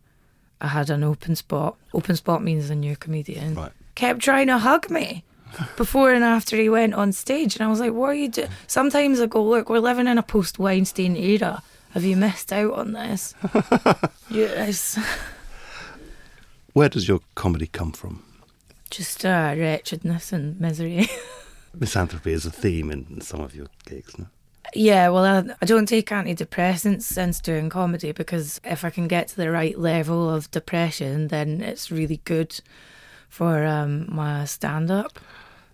I 0.60 0.68
had 0.68 0.90
an 0.90 1.04
open 1.04 1.36
spot. 1.36 1.76
Open 1.94 2.16
spot 2.16 2.42
means 2.42 2.70
a 2.70 2.74
new 2.74 2.96
comedian. 2.96 3.54
Right. 3.54 3.72
Kept 3.94 4.20
trying 4.20 4.48
to 4.48 4.58
hug 4.58 4.90
me 4.90 5.24
before 5.76 6.12
and 6.12 6.24
after 6.24 6.56
he 6.56 6.68
went 6.68 6.94
on 6.94 7.12
stage. 7.12 7.54
And 7.56 7.64
I 7.64 7.68
was 7.68 7.80
like, 7.80 7.92
what 7.92 8.10
are 8.10 8.14
you 8.14 8.28
doing? 8.28 8.48
Sometimes 8.66 9.20
I 9.20 9.26
go, 9.26 9.44
look, 9.44 9.68
we're 9.68 9.78
living 9.78 10.06
in 10.06 10.18
a 10.18 10.22
post 10.22 10.58
Weinstein 10.58 11.16
era. 11.16 11.62
Have 11.90 12.04
you 12.04 12.16
missed 12.16 12.52
out 12.52 12.74
on 12.74 12.92
this? 12.92 13.34
yes. 14.30 14.98
Where 16.72 16.88
does 16.88 17.08
your 17.08 17.20
comedy 17.34 17.66
come 17.66 17.92
from? 17.92 18.24
Just 18.90 19.24
uh, 19.24 19.54
wretchedness 19.56 20.32
and 20.32 20.58
misery. 20.60 21.08
Misanthropy 21.78 22.32
is 22.32 22.46
a 22.46 22.50
theme 22.50 22.90
in 22.90 23.20
some 23.20 23.40
of 23.40 23.54
your 23.54 23.66
gigs, 23.86 24.18
no? 24.18 24.26
Yeah, 24.74 25.08
well, 25.08 25.24
I, 25.24 25.54
I 25.62 25.66
don't 25.66 25.86
take 25.86 26.10
antidepressants 26.10 27.02
since 27.02 27.40
doing 27.40 27.70
comedy 27.70 28.12
because 28.12 28.60
if 28.64 28.84
I 28.84 28.90
can 28.90 29.08
get 29.08 29.28
to 29.28 29.36
the 29.36 29.50
right 29.50 29.78
level 29.78 30.28
of 30.28 30.50
depression, 30.50 31.28
then 31.28 31.62
it's 31.62 31.90
really 31.90 32.20
good 32.24 32.60
for 33.28 33.64
um, 33.64 34.06
my 34.14 34.44
stand 34.44 34.90
up. 34.90 35.18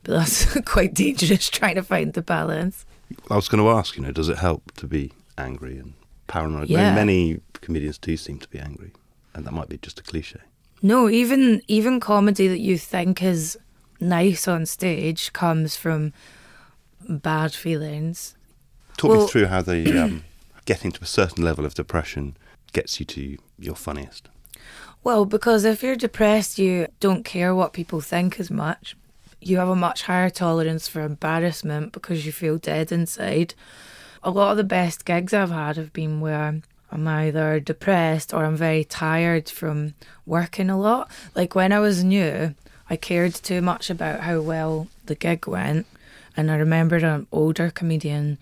But 0.05 0.19
that's 0.19 0.61
quite 0.65 0.95
dangerous 0.95 1.49
trying 1.49 1.75
to 1.77 1.83
find 1.83 2.13
the 2.13 2.23
balance. 2.23 2.87
I 3.31 3.37
was 3.37 3.49
going 3.49 3.63
to 3.63 3.71
ask, 3.71 3.97
you 3.97 4.03
know, 4.03 4.13
does 4.13 4.29
it 4.29 4.39
help 4.39 4.73
to 4.77 4.87
be 4.87 5.13
angry 5.39 5.79
and 5.79 5.95
paranoid? 6.27 6.69
Yeah. 6.69 6.95
Many 6.95 7.41
comedians 7.55 7.99
do 7.99 8.17
seem 8.17 8.39
to 8.39 8.49
be 8.49 8.59
angry, 8.59 8.93
and 9.35 9.45
that 9.45 9.53
might 9.53 9.69
be 9.69 9.79
just 9.79 9.99
a 9.99 10.03
cliche. 10.03 10.41
No, 10.85 11.09
even 11.09 11.63
even 11.67 11.99
comedy 11.99 12.47
that 12.47 12.61
you 12.61 12.77
think 12.77 13.23
is 13.23 13.59
nice 14.01 14.47
on 14.47 14.67
stage 14.67 15.33
comes 15.33 15.77
from 15.77 16.13
bad 17.09 17.55
feelings. 17.55 18.37
Talk 18.99 19.11
Well- 19.11 19.21
me 19.23 19.29
through 19.29 19.47
how 19.47 19.63
the 19.63 19.99
um, 20.05 20.25
getting 20.67 20.93
to 20.93 21.03
a 21.03 21.07
certain 21.07 21.43
level 21.43 21.65
of 21.65 21.75
depression 21.75 22.37
gets 22.75 23.01
you 23.01 23.07
to 23.07 23.39
your 23.59 23.75
funniest. 23.77 24.29
Well, 25.03 25.25
because 25.25 25.65
if 25.65 25.83
you're 25.83 25.97
depressed, 25.97 26.59
you 26.59 26.89
don't 27.01 27.25
care 27.25 27.55
what 27.55 27.73
people 27.73 28.03
think 28.03 28.39
as 28.39 28.51
much. 28.51 28.95
You 29.41 29.57
have 29.57 29.69
a 29.69 29.77
much 29.77 30.03
higher 30.03 30.29
tolerance 30.29 30.87
for 30.87 31.01
embarrassment 31.01 31.93
because 31.93 32.27
you 32.27 32.33
feel 32.33 32.59
dead 32.59 32.93
inside. 32.93 33.55
A 34.23 34.31
lot 34.31 34.51
of 34.51 34.59
the 34.59 34.65
best 34.65 35.07
gigs 35.07 35.33
I've 35.33 35.51
had 35.51 35.77
have 35.79 35.95
been 35.95 36.21
where 36.21 36.61
I'm 36.95 37.09
either 37.09 37.59
depressed 37.59 38.33
or 38.33 38.45
I'm 38.45 38.57
very 38.57 38.85
tired 38.85 39.51
from 39.51 39.95
working 40.25 40.71
a 40.71 40.79
lot. 40.79 41.11
Like 41.35 41.57
when 41.57 41.73
I 41.73 41.81
was 41.81 42.05
new, 42.05 42.55
I 42.89 42.97
cared 42.97 43.35
too 43.35 43.61
much 43.61 43.91
about 43.91 44.21
how 44.21 44.41
well 44.41 44.87
the 45.07 45.17
gig 45.17 45.49
went. 45.49 45.87
And 46.37 46.51
I 46.51 46.57
remember 46.57 46.97
an 46.97 47.27
older 47.33 47.71
comedian 47.71 48.39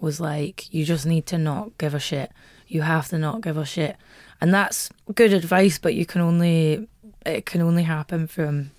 was 0.00 0.20
like, 0.20 0.72
You 0.72 0.84
just 0.84 1.06
need 1.06 1.24
to 1.26 1.38
not 1.38 1.76
give 1.78 1.94
a 1.94 1.98
shit. 1.98 2.30
You 2.68 2.82
have 2.82 3.08
to 3.08 3.18
not 3.18 3.40
give 3.40 3.56
a 3.56 3.64
shit. 3.64 3.96
And 4.40 4.52
that's 4.52 4.90
good 5.14 5.32
advice, 5.32 5.78
but 5.78 5.94
you 5.94 6.04
can 6.04 6.20
only, 6.20 6.86
it 7.24 7.46
can 7.46 7.62
only 7.62 7.84
happen 7.84 8.26
from 8.26 8.70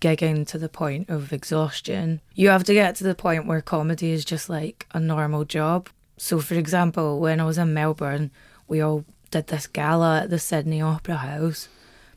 gigging 0.00 0.46
to 0.48 0.58
the 0.58 0.68
point 0.68 1.08
of 1.08 1.32
exhaustion. 1.32 2.20
You 2.34 2.48
have 2.48 2.64
to 2.64 2.74
get 2.74 2.96
to 2.96 3.04
the 3.04 3.14
point 3.14 3.46
where 3.46 3.60
comedy 3.60 4.10
is 4.10 4.24
just 4.24 4.48
like 4.48 4.86
a 4.92 4.98
normal 4.98 5.44
job. 5.44 5.88
So, 6.16 6.40
for 6.40 6.54
example, 6.54 7.20
when 7.20 7.40
I 7.40 7.44
was 7.44 7.58
in 7.58 7.72
Melbourne, 7.72 8.32
we 8.68 8.80
all 8.80 9.04
did 9.30 9.48
this 9.48 9.66
gala 9.66 10.22
at 10.22 10.30
the 10.30 10.38
Sydney 10.38 10.80
Opera 10.80 11.16
House, 11.16 11.68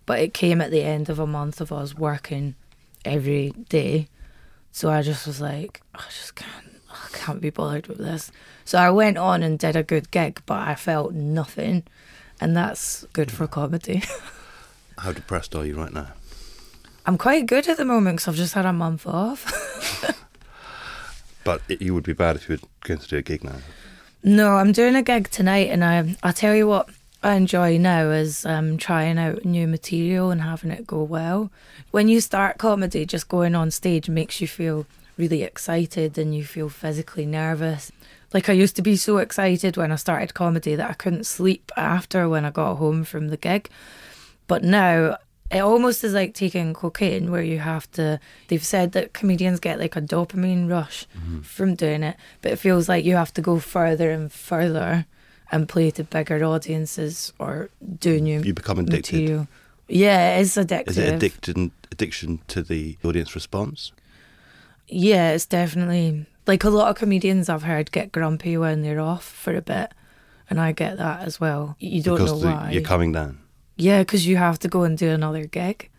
but 0.05 0.19
it 0.19 0.33
came 0.33 0.61
at 0.61 0.71
the 0.71 0.83
end 0.83 1.09
of 1.09 1.19
a 1.19 1.27
month 1.27 1.61
of 1.61 1.71
us 1.71 1.95
working 1.95 2.55
every 3.03 3.51
day. 3.69 4.07
So 4.71 4.89
I 4.89 5.01
just 5.01 5.25
was 5.27 5.41
like, 5.41 5.81
oh, 5.95 6.05
I 6.05 6.09
just 6.09 6.35
can't, 6.35 6.81
oh, 6.89 7.09
I 7.11 7.17
can't 7.17 7.41
be 7.41 7.49
bothered 7.49 7.87
with 7.87 7.97
this. 7.97 8.31
So 8.65 8.77
I 8.77 8.89
went 8.89 9.17
on 9.17 9.43
and 9.43 9.57
did 9.57 9.75
a 9.75 9.83
good 9.83 10.11
gig, 10.11 10.41
but 10.45 10.67
I 10.67 10.75
felt 10.75 11.13
nothing, 11.13 11.83
and 12.39 12.55
that's 12.55 13.05
good 13.13 13.31
for 13.31 13.47
comedy. 13.47 14.03
How 14.97 15.11
depressed 15.11 15.55
are 15.55 15.65
you 15.65 15.75
right 15.77 15.93
now? 15.93 16.09
I'm 17.05 17.17
quite 17.17 17.47
good 17.47 17.67
at 17.67 17.77
the 17.77 17.85
moment 17.85 18.17
because 18.17 18.27
I've 18.27 18.35
just 18.35 18.53
had 18.53 18.65
a 18.65 18.73
month 18.73 19.07
off. 19.07 19.47
But 21.43 21.61
it, 21.67 21.81
you 21.81 21.93
would 21.93 22.03
be 22.03 22.13
bad 22.13 22.35
if 22.35 22.47
you 22.47 22.55
were 22.55 22.67
going 22.81 22.99
to 22.99 23.07
do 23.07 23.17
a 23.17 23.21
gig 23.21 23.43
now. 23.43 23.57
No, 24.23 24.55
I'm 24.55 24.71
doing 24.71 24.95
a 24.95 25.01
gig 25.01 25.29
tonight, 25.29 25.69
and 25.69 25.83
I 25.83 26.15
I 26.23 26.31
tell 26.31 26.55
you 26.55 26.67
what 26.67 26.89
I 27.23 27.35
enjoy 27.35 27.77
now 27.77 28.09
is 28.09 28.45
um, 28.45 28.77
trying 28.77 29.19
out 29.19 29.45
new 29.45 29.67
material 29.67 30.31
and 30.31 30.41
having 30.41 30.71
it 30.71 30.87
go 30.87 31.03
well. 31.03 31.51
When 31.91 32.07
you 32.07 32.19
start 32.19 32.57
comedy, 32.57 33.05
just 33.05 33.29
going 33.29 33.53
on 33.53 33.69
stage 33.69 34.09
makes 34.09 34.41
you 34.41 34.47
feel 34.47 34.87
really 35.17 35.43
excited 35.43 36.17
and 36.17 36.35
you 36.35 36.43
feel 36.43 36.69
physically 36.69 37.27
nervous. 37.27 37.91
Like 38.33 38.49
I 38.49 38.53
used 38.53 38.75
to 38.77 38.81
be 38.81 38.95
so 38.95 39.17
excited 39.17 39.77
when 39.77 39.91
I 39.91 39.97
started 39.97 40.33
comedy 40.33 40.75
that 40.75 40.89
I 40.89 40.93
couldn't 40.93 41.25
sleep 41.25 41.71
after 41.77 42.27
when 42.27 42.43
I 42.43 42.49
got 42.49 42.75
home 42.75 43.03
from 43.03 43.27
the 43.27 43.37
gig. 43.37 43.69
But 44.47 44.63
now 44.63 45.17
it 45.51 45.59
almost 45.59 46.03
is 46.03 46.13
like 46.13 46.33
taking 46.33 46.73
cocaine 46.73 47.29
where 47.29 47.41
you 47.41 47.59
have 47.59 47.89
to 47.91 48.19
they've 48.47 48.63
said 48.63 48.93
that 48.93 49.13
comedians 49.13 49.59
get 49.59 49.79
like 49.79 49.95
a 49.95 50.01
dopamine 50.01 50.69
rush 50.69 51.05
mm-hmm. 51.17 51.41
from 51.41 51.75
doing 51.75 52.03
it, 52.03 52.15
but 52.41 52.51
it 52.51 52.55
feels 52.57 52.87
like 52.87 53.05
you 53.05 53.15
have 53.15 53.33
to 53.33 53.41
go 53.41 53.59
further 53.59 54.11
and 54.11 54.31
further 54.31 55.05
and 55.51 55.67
play 55.67 55.91
to 55.91 56.03
bigger 56.03 56.43
audiences 56.43 57.33
or 57.37 57.69
do 57.99 58.15
mm-hmm. 58.15 58.23
new 58.23 58.41
You 58.41 58.53
become 58.53 58.79
addicted. 58.79 59.13
material. 59.13 59.47
Yeah, 59.87 60.37
it's 60.37 60.55
addictive. 60.55 60.89
Is 60.89 60.97
it 60.97 61.13
addiction 61.13 61.71
addiction 61.91 62.39
to 62.47 62.63
the 62.63 62.97
audience 63.03 63.35
response? 63.35 63.91
Yeah, 64.87 65.31
it's 65.31 65.45
definitely 65.45 66.25
like 66.47 66.63
a 66.63 66.69
lot 66.69 66.89
of 66.89 66.95
comedians 66.95 67.49
I've 67.49 67.63
heard 67.63 67.91
get 67.91 68.11
grumpy 68.11 68.57
when 68.57 68.81
they're 68.81 69.01
off 69.01 69.25
for 69.25 69.53
a 69.55 69.61
bit, 69.61 69.93
and 70.49 70.61
I 70.61 70.71
get 70.71 70.97
that 70.97 71.21
as 71.21 71.39
well. 71.41 71.75
You 71.79 72.01
don't 72.01 72.15
because 72.17 72.31
know 72.31 72.39
the- 72.39 72.55
why. 72.55 72.71
you're 72.71 72.81
coming 72.81 73.11
down. 73.11 73.40
Yeah, 73.81 73.99
because 74.01 74.25
you 74.27 74.37
have 74.37 74.59
to 74.59 74.67
go 74.67 74.83
and 74.83 74.97
do 74.97 75.09
another 75.09 75.45
gig. 75.45 75.89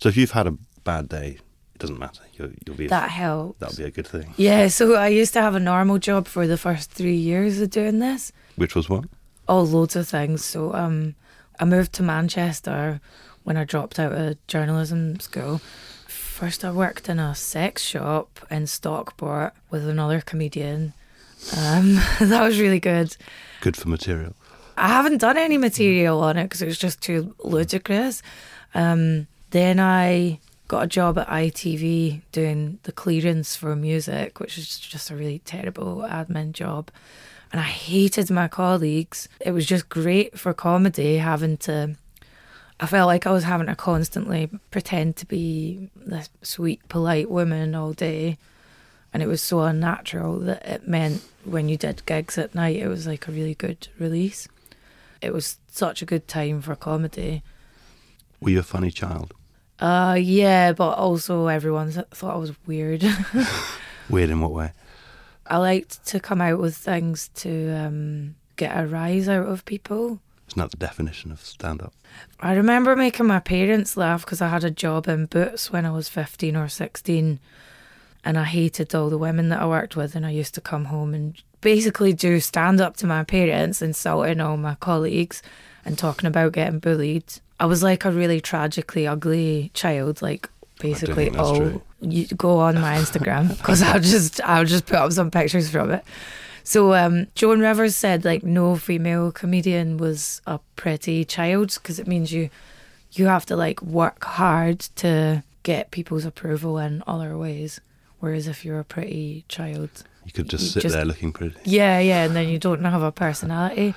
So 0.00 0.08
if 0.08 0.16
you've 0.16 0.30
had 0.32 0.46
a 0.46 0.56
bad 0.84 1.08
day, 1.08 1.38
it 1.74 1.78
doesn't 1.78 1.98
matter. 1.98 2.22
You'll, 2.34 2.52
you'll 2.66 2.76
be 2.76 2.86
That 2.86 3.10
helps. 3.10 3.58
that'll 3.60 3.76
be 3.76 3.84
a 3.84 3.90
good 3.90 4.06
thing. 4.06 4.34
Yeah, 4.36 4.68
so 4.68 4.94
I 4.94 5.08
used 5.08 5.32
to 5.34 5.40
have 5.42 5.54
a 5.54 5.60
normal 5.60 5.98
job 5.98 6.26
for 6.26 6.46
the 6.46 6.56
first 6.58 6.90
three 6.90 7.16
years 7.16 7.60
of 7.60 7.70
doing 7.70 7.98
this. 7.98 8.32
Which 8.56 8.74
was 8.74 8.88
what? 8.88 9.04
Oh, 9.48 9.62
loads 9.62 9.96
of 9.96 10.08
things. 10.08 10.44
So 10.44 10.72
um, 10.74 11.14
I 11.60 11.64
moved 11.64 11.92
to 11.94 12.02
Manchester 12.02 13.00
when 13.42 13.56
I 13.56 13.64
dropped 13.64 13.98
out 13.98 14.12
of 14.12 14.46
journalism 14.46 15.20
school. 15.20 15.60
First, 16.06 16.64
I 16.64 16.70
worked 16.72 17.08
in 17.08 17.18
a 17.18 17.34
sex 17.34 17.82
shop 17.82 18.40
in 18.50 18.66
Stockport 18.66 19.52
with 19.70 19.88
another 19.88 20.20
comedian. 20.20 20.92
Um, 21.56 21.94
that 22.20 22.42
was 22.42 22.58
really 22.60 22.80
good. 22.80 23.16
Good 23.60 23.76
for 23.76 23.88
material. 23.88 24.34
I 24.76 24.88
haven't 24.88 25.18
done 25.18 25.38
any 25.38 25.58
material 25.58 26.20
on 26.20 26.36
it 26.36 26.44
because 26.44 26.62
it 26.62 26.66
was 26.66 26.78
just 26.78 27.00
too 27.00 27.34
ludicrous. 27.42 28.22
Um, 28.74 29.26
then 29.50 29.78
I 29.78 30.40
got 30.68 30.84
a 30.84 30.88
job 30.88 31.18
at 31.18 31.28
ITV 31.28 32.22
doing 32.32 32.78
the 32.82 32.92
clearance 32.92 33.54
for 33.54 33.76
music, 33.76 34.40
which 34.40 34.58
is 34.58 34.78
just 34.78 35.10
a 35.10 35.16
really 35.16 35.40
terrible 35.40 35.98
admin 35.98 36.52
job. 36.52 36.90
And 37.52 37.60
I 37.60 37.64
hated 37.64 38.30
my 38.30 38.48
colleagues. 38.48 39.28
It 39.40 39.52
was 39.52 39.66
just 39.66 39.88
great 39.88 40.38
for 40.38 40.52
comedy 40.52 41.18
having 41.18 41.56
to. 41.58 41.96
I 42.80 42.86
felt 42.86 43.06
like 43.06 43.26
I 43.26 43.30
was 43.30 43.44
having 43.44 43.68
to 43.68 43.76
constantly 43.76 44.50
pretend 44.72 45.14
to 45.16 45.26
be 45.26 45.88
this 45.94 46.28
sweet, 46.42 46.88
polite 46.88 47.30
woman 47.30 47.76
all 47.76 47.92
day. 47.92 48.38
And 49.12 49.22
it 49.22 49.28
was 49.28 49.40
so 49.40 49.60
unnatural 49.60 50.40
that 50.40 50.66
it 50.66 50.88
meant 50.88 51.22
when 51.44 51.68
you 51.68 51.76
did 51.76 52.04
gigs 52.06 52.36
at 52.36 52.56
night, 52.56 52.76
it 52.76 52.88
was 52.88 53.06
like 53.06 53.28
a 53.28 53.32
really 53.32 53.54
good 53.54 53.86
release. 54.00 54.48
It 55.24 55.32
was 55.32 55.58
such 55.68 56.02
a 56.02 56.06
good 56.06 56.28
time 56.28 56.60
for 56.60 56.76
comedy. 56.76 57.42
Were 58.40 58.50
you 58.50 58.58
a 58.60 58.62
funny 58.62 58.90
child? 58.90 59.32
Uh, 59.78 60.16
yeah, 60.20 60.72
but 60.72 60.92
also 60.92 61.46
everyone 61.46 61.90
thought 61.90 62.34
I 62.34 62.38
was 62.38 62.52
weird. 62.66 63.04
Weird 64.10 64.28
in 64.28 64.40
what 64.40 64.52
way? 64.52 64.72
I 65.46 65.56
liked 65.56 66.06
to 66.06 66.20
come 66.20 66.40
out 66.40 66.58
with 66.58 66.76
things 66.76 67.28
to 67.36 67.70
um, 67.70 68.34
get 68.56 68.78
a 68.78 68.86
rise 68.86 69.28
out 69.28 69.46
of 69.46 69.64
people. 69.64 70.20
It's 70.46 70.56
not 70.56 70.70
the 70.70 70.76
definition 70.76 71.32
of 71.32 71.40
stand 71.40 71.80
up? 71.80 71.94
I 72.40 72.52
remember 72.52 72.94
making 72.96 73.26
my 73.26 73.40
parents 73.40 73.96
laugh 73.96 74.24
because 74.24 74.42
I 74.42 74.48
had 74.48 74.62
a 74.62 74.70
job 74.70 75.08
in 75.08 75.26
Boots 75.26 75.72
when 75.72 75.86
I 75.86 75.90
was 75.90 76.08
15 76.08 76.54
or 76.54 76.68
16 76.68 77.40
and 78.24 78.38
I 78.38 78.44
hated 78.44 78.94
all 78.94 79.10
the 79.10 79.18
women 79.18 79.50
that 79.50 79.60
I 79.60 79.66
worked 79.66 79.96
with 79.96 80.14
and 80.14 80.24
I 80.24 80.30
used 80.30 80.54
to 80.54 80.60
come 80.60 80.86
home 80.86 81.14
and 81.14 81.40
basically 81.60 82.12
do 82.12 82.40
stand 82.40 82.80
up 82.80 82.96
to 82.98 83.06
my 83.06 83.24
parents, 83.24 83.82
insulting 83.82 84.40
all 84.40 84.56
my 84.56 84.76
colleagues 84.76 85.42
and 85.84 85.98
talking 85.98 86.26
about 86.26 86.52
getting 86.52 86.78
bullied. 86.78 87.24
I 87.60 87.66
was 87.66 87.82
like 87.82 88.04
a 88.04 88.10
really 88.10 88.40
tragically 88.40 89.06
ugly 89.06 89.70
child, 89.74 90.22
like 90.22 90.48
basically 90.80 91.30
all 91.36 91.56
true. 91.56 91.82
you 92.00 92.26
go 92.28 92.58
on 92.58 92.80
my 92.80 92.96
Instagram 92.96 93.48
because 93.56 93.82
I'll 93.82 94.00
just 94.00 94.40
I'll 94.42 94.64
just 94.64 94.86
put 94.86 94.96
up 94.96 95.12
some 95.12 95.30
pictures 95.30 95.70
from 95.70 95.90
it. 95.90 96.04
So 96.64 96.94
um, 96.94 97.26
Joan 97.34 97.60
Rivers 97.60 97.94
said 97.94 98.24
like 98.24 98.42
no 98.42 98.76
female 98.76 99.30
comedian 99.30 99.98
was 99.98 100.40
a 100.46 100.60
pretty 100.76 101.24
child 101.24 101.74
because 101.74 101.98
it 101.98 102.06
means 102.06 102.32
you 102.32 102.50
you 103.12 103.26
have 103.26 103.46
to 103.46 103.56
like 103.56 103.82
work 103.82 104.24
hard 104.24 104.80
to 104.96 105.44
get 105.62 105.90
people's 105.90 106.24
approval 106.24 106.78
in 106.78 107.02
other 107.06 107.36
ways. 107.38 107.80
Whereas 108.24 108.48
if 108.48 108.64
you're 108.64 108.80
a 108.80 108.84
pretty 108.84 109.44
child, 109.48 109.90
You 110.24 110.32
could 110.32 110.48
just 110.48 110.64
You 110.64 110.70
sit 110.70 110.82
just- 110.82 110.94
there 110.94 111.04
looking 111.04 111.30
pretty. 111.32 111.56
yeah, 111.64 111.98
yeah, 112.00 112.24
and 112.24 112.34
then 112.34 112.48
you 112.48 112.58
don't 112.58 112.82
have 112.84 113.02
a 113.02 113.12
personality. 113.12 113.94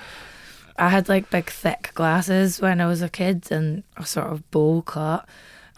I 0.76 0.90
had 0.90 1.08
like 1.08 1.30
big 1.30 1.48
thick 1.48 1.92
glasses 1.94 2.60
when 2.60 2.78
I 2.82 2.86
was 2.86 3.00
a 3.00 3.08
kid 3.08 3.50
and 3.50 3.84
a 3.96 4.04
sort 4.04 4.26
of 4.30 4.48
bowl 4.50 4.82
cut. 4.82 5.26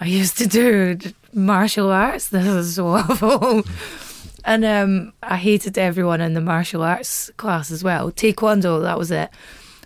I 0.01 0.07
used 0.21 0.37
to 0.39 0.47
do 0.49 0.99
martial 1.33 1.91
arts. 1.93 2.31
This 2.31 2.47
is 2.47 2.75
so 2.75 2.89
awful. 2.99 3.63
And 4.45 4.65
um, 4.65 5.13
I 5.23 5.37
hated 5.37 5.79
everyone 5.79 6.21
in 6.21 6.35
the 6.35 6.41
martial 6.41 6.83
arts 6.83 7.31
class 7.37 7.71
as 7.71 7.85
well. 7.85 8.11
Taekwondo, 8.11 8.83
that 8.83 8.99
was 8.99 9.11
it. 9.13 9.31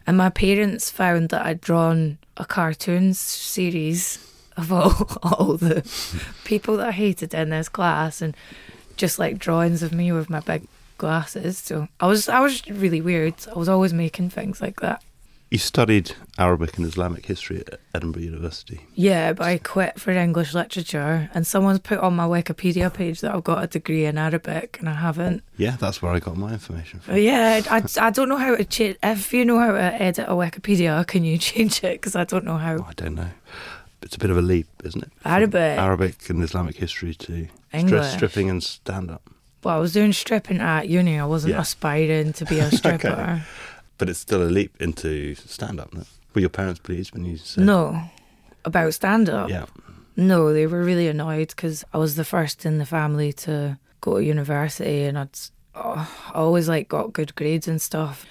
And 0.06 0.16
my 0.16 0.30
parents 0.30 0.90
found 0.90 1.28
that 1.28 1.44
I'd 1.44 1.60
drawn 1.60 2.16
a 2.38 2.44
cartoon 2.46 3.12
series 3.14 4.18
of 4.56 4.72
all, 4.72 5.18
all 5.22 5.56
the 5.56 5.82
people 6.44 6.76
that 6.78 6.88
I 6.88 6.92
hated 6.92 7.34
in 7.34 7.50
this 7.50 7.68
class 7.68 8.22
and 8.22 8.36
just 8.96 9.18
like 9.18 9.38
drawings 9.38 9.82
of 9.82 9.92
me 9.92 10.12
with 10.12 10.30
my 10.30 10.40
big 10.40 10.66
glasses. 10.98 11.58
So 11.58 11.88
I 12.00 12.06
was 12.06 12.28
I 12.28 12.40
was 12.40 12.66
really 12.68 13.00
weird. 13.00 13.34
I 13.54 13.58
was 13.58 13.68
always 13.68 13.92
making 13.92 14.30
things 14.30 14.60
like 14.60 14.80
that. 14.80 15.02
You 15.50 15.58
studied 15.58 16.16
Arabic 16.36 16.76
and 16.78 16.86
Islamic 16.86 17.26
history 17.26 17.60
at 17.60 17.78
Edinburgh 17.94 18.22
University. 18.22 18.80
Yeah, 18.94 19.34
but 19.34 19.46
I 19.46 19.58
quit 19.58 20.00
for 20.00 20.10
English 20.10 20.52
literature, 20.52 21.30
and 21.32 21.46
someone's 21.46 21.78
put 21.78 22.00
on 22.00 22.16
my 22.16 22.24
Wikipedia 22.24 22.92
page 22.92 23.20
that 23.20 23.32
I've 23.32 23.44
got 23.44 23.62
a 23.62 23.68
degree 23.68 24.04
in 24.04 24.18
Arabic, 24.18 24.78
and 24.80 24.88
I 24.88 24.94
haven't. 24.94 25.44
Yeah, 25.56 25.76
that's 25.78 26.02
where 26.02 26.10
I 26.10 26.18
got 26.18 26.36
my 26.36 26.54
information 26.54 26.98
from. 26.98 27.18
Yeah, 27.18 27.62
I, 27.70 27.84
I 28.00 28.10
don't 28.10 28.28
know 28.28 28.36
how 28.36 28.56
to 28.56 28.64
change. 28.64 28.96
If 29.00 29.32
you 29.32 29.44
know 29.44 29.60
how 29.60 29.70
to 29.70 30.02
edit 30.02 30.26
a 30.26 30.32
Wikipedia, 30.32 31.06
can 31.06 31.22
you 31.22 31.38
change 31.50 31.84
it? 31.84 32.00
Because 32.00 32.16
I 32.16 32.24
don't 32.24 32.44
know 32.44 32.58
how. 32.58 32.78
Oh, 32.78 32.86
I 32.88 32.94
don't 32.94 33.14
know. 33.14 33.30
It's 34.04 34.14
a 34.16 34.18
bit 34.18 34.30
of 34.30 34.36
a 34.36 34.42
leap, 34.42 34.68
isn't 34.84 35.02
it? 35.02 35.10
From 35.22 35.32
Arabic. 35.32 35.78
Arabic 35.78 36.28
and 36.30 36.42
Islamic 36.42 36.76
history 36.76 37.14
to 37.14 37.48
English. 37.72 38.12
stripping 38.12 38.50
and 38.50 38.62
stand 38.62 39.10
up. 39.10 39.22
Well, 39.62 39.76
I 39.76 39.78
was 39.80 39.92
doing 39.94 40.12
stripping 40.12 40.60
at 40.60 40.88
uni. 40.88 41.18
I 41.18 41.24
wasn't 41.24 41.54
Yeah. 41.54 41.60
aspiring 41.62 42.32
to 42.34 42.44
be 42.44 42.58
a 42.60 42.70
stripper. 42.78 43.42
But 43.98 44.08
it's 44.10 44.18
still 44.18 44.42
a 44.42 44.50
leap 44.50 44.76
into 44.80 45.34
stand 45.36 45.80
up. 45.80 45.92
No? 45.94 46.02
Were 46.34 46.42
your 46.42 46.50
parents 46.50 46.80
pleased 46.80 47.12
when 47.14 47.24
you 47.24 47.38
said 47.38 47.64
No, 47.64 48.00
about 48.64 48.92
stand 48.94 49.28
up. 49.30 49.48
Yeah. 49.48 49.66
No, 50.16 50.52
they 50.52 50.66
were 50.66 50.82
really 50.84 51.08
annoyed 51.08 51.48
because 51.48 51.82
I 51.94 51.98
was 51.98 52.14
the 52.16 52.24
first 52.24 52.66
in 52.66 52.78
the 52.78 52.86
family 52.86 53.32
to 53.44 53.78
go 54.00 54.18
to 54.18 54.24
university, 54.24 55.04
and 55.04 55.18
I'd 55.18 55.38
oh, 55.74 56.08
I 56.34 56.38
always 56.38 56.68
like 56.68 56.88
got 56.88 57.12
good 57.14 57.34
grades 57.34 57.66
and 57.66 57.80
stuff. 57.80 58.26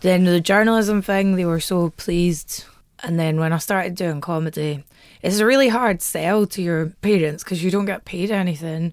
Then 0.00 0.24
the 0.24 0.40
journalism 0.40 1.00
thing, 1.02 1.36
they 1.36 1.44
were 1.46 1.60
so 1.60 1.90
pleased. 1.90 2.64
And 3.02 3.18
then 3.18 3.38
when 3.38 3.52
I 3.52 3.58
started 3.58 3.94
doing 3.94 4.20
comedy, 4.20 4.82
it's 5.24 5.38
a 5.38 5.46
really 5.46 5.68
hard 5.68 6.02
sell 6.02 6.42
oh 6.42 6.44
to 6.44 6.62
your 6.62 6.86
parents 7.00 7.42
because 7.42 7.62
you 7.64 7.70
don't 7.70 7.86
get 7.86 8.04
paid 8.04 8.30
anything 8.30 8.92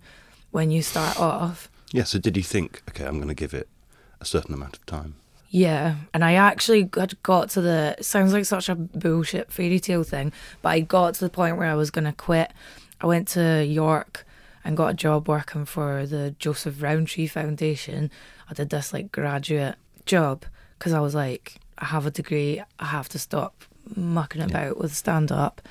when 0.51 0.71
you 0.71 0.81
start 0.81 1.19
off. 1.19 1.69
Yeah, 1.91 2.03
so 2.03 2.19
did 2.19 2.37
you 2.37 2.43
think, 2.43 2.81
okay, 2.89 3.05
I'm 3.05 3.17
going 3.17 3.27
to 3.27 3.33
give 3.33 3.53
it 3.53 3.67
a 4.19 4.25
certain 4.25 4.53
amount 4.53 4.77
of 4.77 4.85
time? 4.85 5.15
Yeah, 5.49 5.95
and 6.13 6.23
I 6.23 6.35
actually 6.35 6.83
got, 6.83 7.21
got 7.23 7.49
to 7.51 7.61
the 7.61 7.97
sounds 7.99 8.31
like 8.31 8.45
such 8.45 8.69
a 8.69 8.75
bullshit 8.75 9.51
fairy 9.51 9.79
tale 9.79 10.03
thing, 10.03 10.31
but 10.61 10.69
I 10.69 10.79
got 10.79 11.15
to 11.15 11.19
the 11.19 11.29
point 11.29 11.57
where 11.57 11.67
I 11.67 11.75
was 11.75 11.91
going 11.91 12.05
to 12.05 12.13
quit 12.13 12.51
I 13.01 13.07
went 13.07 13.27
to 13.29 13.65
York 13.65 14.25
and 14.63 14.77
got 14.77 14.91
a 14.91 14.93
job 14.93 15.27
working 15.27 15.65
for 15.65 16.05
the 16.05 16.35
Joseph 16.37 16.81
Rowntree 16.81 17.27
Foundation. 17.27 18.11
I 18.49 18.53
did 18.53 18.69
this 18.69 18.93
like 18.93 19.11
graduate 19.11 19.75
job 20.05 20.45
because 20.77 20.93
I 20.93 20.99
was 20.99 21.15
like, 21.15 21.55
I 21.79 21.85
have 21.85 22.05
a 22.05 22.11
degree, 22.11 22.61
I 22.79 22.85
have 22.85 23.09
to 23.09 23.19
stop 23.19 23.63
mucking 23.95 24.41
about 24.41 24.77
with 24.77 24.95
stand 24.95 25.31
up. 25.31 25.61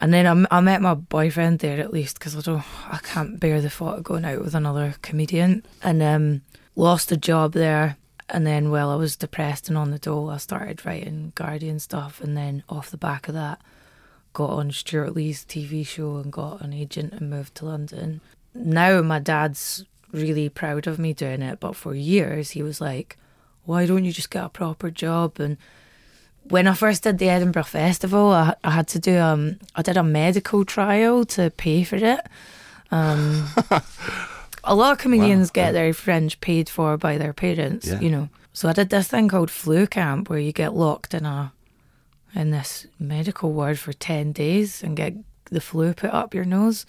And 0.00 0.12
then 0.14 0.46
I 0.50 0.60
met 0.60 0.80
my 0.80 0.94
boyfriend 0.94 1.58
there 1.58 1.80
at 1.80 1.92
least 1.92 2.18
because 2.18 2.36
I 2.36 2.40
don't, 2.40 2.62
I 2.88 2.98
can't 2.98 3.40
bear 3.40 3.60
the 3.60 3.70
thought 3.70 3.98
of 3.98 4.04
going 4.04 4.24
out 4.24 4.42
with 4.42 4.54
another 4.54 4.94
comedian. 5.02 5.64
And 5.82 6.02
um, 6.02 6.42
lost 6.76 7.10
a 7.12 7.16
job 7.16 7.52
there. 7.52 7.96
And 8.30 8.46
then, 8.46 8.70
while 8.70 8.90
I 8.90 8.94
was 8.94 9.16
depressed 9.16 9.68
and 9.68 9.78
on 9.78 9.90
the 9.90 9.98
dole, 9.98 10.28
I 10.28 10.36
started 10.36 10.84
writing 10.84 11.32
Guardian 11.34 11.80
stuff. 11.80 12.20
And 12.20 12.36
then, 12.36 12.62
off 12.68 12.90
the 12.90 12.98
back 12.98 13.26
of 13.26 13.34
that, 13.34 13.60
got 14.34 14.50
on 14.50 14.70
Stewart 14.70 15.14
Lee's 15.14 15.44
TV 15.44 15.86
show 15.86 16.16
and 16.16 16.30
got 16.30 16.60
an 16.60 16.74
agent 16.74 17.14
and 17.14 17.30
moved 17.30 17.54
to 17.56 17.64
London. 17.64 18.20
Now, 18.54 19.00
my 19.00 19.18
dad's 19.18 19.84
really 20.12 20.48
proud 20.48 20.86
of 20.86 20.98
me 20.98 21.12
doing 21.14 21.42
it. 21.42 21.58
But 21.58 21.74
for 21.74 21.94
years, 21.94 22.50
he 22.50 22.62
was 22.62 22.80
like, 22.80 23.16
why 23.64 23.86
don't 23.86 24.04
you 24.04 24.12
just 24.12 24.30
get 24.30 24.44
a 24.44 24.50
proper 24.50 24.90
job? 24.90 25.40
And 25.40 25.56
when 26.50 26.66
I 26.66 26.74
first 26.74 27.02
did 27.02 27.18
the 27.18 27.28
Edinburgh 27.28 27.64
Festival, 27.64 28.32
I, 28.32 28.54
I 28.64 28.70
had 28.70 28.88
to 28.88 28.98
do 28.98 29.18
um, 29.18 29.58
I 29.74 29.82
did 29.82 29.96
a 29.96 30.02
medical 30.02 30.64
trial 30.64 31.24
to 31.26 31.50
pay 31.50 31.84
for 31.84 31.96
it. 31.96 32.20
Um, 32.90 33.46
a 34.64 34.74
lot 34.74 34.92
of 34.92 34.98
comedians 34.98 35.50
get 35.50 35.72
their 35.72 35.92
fringe 35.94 36.40
paid 36.40 36.68
for 36.68 36.96
by 36.96 37.18
their 37.18 37.32
parents, 37.32 37.86
Yeah. 37.86 38.00
you 38.00 38.10
know. 38.10 38.28
So 38.52 38.68
I 38.68 38.72
did 38.72 38.90
this 38.90 39.08
thing 39.08 39.28
called 39.28 39.50
flu 39.50 39.86
camp, 39.86 40.28
where 40.30 40.38
you 40.38 40.52
get 40.52 40.74
locked 40.74 41.14
in 41.14 41.24
a 41.26 41.52
in 42.34 42.50
this 42.50 42.86
medical 42.98 43.52
ward 43.52 43.78
for 43.78 43.92
ten 43.92 44.32
days 44.32 44.82
and 44.82 44.96
get 44.96 45.14
the 45.50 45.60
flu 45.60 45.94
put 45.94 46.10
up 46.10 46.34
your 46.34 46.44
nose, 46.44 46.86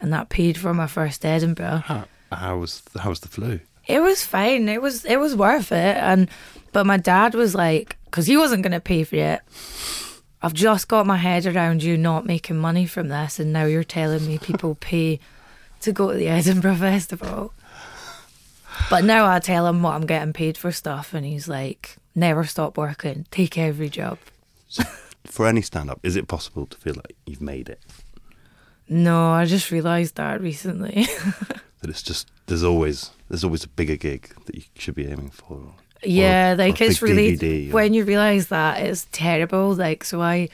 and 0.00 0.12
that 0.12 0.28
paid 0.28 0.56
for 0.58 0.72
my 0.74 0.86
first 0.86 1.24
Edinburgh. 1.24 1.82
How, 1.86 2.04
how 2.30 2.58
was 2.58 2.82
how 2.98 3.10
was 3.10 3.20
the 3.20 3.28
flu? 3.28 3.60
It 3.86 4.00
was 4.00 4.24
fine. 4.24 4.68
It 4.68 4.82
was 4.82 5.04
it 5.04 5.16
was 5.18 5.34
worth 5.34 5.72
it. 5.72 5.96
And 5.96 6.28
but 6.72 6.84
my 6.84 6.96
dad 6.98 7.34
was 7.34 7.54
like, 7.54 7.96
because 8.10 8.26
he 8.26 8.36
wasn't 8.36 8.62
going 8.62 8.72
to 8.72 8.80
pay 8.80 9.04
for 9.04 9.16
it. 9.16 9.40
I've 10.40 10.54
just 10.54 10.88
got 10.88 11.06
my 11.06 11.16
head 11.16 11.46
around 11.46 11.82
you 11.82 11.96
not 11.96 12.24
making 12.24 12.58
money 12.58 12.86
from 12.86 13.08
this, 13.08 13.38
and 13.38 13.52
now 13.52 13.64
you're 13.64 13.84
telling 13.84 14.26
me 14.26 14.38
people 14.38 14.74
pay 14.80 15.20
to 15.80 15.92
go 15.92 16.12
to 16.12 16.18
the 16.18 16.28
Edinburgh 16.28 16.76
Festival. 16.88 17.52
But 18.90 19.04
now 19.04 19.26
I 19.26 19.40
tell 19.40 19.66
him 19.66 19.82
what 19.82 19.94
I'm 19.94 20.06
getting 20.06 20.32
paid 20.32 20.56
for 20.56 20.70
stuff, 20.70 21.12
and 21.14 21.26
he's 21.26 21.48
like, 21.48 21.96
never 22.14 22.44
stop 22.44 22.76
working, 22.78 23.26
take 23.30 23.58
every 23.58 23.88
job. 23.88 24.18
For 25.24 25.46
any 25.46 25.62
stand 25.62 25.90
up, 25.90 26.00
is 26.02 26.16
it 26.16 26.28
possible 26.28 26.66
to 26.66 26.76
feel 26.78 26.94
like 26.94 27.16
you've 27.26 27.42
made 27.42 27.68
it? 27.68 27.80
No, 28.88 29.30
I 29.30 29.44
just 29.44 29.70
realised 29.70 30.16
that 30.16 30.40
recently. 30.40 31.06
That 31.80 31.90
it's 31.90 32.02
just 32.02 32.28
there's 32.46 32.64
always 32.64 33.10
there's 33.28 33.44
always 33.44 33.62
a 33.62 33.68
bigger 33.68 33.94
gig 33.94 34.34
that 34.46 34.54
you 34.56 34.62
should 34.74 34.96
be 34.96 35.06
aiming 35.06 35.30
for. 35.30 35.74
Yeah, 36.04 36.52
or 36.52 36.56
like 36.56 36.80
it's 36.80 37.02
really 37.02 37.36
DVD 37.36 37.72
when 37.72 37.94
you 37.94 38.04
realize 38.04 38.48
that 38.48 38.80
it's 38.80 39.06
terrible. 39.10 39.74
Like 39.74 40.04
so, 40.04 40.22
I 40.22 40.48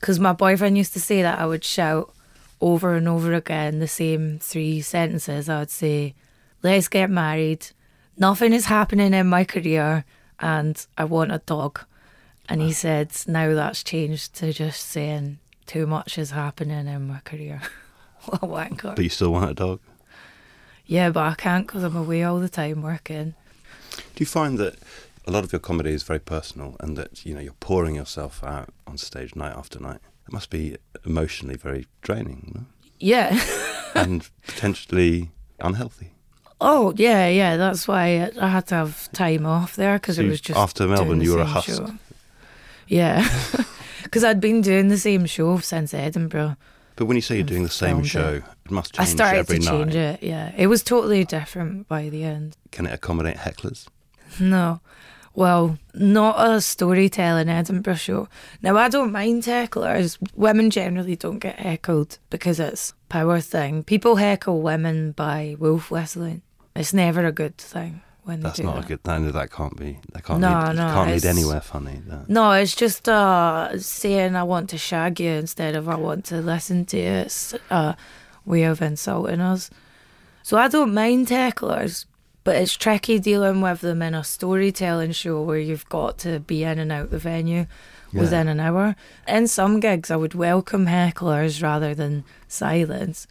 because 0.00 0.18
my 0.18 0.32
boyfriend 0.32 0.76
used 0.76 0.92
to 0.94 1.00
say 1.00 1.22
that 1.22 1.38
I 1.38 1.46
would 1.46 1.64
shout 1.64 2.12
over 2.60 2.94
and 2.94 3.08
over 3.08 3.32
again 3.32 3.78
the 3.78 3.88
same 3.88 4.38
three 4.38 4.80
sentences. 4.80 5.48
I 5.48 5.60
would 5.60 5.70
say, 5.70 6.14
"Let's 6.62 6.88
get 6.88 7.10
married. 7.10 7.68
Nothing 8.18 8.52
is 8.52 8.66
happening 8.66 9.14
in 9.14 9.26
my 9.28 9.44
career, 9.44 10.04
and 10.40 10.84
I 10.98 11.04
want 11.04 11.32
a 11.32 11.42
dog." 11.46 11.80
And 12.48 12.60
he 12.60 12.72
said, 12.72 13.12
"Now 13.26 13.54
that's 13.54 13.84
changed 13.84 14.34
to 14.36 14.52
just 14.52 14.86
saying 14.86 15.38
too 15.66 15.86
much 15.86 16.18
is 16.18 16.30
happening 16.32 16.86
in 16.86 17.06
my 17.06 17.20
career." 17.20 17.62
what 18.24 18.42
a 18.42 18.46
wanker! 18.46 18.96
But 18.96 19.04
you 19.04 19.10
still 19.10 19.32
want 19.32 19.50
a 19.50 19.54
dog. 19.54 19.80
yeah, 20.86 21.10
but 21.10 21.24
I 21.24 21.34
can't 21.34 21.66
because 21.66 21.84
I'm 21.84 21.96
away 21.96 22.24
all 22.24 22.40
the 22.40 22.48
time 22.48 22.82
working. 22.82 23.34
Do 24.16 24.22
you 24.22 24.26
find 24.26 24.56
that 24.58 24.76
a 25.26 25.30
lot 25.30 25.44
of 25.44 25.52
your 25.52 25.60
comedy 25.60 25.90
is 25.92 26.02
very 26.02 26.18
personal, 26.18 26.76
and 26.80 26.96
that 26.96 27.24
you 27.24 27.34
know 27.34 27.40
you're 27.40 27.52
pouring 27.60 27.94
yourself 27.94 28.42
out 28.42 28.70
on 28.86 28.96
stage 28.96 29.36
night 29.36 29.54
after 29.54 29.78
night? 29.78 30.00
It 30.26 30.32
must 30.32 30.50
be 30.50 30.76
emotionally 31.04 31.56
very 31.56 31.86
draining 32.02 32.52
no? 32.54 32.64
Yeah. 32.98 33.38
and 33.94 34.28
potentially 34.46 35.30
unhealthy. 35.60 36.12
Oh 36.62 36.94
yeah, 36.96 37.28
yeah. 37.28 37.58
That's 37.58 37.86
why 37.86 38.30
I 38.40 38.48
had 38.48 38.66
to 38.68 38.76
have 38.76 39.12
time 39.12 39.44
off 39.44 39.76
there 39.76 39.98
because 39.98 40.16
So 40.16 40.22
it 40.22 40.28
was 40.28 40.40
just 40.40 40.58
after 40.58 40.88
Melbourne, 40.88 41.20
you 41.20 41.34
were 41.34 41.42
a 41.42 41.44
husk. 41.44 41.68
show. 41.68 41.90
Yeah, 42.88 43.28
because 44.02 44.24
I'd 44.24 44.40
been 44.40 44.62
doing 44.62 44.88
the 44.88 44.96
same 44.98 45.26
show 45.26 45.58
since 45.58 45.92
Edinburgh. 45.92 46.56
But 46.94 47.04
when 47.04 47.16
you 47.16 47.20
say 47.20 47.34
you're 47.34 47.44
doing 47.44 47.64
the 47.64 47.68
same 47.68 48.02
show, 48.02 48.36
it. 48.36 48.44
it 48.64 48.70
must 48.70 48.98
I 48.98 49.04
started 49.04 49.40
every 49.40 49.58
to 49.58 49.66
change 49.66 49.94
it. 49.94 50.22
Yeah, 50.22 50.52
it 50.56 50.68
was 50.68 50.82
totally 50.82 51.24
different 51.24 51.86
by 51.88 52.08
the 52.08 52.24
end. 52.24 52.56
Can 52.70 52.86
it 52.86 52.94
accommodate 52.94 53.36
hecklers? 53.36 53.88
No. 54.40 54.80
Well, 55.34 55.78
not 55.92 56.36
a 56.50 56.60
storytelling 56.62 57.50
Edinburgh 57.50 57.96
show. 57.96 58.28
Now, 58.62 58.76
I 58.78 58.88
don't 58.88 59.12
mind 59.12 59.42
hecklers. 59.42 60.16
Women 60.34 60.70
generally 60.70 61.14
don't 61.14 61.40
get 61.40 61.58
heckled 61.58 62.18
because 62.30 62.58
it's 62.58 62.90
a 62.92 62.94
power 63.10 63.40
thing. 63.40 63.82
People 63.84 64.16
heckle 64.16 64.62
women 64.62 65.12
by 65.12 65.56
wolf 65.58 65.90
whistling. 65.90 66.40
It's 66.74 66.94
never 66.94 67.26
a 67.26 67.32
good 67.32 67.58
thing 67.58 68.00
when 68.24 68.40
That's 68.40 68.56
they 68.56 68.62
do 68.62 68.66
not 68.68 68.76
that. 68.76 68.84
a 68.84 68.88
good. 68.88 69.00
No, 69.06 69.30
that 69.30 69.50
can't 69.52 69.76
be. 69.76 69.98
That 70.12 70.24
can't 70.24 70.40
No, 70.40 70.48
lead. 70.48 70.76
no, 70.76 70.92
can't 70.94 71.10
lead 71.10 71.26
anywhere 71.26 71.60
funny. 71.60 72.00
That. 72.06 72.30
No, 72.30 72.52
it's 72.52 72.74
just 72.74 73.06
uh, 73.06 73.78
saying 73.78 74.36
I 74.36 74.42
want 74.42 74.70
to 74.70 74.78
shag 74.78 75.20
you 75.20 75.32
instead 75.32 75.76
of 75.76 75.86
I 75.86 75.96
want 75.96 76.24
to 76.26 76.40
listen 76.40 76.86
to 76.86 76.96
you. 76.96 77.02
It's 77.26 77.54
a 77.70 77.94
way 78.46 78.62
of 78.62 78.80
insulting 78.80 79.40
us. 79.42 79.68
So 80.42 80.56
I 80.56 80.68
don't 80.68 80.94
mind 80.94 81.26
hecklers, 81.28 82.06
but 82.46 82.54
it's 82.54 82.76
tricky 82.76 83.18
dealing 83.18 83.60
with 83.60 83.80
them 83.80 84.00
in 84.00 84.14
a 84.14 84.22
storytelling 84.22 85.10
show 85.10 85.42
where 85.42 85.58
you've 85.58 85.88
got 85.88 86.16
to 86.18 86.38
be 86.38 86.62
in 86.62 86.78
and 86.78 86.92
out 86.92 87.10
the 87.10 87.18
venue 87.18 87.66
within 88.12 88.46
an 88.46 88.60
hour. 88.60 88.94
In 89.26 89.48
some 89.48 89.80
gigs, 89.80 90.12
I 90.12 90.16
would 90.16 90.32
welcome 90.32 90.86
hecklers 90.86 91.60
rather 91.60 91.92
than 91.92 92.22
silence. 92.46 93.26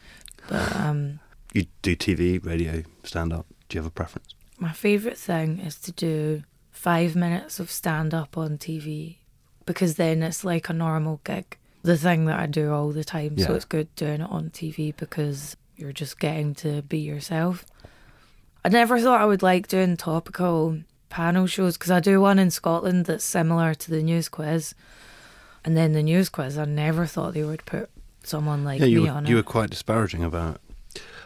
But 0.50 0.76
um, 0.76 1.22
You 1.54 1.66
do 1.82 1.96
TV, 1.96 2.46
radio, 2.46 2.84
stand 3.06 3.32
up. 3.32 3.46
Do 3.70 3.78
you 3.78 3.80
have 3.82 3.88
a 3.88 3.92
preference? 3.92 4.36
my 4.58 4.74
favourite 4.74 5.18
thing 5.18 5.60
is 5.60 5.76
to 5.76 5.92
do 5.94 6.44
five 6.72 7.16
minutes 7.16 7.60
of 7.60 7.72
stand 7.72 8.14
up 8.14 8.38
on 8.38 8.58
TV 8.58 9.18
because 9.66 9.96
then 9.96 10.24
it's 10.24 10.44
like 10.44 10.68
a 10.68 10.74
normal 10.74 11.22
gig. 11.24 11.58
The 11.84 11.98
thing 11.98 12.26
that 12.26 12.38
I 12.38 12.48
do 12.48 12.74
all 12.74 12.92
the 12.92 13.06
time. 13.06 13.38
So 13.38 13.54
it's 13.54 13.64
good 13.64 13.94
doing 13.96 14.20
it 14.22 14.30
on 14.30 14.50
TV 14.50 14.94
because 14.96 15.56
you're 15.78 15.94
just 15.94 16.20
getting 16.20 16.54
to 16.56 16.82
be 16.82 17.00
yourself. 17.00 17.66
I 18.66 18.70
never 18.70 19.00
thought 19.00 19.22
I 19.22 19.26
would 19.26 19.44
like 19.44 19.68
doing 19.68 19.96
topical 19.96 20.80
panel 21.10 21.46
shows 21.46 21.78
because 21.78 21.92
I 21.92 22.00
do 22.00 22.20
one 22.20 22.40
in 22.40 22.50
Scotland 22.50 23.06
that's 23.06 23.24
similar 23.24 23.76
to 23.76 23.92
the 23.92 24.02
news 24.02 24.28
quiz. 24.28 24.74
And 25.64 25.78
then 25.78 25.94
the 25.94 26.02
news 26.02 26.30
quiz, 26.30 26.58
I 26.58 26.66
never 26.66 27.06
thought 27.06 27.36
they 27.36 27.44
would 27.44 27.64
put 27.68 27.92
someone 28.24 28.64
like 28.64 28.80
yeah, 28.80 28.88
you 28.88 29.02
me 29.04 29.10
were, 29.10 29.16
on 29.16 29.24
you 29.24 29.28
it. 29.28 29.30
You 29.30 29.36
were 29.36 29.44
quite 29.44 29.70
disparaging 29.70 30.24
about 30.24 30.62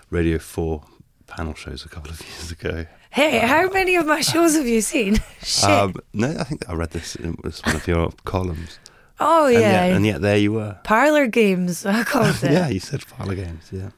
Radio 0.10 0.38
Four 0.38 0.84
panel 1.28 1.54
shows 1.54 1.86
a 1.86 1.90
couple 1.90 2.12
of 2.12 2.20
years 2.28 2.52
ago. 2.52 2.86
Hey, 3.10 3.40
how 3.40 3.70
many 3.70 3.96
of 3.96 4.06
my 4.06 4.20
shows 4.20 4.56
have 4.56 4.68
you 4.68 4.82
seen? 4.82 5.16
Shit. 5.42 5.70
Um, 5.70 5.96
no, 6.14 6.36
I 6.38 6.44
think 6.44 6.68
I 6.70 6.74
read 6.74 6.90
this 6.92 7.16
in 7.16 7.38
was 7.42 7.62
one 7.62 7.78
of 7.78 7.88
your 7.88 8.12
columns. 8.26 8.80
oh, 9.18 9.46
And 9.46 9.54
yeah. 9.56 9.86
yet, 9.86 9.96
and 9.96 10.06
yet 10.06 10.22
there 10.22 10.38
you 10.38 10.52
were. 10.52 10.78
parlor 10.84 11.28
games. 11.28 11.86
I 11.86 12.04
called 12.04 12.44
it. 12.44 12.52
Yeah, 12.52 12.68
you 12.68 12.82
said 12.82 13.08
parlor 13.08 13.36
games. 13.36 13.70
Yeah, 13.72 13.92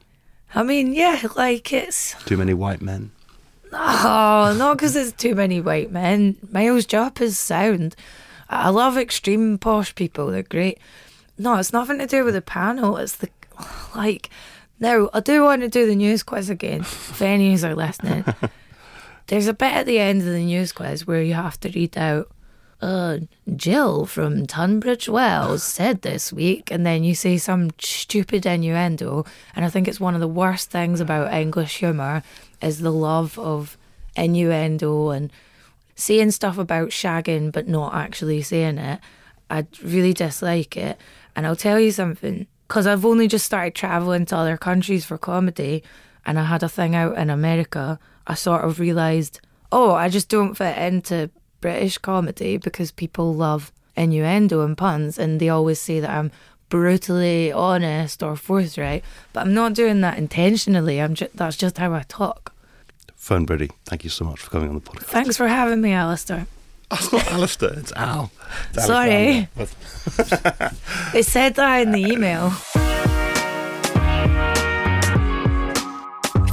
I 0.54 0.62
mean, 0.62 0.92
yeah, 0.94 1.22
like 1.34 1.72
it's 1.72 2.14
too 2.24 2.36
many 2.36 2.54
white 2.54 2.80
men. 2.80 3.10
Oh, 3.72 4.54
not 4.56 4.76
because 4.76 4.96
it's 4.96 5.12
too 5.12 5.34
many 5.34 5.60
white 5.60 5.90
men. 5.90 6.36
Miles 6.50 6.86
Jupp 6.86 7.20
is 7.20 7.38
sound. 7.38 7.96
I 8.48 8.66
I 8.66 8.68
love 8.68 8.98
extreme 8.98 9.58
posh 9.58 9.94
people. 9.94 10.26
They're 10.28 10.42
great. 10.42 10.78
No, 11.38 11.56
it's 11.56 11.72
nothing 11.72 11.98
to 11.98 12.06
do 12.06 12.24
with 12.24 12.34
the 12.34 12.42
panel. 12.42 12.96
It's 12.96 13.16
the 13.16 13.30
like. 13.96 14.30
Now 14.78 15.08
I 15.14 15.20
do 15.20 15.44
want 15.44 15.62
to 15.62 15.68
do 15.68 15.86
the 15.86 15.94
news 15.94 16.22
quiz 16.22 16.50
again. 16.50 16.80
If 16.80 17.22
any 17.22 17.54
of 17.54 17.60
you 17.60 17.68
are 17.68 17.74
listening, 17.74 18.24
there's 19.28 19.46
a 19.46 19.54
bit 19.54 19.72
at 19.72 19.86
the 19.86 19.98
end 19.98 20.22
of 20.22 20.28
the 20.28 20.44
news 20.44 20.72
quiz 20.72 21.06
where 21.06 21.22
you 21.22 21.34
have 21.34 21.58
to 21.60 21.70
read 21.70 21.96
out. 21.96 22.30
Uh, 22.82 23.20
Jill 23.54 24.06
from 24.06 24.44
Tunbridge 24.44 25.08
Wells 25.08 25.62
said 25.78 26.02
this 26.02 26.32
week, 26.32 26.72
and 26.72 26.84
then 26.84 27.04
you 27.04 27.14
say 27.14 27.38
some 27.38 27.70
stupid 27.78 28.44
innuendo. 28.44 29.24
And 29.54 29.64
I 29.64 29.68
think 29.68 29.86
it's 29.86 30.00
one 30.00 30.14
of 30.14 30.20
the 30.20 30.26
worst 30.26 30.70
things 30.70 31.00
about 31.00 31.32
English 31.32 31.78
humour 31.78 32.24
is 32.60 32.80
the 32.80 32.90
love 32.90 33.38
of 33.38 33.78
innuendo 34.16 35.10
and 35.10 35.32
saying 35.94 36.32
stuff 36.32 36.58
about 36.58 36.88
shagging 36.88 37.52
but 37.52 37.68
not 37.68 37.94
actually 37.94 38.42
saying 38.42 38.78
it. 38.78 38.98
I 39.48 39.66
really 39.84 40.12
dislike 40.12 40.76
it. 40.76 40.98
And 41.36 41.46
I'll 41.46 41.54
tell 41.54 41.78
you 41.78 41.92
something, 41.92 42.48
because 42.66 42.88
I've 42.88 43.06
only 43.06 43.28
just 43.28 43.46
started 43.46 43.76
travelling 43.76 44.26
to 44.26 44.36
other 44.36 44.56
countries 44.56 45.04
for 45.04 45.18
comedy, 45.18 45.84
and 46.26 46.36
I 46.36 46.44
had 46.44 46.64
a 46.64 46.68
thing 46.68 46.96
out 46.96 47.16
in 47.16 47.30
America, 47.30 48.00
I 48.26 48.34
sort 48.34 48.64
of 48.64 48.80
realised, 48.80 49.40
oh, 49.70 49.92
I 49.92 50.08
just 50.08 50.28
don't 50.28 50.54
fit 50.54 50.76
into 50.76 51.30
British 51.62 51.96
comedy 51.96 52.58
because 52.58 52.90
people 52.90 53.32
love 53.32 53.72
innuendo 53.96 54.60
and 54.62 54.76
puns, 54.76 55.18
and 55.18 55.40
they 55.40 55.48
always 55.48 55.78
say 55.80 56.00
that 56.00 56.10
I'm 56.10 56.30
brutally 56.68 57.50
honest 57.52 58.22
or 58.22 58.36
forthright, 58.36 59.02
but 59.32 59.40
I'm 59.46 59.54
not 59.54 59.72
doing 59.74 60.00
that 60.02 60.18
intentionally. 60.18 61.00
I'm 61.00 61.14
ju- 61.14 61.28
that's 61.34 61.56
just 61.56 61.78
how 61.78 61.94
I 61.94 62.02
talk. 62.08 62.52
Fern 63.16 63.44
Brady, 63.46 63.70
thank 63.84 64.04
you 64.04 64.10
so 64.10 64.24
much 64.24 64.40
for 64.40 64.50
coming 64.50 64.68
on 64.68 64.74
the 64.74 64.80
podcast. 64.80 65.04
Thanks 65.04 65.36
for 65.36 65.48
having 65.48 65.80
me, 65.80 65.92
Alistair. 65.92 66.46
That's 66.90 67.12
not 67.12 67.26
Alistair, 67.32 67.72
it's 67.78 67.92
Al. 67.92 68.30
It's 68.74 68.84
Sorry. 68.86 69.48
Alexander. 69.56 70.74
They 71.12 71.22
said 71.22 71.54
that 71.54 71.82
in 71.82 71.92
the 71.92 72.00
email. 72.12 72.52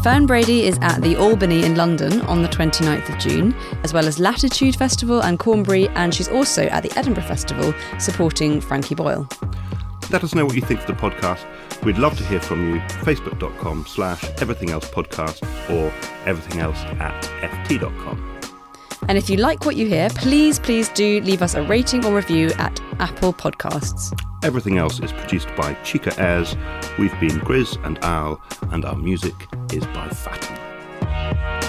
Fern 0.03 0.25
Brady 0.25 0.65
is 0.65 0.77
at 0.81 1.01
the 1.01 1.17
Albany 1.17 1.65
in 1.65 1.75
London 1.75 2.21
on 2.21 2.41
the 2.41 2.47
29th 2.47 3.09
of 3.09 3.19
June, 3.19 3.53
as 3.83 3.93
well 3.93 4.07
as 4.07 4.17
Latitude 4.17 4.75
Festival 4.77 5.21
and 5.21 5.37
Cornbury, 5.37 5.89
and 5.89 6.15
she's 6.15 6.29
also 6.29 6.67
at 6.67 6.83
the 6.83 6.97
Edinburgh 6.97 7.25
Festival 7.25 7.73
supporting 7.99 8.61
Frankie 8.61 8.95
Boyle. 8.95 9.27
Let 10.09 10.23
us 10.23 10.33
know 10.33 10.45
what 10.45 10.55
you 10.55 10.61
think 10.61 10.79
of 10.79 10.87
the 10.87 10.93
podcast. 10.93 11.45
We'd 11.83 11.97
love 11.97 12.17
to 12.17 12.23
hear 12.23 12.39
from 12.39 12.75
you. 12.75 12.79
Facebook.com 12.79 13.85
slash 13.87 14.23
everything 14.41 14.69
else 14.69 14.89
podcast 14.89 15.43
or 15.69 15.93
everything 16.25 16.61
else 16.61 16.77
at 16.77 17.21
ft.com. 17.67 18.38
And 19.07 19.17
if 19.17 19.29
you 19.29 19.37
like 19.37 19.65
what 19.65 19.75
you 19.75 19.87
hear, 19.87 20.09
please, 20.09 20.59
please 20.59 20.89
do 20.89 21.21
leave 21.21 21.41
us 21.41 21.55
a 21.55 21.63
rating 21.63 22.05
or 22.05 22.15
review 22.15 22.51
at 22.57 22.79
Apple 22.99 23.33
Podcasts. 23.33 24.13
Everything 24.43 24.77
else 24.77 24.99
is 24.99 25.11
produced 25.11 25.49
by 25.55 25.73
Chica 25.83 26.13
Airs. 26.19 26.55
We've 26.97 27.17
been 27.19 27.39
Grizz 27.39 27.83
and 27.85 27.97
Al, 28.03 28.41
and 28.71 28.85
our 28.85 28.95
music 28.95 29.35
is 29.73 29.85
by 29.87 30.07
Fatten. 30.09 31.68